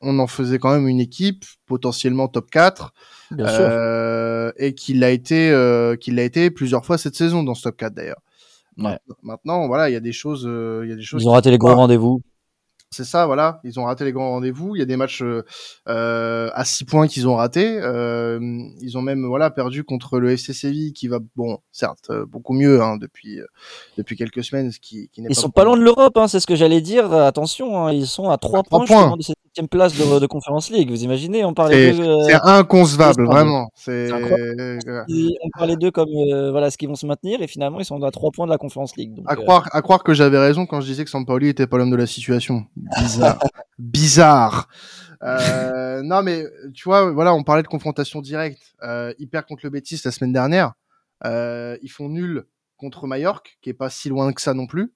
on 0.01 0.19
en 0.19 0.27
faisait 0.27 0.59
quand 0.59 0.71
même 0.71 0.87
une 0.87 0.99
équipe 0.99 1.45
potentiellement 1.65 2.27
top 2.27 2.49
4 2.51 2.93
euh, 3.39 4.51
et 4.57 4.73
qu'il 4.73 5.03
a 5.03 5.09
été 5.09 5.49
euh, 5.49 5.95
qu'il 5.95 6.15
l'a 6.15 6.23
été 6.23 6.51
plusieurs 6.51 6.85
fois 6.85 6.97
cette 6.97 7.15
saison 7.15 7.43
dans 7.43 7.55
ce 7.55 7.63
top 7.63 7.77
4 7.77 7.93
d'ailleurs. 7.93 8.21
Maintenant, 8.77 9.67
voilà, 9.67 9.89
il 9.89 9.93
y 9.93 9.95
a 9.95 10.01
des 10.01 10.11
choses, 10.11 10.45
euh, 10.47 10.81
il 10.83 10.89
y 10.89 10.93
a 10.93 10.95
des 10.95 11.03
choses. 11.03 11.23
Ils 11.23 11.27
ont 11.27 11.31
raté 11.31 11.51
les 11.51 11.57
gros 11.57 11.73
rendez-vous. 11.73 12.21
C'est 12.95 13.03
ça, 13.03 13.25
voilà. 13.25 13.59
Ils 13.65 13.77
ont 13.77 13.83
raté 13.83 14.05
les 14.05 14.13
grands 14.13 14.29
rendez-vous. 14.29 14.73
Il 14.77 14.79
y 14.79 14.81
a 14.81 14.85
des 14.85 14.95
matchs 14.95 15.21
euh, 15.21 15.43
euh 15.89 16.49
à 16.53 16.63
6 16.63 16.85
points 16.85 17.07
qu'ils 17.07 17.27
ont 17.27 17.35
ratés. 17.35 17.77
Euh, 17.81 18.39
ils 18.79 18.97
ont 18.97 19.01
même 19.01 19.25
voilà 19.25 19.49
perdu 19.49 19.83
contre 19.83 20.17
le 20.17 20.31
FC 20.31 20.53
Séville 20.53 20.93
qui 20.93 21.09
va 21.09 21.19
bon, 21.35 21.57
certes 21.73 22.09
beaucoup 22.29 22.53
mieux 22.53 22.81
hein, 22.81 22.95
depuis 22.95 23.41
depuis 23.97 24.15
quelques 24.15 24.45
semaines. 24.45 24.71
Ce 24.71 24.79
qui, 24.79 25.09
qui 25.09 25.21
ils 25.21 25.27
pas 25.27 25.33
sont 25.33 25.49
pas 25.49 25.65
loin 25.65 25.75
de 25.75 25.81
l'Europe, 25.81 26.15
hein, 26.15 26.29
c'est 26.29 26.39
ce 26.39 26.47
que 26.47 26.55
j'allais 26.55 26.79
dire. 26.79 27.11
Attention, 27.11 27.77
hein, 27.77 27.91
ils 27.91 28.07
sont 28.07 28.29
à 28.29 28.37
3 28.37 28.63
points, 28.63 28.85
points. 28.85 29.17
de 29.17 29.23
cette 29.23 29.35
septième 29.43 29.67
place 29.67 29.93
de, 29.97 30.17
de 30.17 30.25
Conference 30.25 30.69
League. 30.69 30.89
Vous 30.89 31.03
imaginez 31.03 31.43
On 31.43 31.53
parlait 31.53 31.93
c'est 32.25 32.39
inconcevable, 32.43 33.25
vraiment. 33.25 33.71
C'est 33.75 34.09
on 34.09 35.49
parlait 35.57 35.75
d'eux 35.75 35.91
comme 35.91 36.07
voilà 36.51 36.71
ce 36.71 36.77
qu'ils 36.77 36.87
vont 36.87 36.95
se 36.95 37.05
maintenir 37.05 37.41
et 37.41 37.47
finalement 37.47 37.81
ils 37.81 37.85
sont 37.85 38.01
à 38.01 38.11
3 38.11 38.31
points 38.31 38.45
de 38.45 38.51
la 38.51 38.57
Conference 38.57 38.95
League. 38.95 39.21
à 39.25 39.35
croire 39.35 39.67
à 39.73 39.81
croire 39.81 40.01
que 40.01 40.13
j'avais 40.13 40.39
raison 40.39 40.65
quand 40.65 40.79
je 40.79 40.87
disais 40.87 41.03
que 41.03 41.09
Sampaoli 41.09 41.49
était 41.49 41.67
pas 41.67 41.77
l'homme 41.77 41.91
de 41.91 41.97
la 41.97 42.05
situation 42.05 42.65
bizarre. 42.99 43.39
bizarre. 43.79 44.69
Euh, 45.23 46.01
non, 46.03 46.21
mais 46.21 46.45
tu 46.73 46.83
vois, 46.85 47.11
voilà, 47.11 47.33
on 47.33 47.43
parlait 47.43 47.63
de 47.63 47.67
confrontation 47.67 48.21
directe. 48.21 48.61
Euh, 48.83 49.13
ils 49.19 49.27
perdent 49.27 49.45
contre 49.45 49.61
le 49.63 49.69
Betis 49.69 50.01
la 50.05 50.11
semaine 50.11 50.33
dernière. 50.33 50.73
Euh, 51.25 51.77
ils 51.81 51.89
font 51.89 52.09
nul 52.09 52.45
contre 52.77 53.07
Mallorca, 53.07 53.49
qui 53.61 53.69
est 53.69 53.73
pas 53.73 53.89
si 53.89 54.09
loin 54.09 54.33
que 54.33 54.41
ça 54.41 54.53
non 54.53 54.67
plus. 54.67 54.93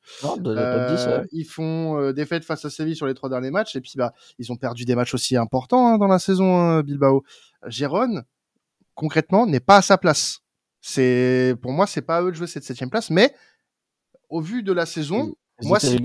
euh, 0.58 0.90
Ils 1.32 1.46
font 1.46 1.98
euh, 1.98 2.12
défaite 2.12 2.44
face 2.44 2.66
à 2.66 2.70
Séville 2.70 2.96
sur 2.96 3.08
les 3.08 3.14
trois 3.14 3.30
derniers 3.30 3.52
matchs, 3.52 3.76
et 3.78 3.82
puis 3.82 3.94
bah, 3.96 4.14
ils 4.38 4.52
ont 4.52 4.58
perdu 4.58 4.84
des 4.84 4.96
matchs 4.96 5.14
aussi 5.14 5.38
importants 5.38 5.88
hein, 5.88 5.98
dans 5.98 6.08
la 6.08 6.20
saison 6.20 6.58
hein, 6.60 6.84
Bilbao. 6.84 7.24
Gérone, 7.68 8.24
concrètement, 8.96 9.48
n'est 9.48 9.62
pas 9.62 9.78
à 9.78 9.82
sa 9.82 9.98
place. 9.98 10.40
C'est 10.82 11.56
pour 11.62 11.72
moi, 11.72 11.88
c'est 11.88 12.02
pas 12.02 12.18
à 12.18 12.22
eux 12.22 12.32
de 12.32 12.36
jouer 12.36 12.48
cette 12.48 12.66
septième 12.66 12.90
place, 12.90 13.10
mais 13.10 13.34
au 14.30 14.42
vu 14.42 14.62
de 14.62 14.74
la 14.74 14.86
saison, 14.86 15.34
moi, 15.64 15.80
si, 15.80 15.98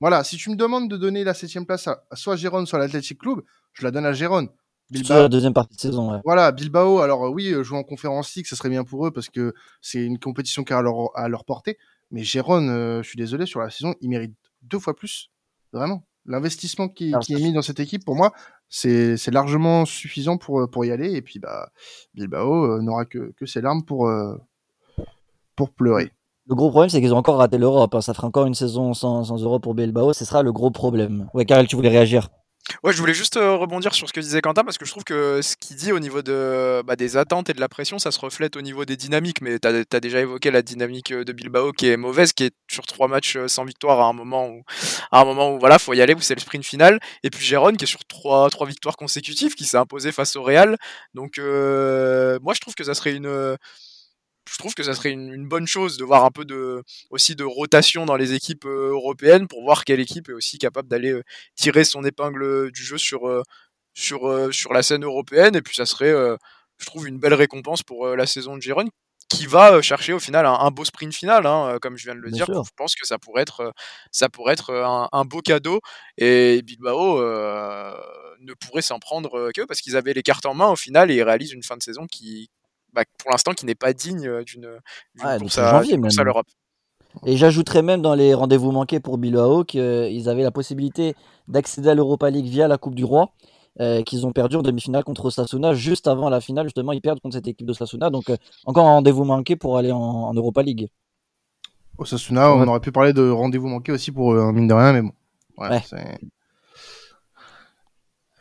voilà, 0.00 0.24
si 0.24 0.36
tu 0.36 0.50
me 0.50 0.56
demandes 0.56 0.88
de 0.88 0.96
donner 0.96 1.24
la 1.24 1.34
septième 1.34 1.66
place 1.66 1.88
à, 1.88 2.02
soit 2.14 2.36
Gérone, 2.36 2.66
soit 2.66 2.78
l'Athletic 2.78 3.18
Club, 3.18 3.42
je 3.72 3.84
la 3.84 3.90
donne 3.90 4.06
à 4.06 4.12
Gérone. 4.12 4.48
Bilbao, 4.90 5.18
la 5.18 5.28
deuxième 5.28 5.54
partie 5.54 5.76
de 5.76 5.80
saison. 5.80 6.12
Ouais. 6.12 6.18
Voilà, 6.24 6.50
Bilbao. 6.50 6.98
Alors 6.98 7.30
oui, 7.30 7.52
euh, 7.52 7.62
jouer 7.62 7.78
en 7.78 7.84
conférence 7.84 8.34
League, 8.34 8.46
ça 8.46 8.56
serait 8.56 8.68
bien 8.68 8.82
pour 8.82 9.06
eux 9.06 9.12
parce 9.12 9.28
que 9.28 9.54
c'est 9.80 10.04
une 10.04 10.18
compétition 10.18 10.64
qui 10.64 10.72
a 10.72 10.78
à 10.78 10.82
leur, 10.82 11.16
à 11.16 11.28
leur 11.28 11.44
portée. 11.44 11.78
Mais 12.10 12.24
Gérone, 12.24 12.68
euh, 12.68 13.02
je 13.02 13.08
suis 13.08 13.16
désolé, 13.16 13.46
sur 13.46 13.60
la 13.60 13.70
saison, 13.70 13.94
il 14.00 14.10
mérite 14.10 14.34
deux 14.62 14.80
fois 14.80 14.96
plus. 14.96 15.30
Vraiment. 15.72 16.04
L'investissement 16.26 16.88
qui, 16.88 17.14
qui, 17.22 17.34
est 17.34 17.40
mis 17.40 17.52
dans 17.52 17.62
cette 17.62 17.80
équipe, 17.80 18.04
pour 18.04 18.16
moi, 18.16 18.32
c'est 18.68 19.30
largement 19.30 19.84
suffisant 19.84 20.36
pour, 20.38 20.68
pour 20.68 20.84
y 20.84 20.90
aller. 20.90 21.12
Et 21.12 21.22
puis, 21.22 21.38
bah, 21.38 21.70
Bilbao 22.14 22.64
euh, 22.64 22.82
n'aura 22.82 23.04
que, 23.04 23.32
que 23.36 23.46
ses 23.46 23.60
larmes 23.60 23.84
pour, 23.84 24.12
pour 25.54 25.70
pleurer. 25.70 26.12
Le 26.46 26.54
gros 26.54 26.70
problème, 26.70 26.90
c'est 26.90 27.00
qu'ils 27.00 27.14
ont 27.14 27.18
encore 27.18 27.36
raté 27.36 27.58
l'Europe. 27.58 27.94
Hein. 27.94 28.00
Ça 28.00 28.14
fera 28.14 28.26
encore 28.26 28.46
une 28.46 28.54
saison 28.54 28.94
sans, 28.94 29.24
sans 29.24 29.42
Europe 29.42 29.62
pour 29.62 29.74
Bilbao. 29.74 30.12
Ce 30.12 30.24
sera 30.24 30.42
le 30.42 30.52
gros 30.52 30.70
problème. 30.70 31.28
Ouais, 31.34 31.44
Karel, 31.44 31.66
tu 31.66 31.76
voulais 31.76 31.88
réagir 31.88 32.28
Ouais, 32.84 32.92
je 32.92 32.98
voulais 32.98 33.14
juste 33.14 33.36
euh, 33.36 33.56
rebondir 33.56 33.94
sur 33.94 34.06
ce 34.08 34.12
que 34.12 34.20
disait 34.20 34.40
Quentin 34.40 34.64
parce 34.64 34.78
que 34.78 34.84
je 34.84 34.90
trouve 34.90 35.04
que 35.04 35.42
ce 35.42 35.56
qu'il 35.56 35.76
dit 35.76 35.92
au 35.92 35.98
niveau 35.98 36.22
de, 36.22 36.82
bah, 36.86 36.94
des 36.94 37.16
attentes 37.16 37.50
et 37.50 37.52
de 37.52 37.60
la 37.60 37.68
pression, 37.68 37.98
ça 37.98 38.10
se 38.12 38.20
reflète 38.20 38.56
au 38.56 38.62
niveau 38.62 38.84
des 38.84 38.96
dynamiques. 38.96 39.40
Mais 39.40 39.58
tu 39.58 39.66
as, 39.66 40.00
déjà 40.00 40.20
évoqué 40.20 40.50
la 40.50 40.62
dynamique 40.62 41.10
euh, 41.12 41.24
de 41.24 41.32
Bilbao 41.32 41.72
qui 41.72 41.88
est 41.88 41.96
mauvaise, 41.96 42.32
qui 42.32 42.44
est 42.44 42.54
sur 42.70 42.86
trois 42.86 43.08
matchs 43.08 43.36
euh, 43.36 43.48
sans 43.48 43.64
victoire 43.64 44.00
à 44.00 44.04
un 44.04 44.12
moment 44.12 44.48
où, 44.48 44.62
à 45.10 45.20
un 45.20 45.24
moment 45.24 45.54
où 45.54 45.58
voilà, 45.58 45.78
faut 45.78 45.94
y 45.94 46.00
aller, 46.00 46.14
où 46.14 46.20
c'est 46.20 46.34
le 46.34 46.40
sprint 46.40 46.64
final. 46.64 47.00
Et 47.24 47.30
puis 47.30 47.44
Gérone 47.44 47.76
qui 47.76 47.84
est 47.84 47.88
sur 47.88 48.04
trois, 48.04 48.48
trois 48.50 48.66
victoires 48.66 48.96
consécutives, 48.96 49.54
qui 49.54 49.64
s'est 49.64 49.78
imposé 49.78 50.12
face 50.12 50.36
au 50.36 50.42
Real. 50.42 50.76
Donc 51.14 51.38
moi, 51.38 52.54
je 52.54 52.60
trouve 52.60 52.74
que 52.74 52.84
ça 52.84 52.94
serait 52.94 53.14
une 53.14 53.56
je 54.48 54.58
trouve 54.58 54.74
que 54.74 54.82
ça 54.82 54.94
serait 54.94 55.10
une, 55.10 55.32
une, 55.32 55.48
bonne 55.48 55.66
chose 55.66 55.96
de 55.96 56.04
voir 56.04 56.24
un 56.24 56.30
peu 56.30 56.44
de 56.44 56.82
aussi 57.10 57.36
de 57.36 57.44
rotation 57.44 58.06
dans 58.06 58.16
les 58.16 58.32
équipes 58.32 58.64
européennes 58.66 59.48
pour 59.48 59.62
voir 59.62 59.84
quelle 59.84 60.00
équipe 60.00 60.28
est 60.28 60.32
aussi 60.32 60.58
capable 60.58 60.88
d'aller 60.88 61.20
tirer 61.56 61.84
son 61.84 62.04
épingle 62.04 62.72
du 62.72 62.82
jeu 62.82 62.98
sur 62.98 63.42
sur 63.94 64.52
sur 64.52 64.72
la 64.72 64.82
scène 64.82 65.04
européenne. 65.04 65.56
Et 65.56 65.62
puis 65.62 65.74
ça 65.76 65.86
serait 65.86 66.14
je 66.78 66.86
trouve 66.86 67.06
une 67.06 67.18
belle 67.18 67.34
récompense 67.34 67.82
pour 67.82 68.08
la 68.08 68.26
saison 68.26 68.56
de 68.56 68.62
Giron 68.62 68.88
qui 69.30 69.46
va 69.46 69.80
chercher 69.80 70.12
au 70.12 70.18
final 70.18 70.44
un, 70.44 70.70
beau 70.70 70.84
sprint 70.84 71.14
final, 71.14 71.46
hein, 71.46 71.78
comme 71.80 71.96
je 71.96 72.04
viens 72.04 72.16
de 72.16 72.20
le 72.20 72.30
dire. 72.30 72.46
Je 72.46 72.70
pense 72.76 72.96
que 72.96 73.06
ça 73.06 73.16
pourrait 73.16 73.42
être, 73.42 73.72
ça 74.10 74.28
pourrait 74.28 74.54
être 74.54 74.74
un, 74.74 75.08
un 75.12 75.24
beau 75.24 75.40
cadeau. 75.40 75.80
Et 76.18 76.62
Bilbao 76.62 77.20
euh, 77.20 77.94
ne 78.40 78.52
pourrait 78.54 78.82
s'en 78.82 78.98
prendre 78.98 79.52
que 79.52 79.62
parce 79.62 79.80
qu'ils 79.80 79.96
avaient 79.96 80.14
les 80.14 80.24
cartes 80.24 80.46
en 80.46 80.54
main 80.54 80.68
au 80.68 80.76
final 80.76 81.10
et 81.10 81.14
ils 81.14 81.22
réalisent 81.22 81.52
une 81.52 81.62
fin 81.62 81.76
de 81.76 81.82
saison 81.82 82.06
qui, 82.10 82.50
bah, 82.92 83.02
pour 83.18 83.30
l'instant, 83.30 83.52
qui 83.52 83.66
n'est 83.66 83.74
pas 83.74 83.92
digne 83.92 84.42
d'une 84.44 84.66
ouais, 85.24 85.38
course, 85.38 85.58
à, 85.58 86.24
l'Europe. 86.24 86.46
Et 87.26 87.36
j'ajouterais 87.36 87.82
même 87.82 88.02
dans 88.02 88.14
les 88.14 88.34
rendez-vous 88.34 88.72
manqués 88.72 89.00
pour 89.00 89.18
Bilbao 89.18 89.64
qu'ils 89.64 90.28
avaient 90.28 90.42
la 90.42 90.50
possibilité 90.50 91.14
d'accéder 91.48 91.88
à 91.88 91.94
l'Europa 91.94 92.30
League 92.30 92.46
via 92.46 92.68
la 92.68 92.78
Coupe 92.78 92.94
du 92.94 93.04
Roi. 93.04 93.30
Euh, 93.78 94.02
qu'ils 94.02 94.26
ont 94.26 94.32
perdu 94.32 94.56
en 94.56 94.62
demi-finale 94.62 95.04
contre 95.04 95.26
Osasuna 95.26 95.74
juste 95.74 96.08
avant 96.08 96.28
la 96.28 96.40
finale 96.40 96.66
justement 96.66 96.90
ils 96.90 97.00
perdent 97.00 97.20
contre 97.20 97.36
cette 97.36 97.46
équipe 97.46 97.66
d'Osasuna. 97.66 98.10
Donc 98.10 98.28
euh, 98.28 98.36
encore 98.66 98.84
un 98.84 98.94
rendez-vous 98.94 99.22
manqué 99.22 99.54
pour 99.54 99.78
aller 99.78 99.92
en, 99.92 100.00
en 100.00 100.34
Europa 100.34 100.60
League. 100.62 100.88
Osasuna 101.96 102.52
on 102.52 102.66
aurait 102.66 102.80
pu 102.80 102.90
parler 102.90 103.12
de 103.12 103.30
rendez-vous 103.30 103.68
manqué 103.68 103.92
aussi 103.92 104.10
pour 104.10 104.34
un 104.34 104.48
euh, 104.48 104.52
mine 104.52 104.66
de 104.66 104.74
rien 104.74 104.92
mais 104.92 105.02
bon. 105.02 105.12
Ouais, 105.56 105.80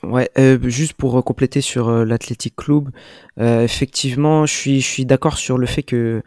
ouais. 0.04 0.30
ouais 0.36 0.60
juste 0.64 0.94
pour 0.94 1.24
compléter 1.24 1.62
sur 1.62 1.90
l'Athletic 2.06 2.56
Club, 2.56 2.90
effectivement, 3.38 4.46
je 4.46 4.54
suis, 4.54 4.82
je 4.82 4.88
suis 4.88 5.06
d'accord 5.06 5.38
sur 5.38 5.58
le 5.58 5.66
fait 5.66 5.84
que 5.84 6.22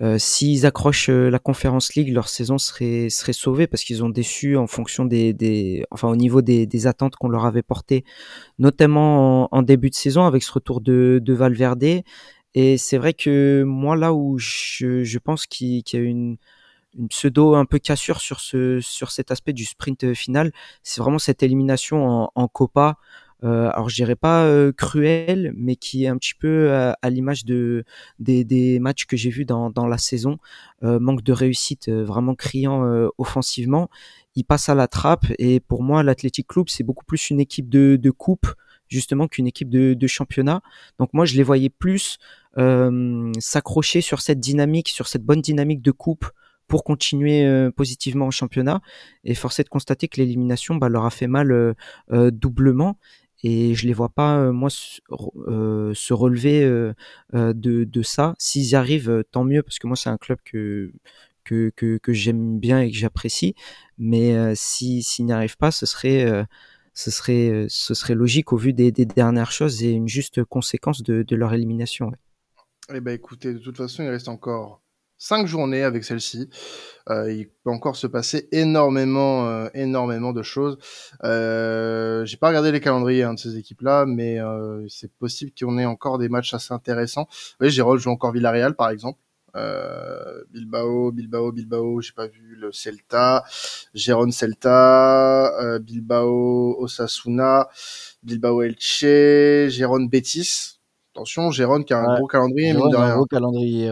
euh, 0.00 0.18
s'ils 0.18 0.64
accrochent 0.66 1.10
euh, 1.10 1.30
la 1.30 1.38
Conference 1.38 1.94
League, 1.94 2.12
leur 2.12 2.28
saison 2.28 2.58
serait, 2.58 3.08
serait 3.10 3.34
sauvée 3.34 3.66
parce 3.66 3.84
qu'ils 3.84 4.02
ont 4.02 4.08
déçu 4.08 4.56
en 4.56 4.66
fonction 4.66 5.04
des, 5.04 5.32
des 5.32 5.84
enfin 5.90 6.08
au 6.08 6.16
niveau 6.16 6.42
des, 6.42 6.66
des 6.66 6.86
attentes 6.86 7.14
qu'on 7.16 7.28
leur 7.28 7.44
avait 7.44 7.62
portées, 7.62 8.04
notamment 8.58 9.54
en, 9.54 9.62
début 9.62 9.90
de 9.90 9.94
saison 9.94 10.24
avec 10.24 10.42
ce 10.42 10.52
retour 10.52 10.80
de, 10.80 11.20
de 11.22 11.32
Valverde. 11.34 12.02
Et 12.54 12.78
c'est 12.78 12.98
vrai 12.98 13.14
que 13.14 13.62
moi 13.64 13.94
là 13.94 14.12
où 14.14 14.38
je, 14.38 15.04
je 15.04 15.18
pense 15.18 15.46
qu'il 15.46 15.82
y 15.92 15.96
a 15.96 16.00
une, 16.00 16.36
une 16.98 17.08
pseudo 17.08 17.54
un 17.54 17.64
peu 17.64 17.78
cassure 17.78 18.20
sur 18.20 18.40
ce 18.40 18.80
sur 18.80 19.10
cet 19.10 19.30
aspect 19.30 19.52
du 19.52 19.64
sprint 19.64 20.14
final, 20.14 20.52
c'est 20.82 21.00
vraiment 21.00 21.18
cette 21.18 21.42
élimination 21.42 22.06
en, 22.06 22.32
en 22.34 22.48
Copa 22.48 22.98
euh, 23.44 23.70
alors 23.72 23.88
je 23.88 23.96
dirais 23.96 24.16
pas 24.16 24.44
euh, 24.44 24.72
cruel, 24.72 25.52
mais 25.56 25.76
qui 25.76 26.04
est 26.04 26.08
un 26.08 26.16
petit 26.16 26.34
peu 26.34 26.72
à, 26.72 27.10
l'image 27.10 27.44
de 27.44 27.84
des, 28.18 28.44
des, 28.44 28.78
matchs 28.78 29.06
que 29.06 29.16
j'ai 29.16 29.30
vus 29.30 29.44
dans, 29.44 29.70
dans 29.70 29.86
la 29.86 29.98
saison. 29.98 30.38
Euh, 30.84 31.00
manque 31.00 31.22
de 31.22 31.32
réussite 31.32 31.88
vraiment 31.88 32.34
criant 32.34 32.82
offensivement. 33.18 33.88
Il 34.34 34.44
passe 34.44 34.68
à 34.68 34.74
la 34.74 34.86
trappe 34.86 35.26
et 35.38 35.60
pour 35.60 35.82
moi 35.82 36.02
l'Athletic 36.02 36.46
Club 36.46 36.68
c'est 36.68 36.84
beaucoup 36.84 37.04
plus 37.04 37.30
une 37.30 37.40
équipe 37.40 37.68
de, 37.68 37.96
de 38.00 38.10
coupe 38.10 38.46
justement 38.88 39.26
qu'une 39.26 39.46
équipe 39.46 39.70
de, 39.70 39.94
de, 39.94 40.06
championnat. 40.06 40.62
Donc 40.98 41.12
moi 41.12 41.24
je 41.24 41.36
les 41.36 41.42
voyais 41.42 41.70
plus 41.70 42.18
s'accrocher 42.56 44.00
sur 44.00 44.20
cette 44.20 44.40
dynamique, 44.40 44.88
sur 44.88 45.08
cette 45.08 45.24
bonne 45.24 45.40
dynamique 45.40 45.82
de 45.82 45.90
coupe 45.90 46.26
pour 46.68 46.84
continuer 46.84 47.70
positivement 47.76 48.26
en 48.26 48.30
championnat. 48.30 48.80
Et 49.24 49.34
forcé 49.34 49.62
de 49.62 49.68
constater 49.68 50.08
que 50.08 50.20
l'élimination 50.20 50.76
bah, 50.76 50.88
leur 50.88 51.04
a 51.04 51.10
fait 51.10 51.26
mal 51.26 51.74
doublement 52.10 52.96
et 53.42 53.74
je 53.74 53.86
les 53.86 53.92
vois 53.92 54.08
pas 54.08 54.38
euh, 54.38 54.52
moi 54.52 54.68
euh, 55.48 55.92
se 55.94 56.12
relever 56.12 56.62
euh, 56.62 56.94
de, 57.32 58.02
ça. 58.02 58.34
S'ils 58.38 58.70
y 58.70 58.74
arrivent, 58.74 59.24
tant 59.30 59.44
mieux 59.44 59.62
parce 59.62 59.78
que 59.78 59.86
moi 59.86 59.96
c'est 59.96 60.10
un 60.10 60.18
club 60.18 60.38
que 60.44 60.92
que, 61.44 61.70
que, 61.74 62.12
j'aime 62.12 62.58
bien 62.60 62.80
et 62.80 62.90
que 62.90 62.96
j'apprécie. 62.96 63.54
Mais 63.98 64.54
si 64.54 65.02
s'ils 65.02 65.26
n'y 65.26 65.32
arrivent 65.32 65.56
pas, 65.56 65.70
ce 65.70 65.86
serait 65.86 66.46
ce 66.94 67.10
serait 67.10 67.66
ce 67.68 67.94
serait 67.94 68.14
logique 68.14 68.52
au 68.52 68.56
vu 68.56 68.72
des, 68.72 68.92
dernières 68.92 69.50
choses 69.50 69.82
et 69.82 69.90
une 69.90 70.08
juste 70.08 70.44
conséquence 70.44 71.02
de, 71.02 71.34
leur 71.34 71.52
élimination. 71.52 72.12
Eh 72.94 73.00
ben 73.00 73.12
écoutez, 73.12 73.54
de 73.54 73.58
toute 73.58 73.76
façon, 73.76 74.02
il 74.02 74.08
reste 74.08 74.28
encore 74.28 74.81
cinq 75.22 75.46
journées 75.46 75.84
avec 75.84 76.02
celle-ci. 76.02 76.50
Euh, 77.08 77.32
il 77.32 77.48
peut 77.48 77.70
encore 77.70 77.96
se 77.96 78.08
passer 78.08 78.48
énormément, 78.50 79.46
euh, 79.46 79.68
énormément 79.74 80.32
de 80.32 80.42
choses. 80.42 80.78
Euh, 81.22 82.24
J'ai 82.24 82.36
pas 82.36 82.48
regardé 82.48 82.72
les 82.72 82.80
calendriers 82.80 83.22
hein, 83.22 83.34
de 83.34 83.38
ces 83.38 83.56
équipes-là, 83.56 84.04
mais 84.06 84.40
euh, 84.40 84.84
c'est 84.88 85.12
possible 85.12 85.52
qu'on 85.58 85.78
ait 85.78 85.86
encore 85.86 86.18
des 86.18 86.28
matchs 86.28 86.54
assez 86.54 86.74
intéressants. 86.74 87.28
Oui, 87.60 87.70
Gérald 87.70 88.00
joue 88.00 88.10
encore 88.10 88.32
Villarreal, 88.32 88.74
par 88.74 88.90
exemple. 88.90 89.18
Euh, 89.54 90.42
Bilbao, 90.50 91.12
Bilbao, 91.12 91.52
Bilbao, 91.52 92.00
j'ai 92.00 92.12
pas 92.12 92.26
vu 92.26 92.56
le 92.58 92.72
Celta, 92.72 93.44
Gérone 93.94 94.32
Celta, 94.32 95.56
euh, 95.60 95.78
Bilbao 95.78 96.76
Osasuna, 96.80 97.68
Bilbao 98.22 98.62
Elche, 98.62 99.68
Gérone 99.68 100.08
Betis. 100.08 100.78
Attention, 101.14 101.50
Gérone 101.50 101.84
qui 101.84 101.92
a 101.92 101.98
un 101.98 102.16
gros 102.16 102.26
calendrier, 102.26 102.72
mine 102.72 102.88
de 102.88 102.96
rien. 102.96 103.06
Un 103.06 103.16
gros 103.16 103.26
calendrier. 103.26 103.90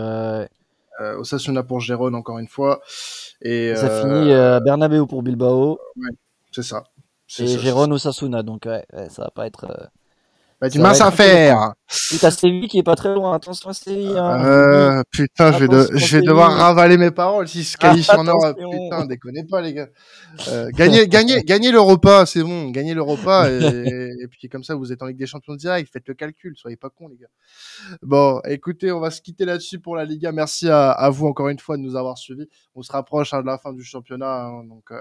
Euh, 1.00 1.16
Osasuna 1.18 1.62
pour 1.62 1.80
Gérone 1.80 2.14
encore 2.14 2.38
une 2.38 2.48
fois. 2.48 2.80
Et 3.40 3.74
ça 3.74 3.86
euh, 3.86 4.02
finit 4.02 4.32
euh, 4.32 4.60
Bernabeu 4.60 5.06
pour 5.06 5.22
Bilbao. 5.22 5.80
Ouais, 5.96 6.10
c'est 6.52 6.62
ça. 6.62 6.84
Et 7.38 7.58
Gérone 7.58 7.92
Osasuna, 7.92 8.42
donc 8.42 8.66
ouais, 8.66 8.84
ça 9.08 9.24
va 9.24 9.30
pas 9.30 9.46
être. 9.46 9.90
Bah, 10.60 10.68
du 10.68 10.78
mince 10.78 11.00
à 11.00 11.10
faire. 11.10 11.72
Et 12.12 12.18
t'as 12.18 12.30
Séville 12.30 12.68
qui 12.68 12.78
est 12.78 12.84
pas 12.84 12.94
très 12.94 13.12
loin. 13.12 13.34
Attention 13.34 13.70
à 13.70 13.74
Séville. 13.74 14.16
Hein. 14.16 14.44
Euh, 14.44 15.02
putain, 15.10 15.52
je 15.52 15.58
vais, 15.58 15.68
de... 15.68 15.88
je 15.94 16.16
vais 16.16 16.22
devoir 16.22 16.52
ravaler 16.52 16.96
mes 16.96 17.10
paroles 17.10 17.48
si 17.48 17.64
se 17.64 17.76
qualifie 17.76 18.10
en 18.12 18.24
Europe. 18.24 18.56
Putain, 18.56 19.06
déconnez 19.06 19.44
pas, 19.44 19.60
les 19.60 19.74
gars. 19.74 19.88
Euh, 20.48 20.70
gagnez, 20.72 21.08
gagnez, 21.08 21.42
gagnez 21.42 21.72
l'Europa, 21.72 22.26
c'est 22.26 22.42
bon. 22.42 22.70
Gagnez 22.70 22.94
l'Europa 22.94 23.50
et... 23.50 24.12
et, 24.22 24.28
puis 24.28 24.48
comme 24.48 24.62
ça, 24.62 24.74
vous 24.76 24.92
êtes 24.92 25.02
en 25.02 25.06
Ligue 25.06 25.18
des 25.18 25.26
Champions 25.26 25.56
direct. 25.56 25.90
Faites 25.92 26.06
le 26.06 26.14
calcul. 26.14 26.54
Soyez 26.56 26.76
pas 26.76 26.90
cons, 26.90 27.08
les 27.08 27.16
gars. 27.16 27.28
Bon, 28.02 28.40
écoutez, 28.46 28.92
on 28.92 29.00
va 29.00 29.10
se 29.10 29.20
quitter 29.20 29.44
là-dessus 29.44 29.80
pour 29.80 29.96
la 29.96 30.04
Liga. 30.04 30.30
Merci 30.30 30.68
à, 30.68 30.90
à, 30.92 31.10
vous 31.10 31.26
encore 31.26 31.48
une 31.48 31.58
fois 31.58 31.76
de 31.76 31.82
nous 31.82 31.96
avoir 31.96 32.18
suivis. 32.18 32.48
On 32.76 32.82
se 32.82 32.92
rapproche 32.92 33.34
hein, 33.34 33.40
de 33.40 33.46
la 33.46 33.58
fin 33.58 33.72
du 33.72 33.82
championnat, 33.82 34.44
hein, 34.44 34.64
donc 34.64 34.90
euh, 34.92 35.00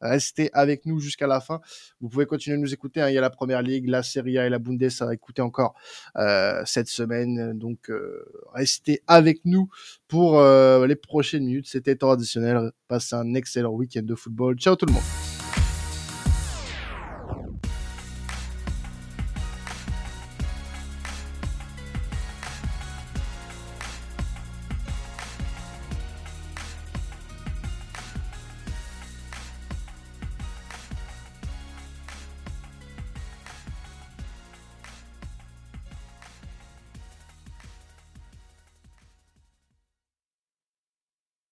restez 0.00 0.50
avec 0.52 0.84
nous 0.84 0.98
jusqu'à 0.98 1.26
la 1.26 1.40
fin. 1.40 1.60
Vous 2.00 2.08
pouvez 2.08 2.26
continuer 2.26 2.56
de 2.56 2.62
nous 2.62 2.74
écouter. 2.74 3.04
Il 3.08 3.14
y 3.14 3.18
a 3.18 3.20
la 3.20 3.30
Première 3.30 3.62
Ligue, 3.62 3.88
la 3.88 4.02
Serie 4.02 4.38
A 4.38 4.46
et 4.46 4.50
la 4.50 4.58
Bundes 4.58 4.82
à 5.00 5.14
écouter 5.14 5.42
encore 5.42 5.74
euh, 6.16 6.23
cette 6.66 6.88
semaine. 6.88 7.58
Donc, 7.58 7.90
euh, 7.90 8.24
restez 8.52 9.02
avec 9.06 9.40
nous 9.44 9.68
pour 10.08 10.38
euh, 10.38 10.86
les 10.86 10.96
prochaines 10.96 11.44
minutes. 11.44 11.66
C'était 11.68 11.96
temps 11.96 12.10
additionnel. 12.10 12.72
Passez 12.88 13.16
un 13.16 13.34
excellent 13.34 13.72
week-end 13.72 14.02
de 14.02 14.14
football. 14.14 14.56
Ciao 14.56 14.76
tout 14.76 14.86
le 14.86 14.92
monde. 14.92 15.33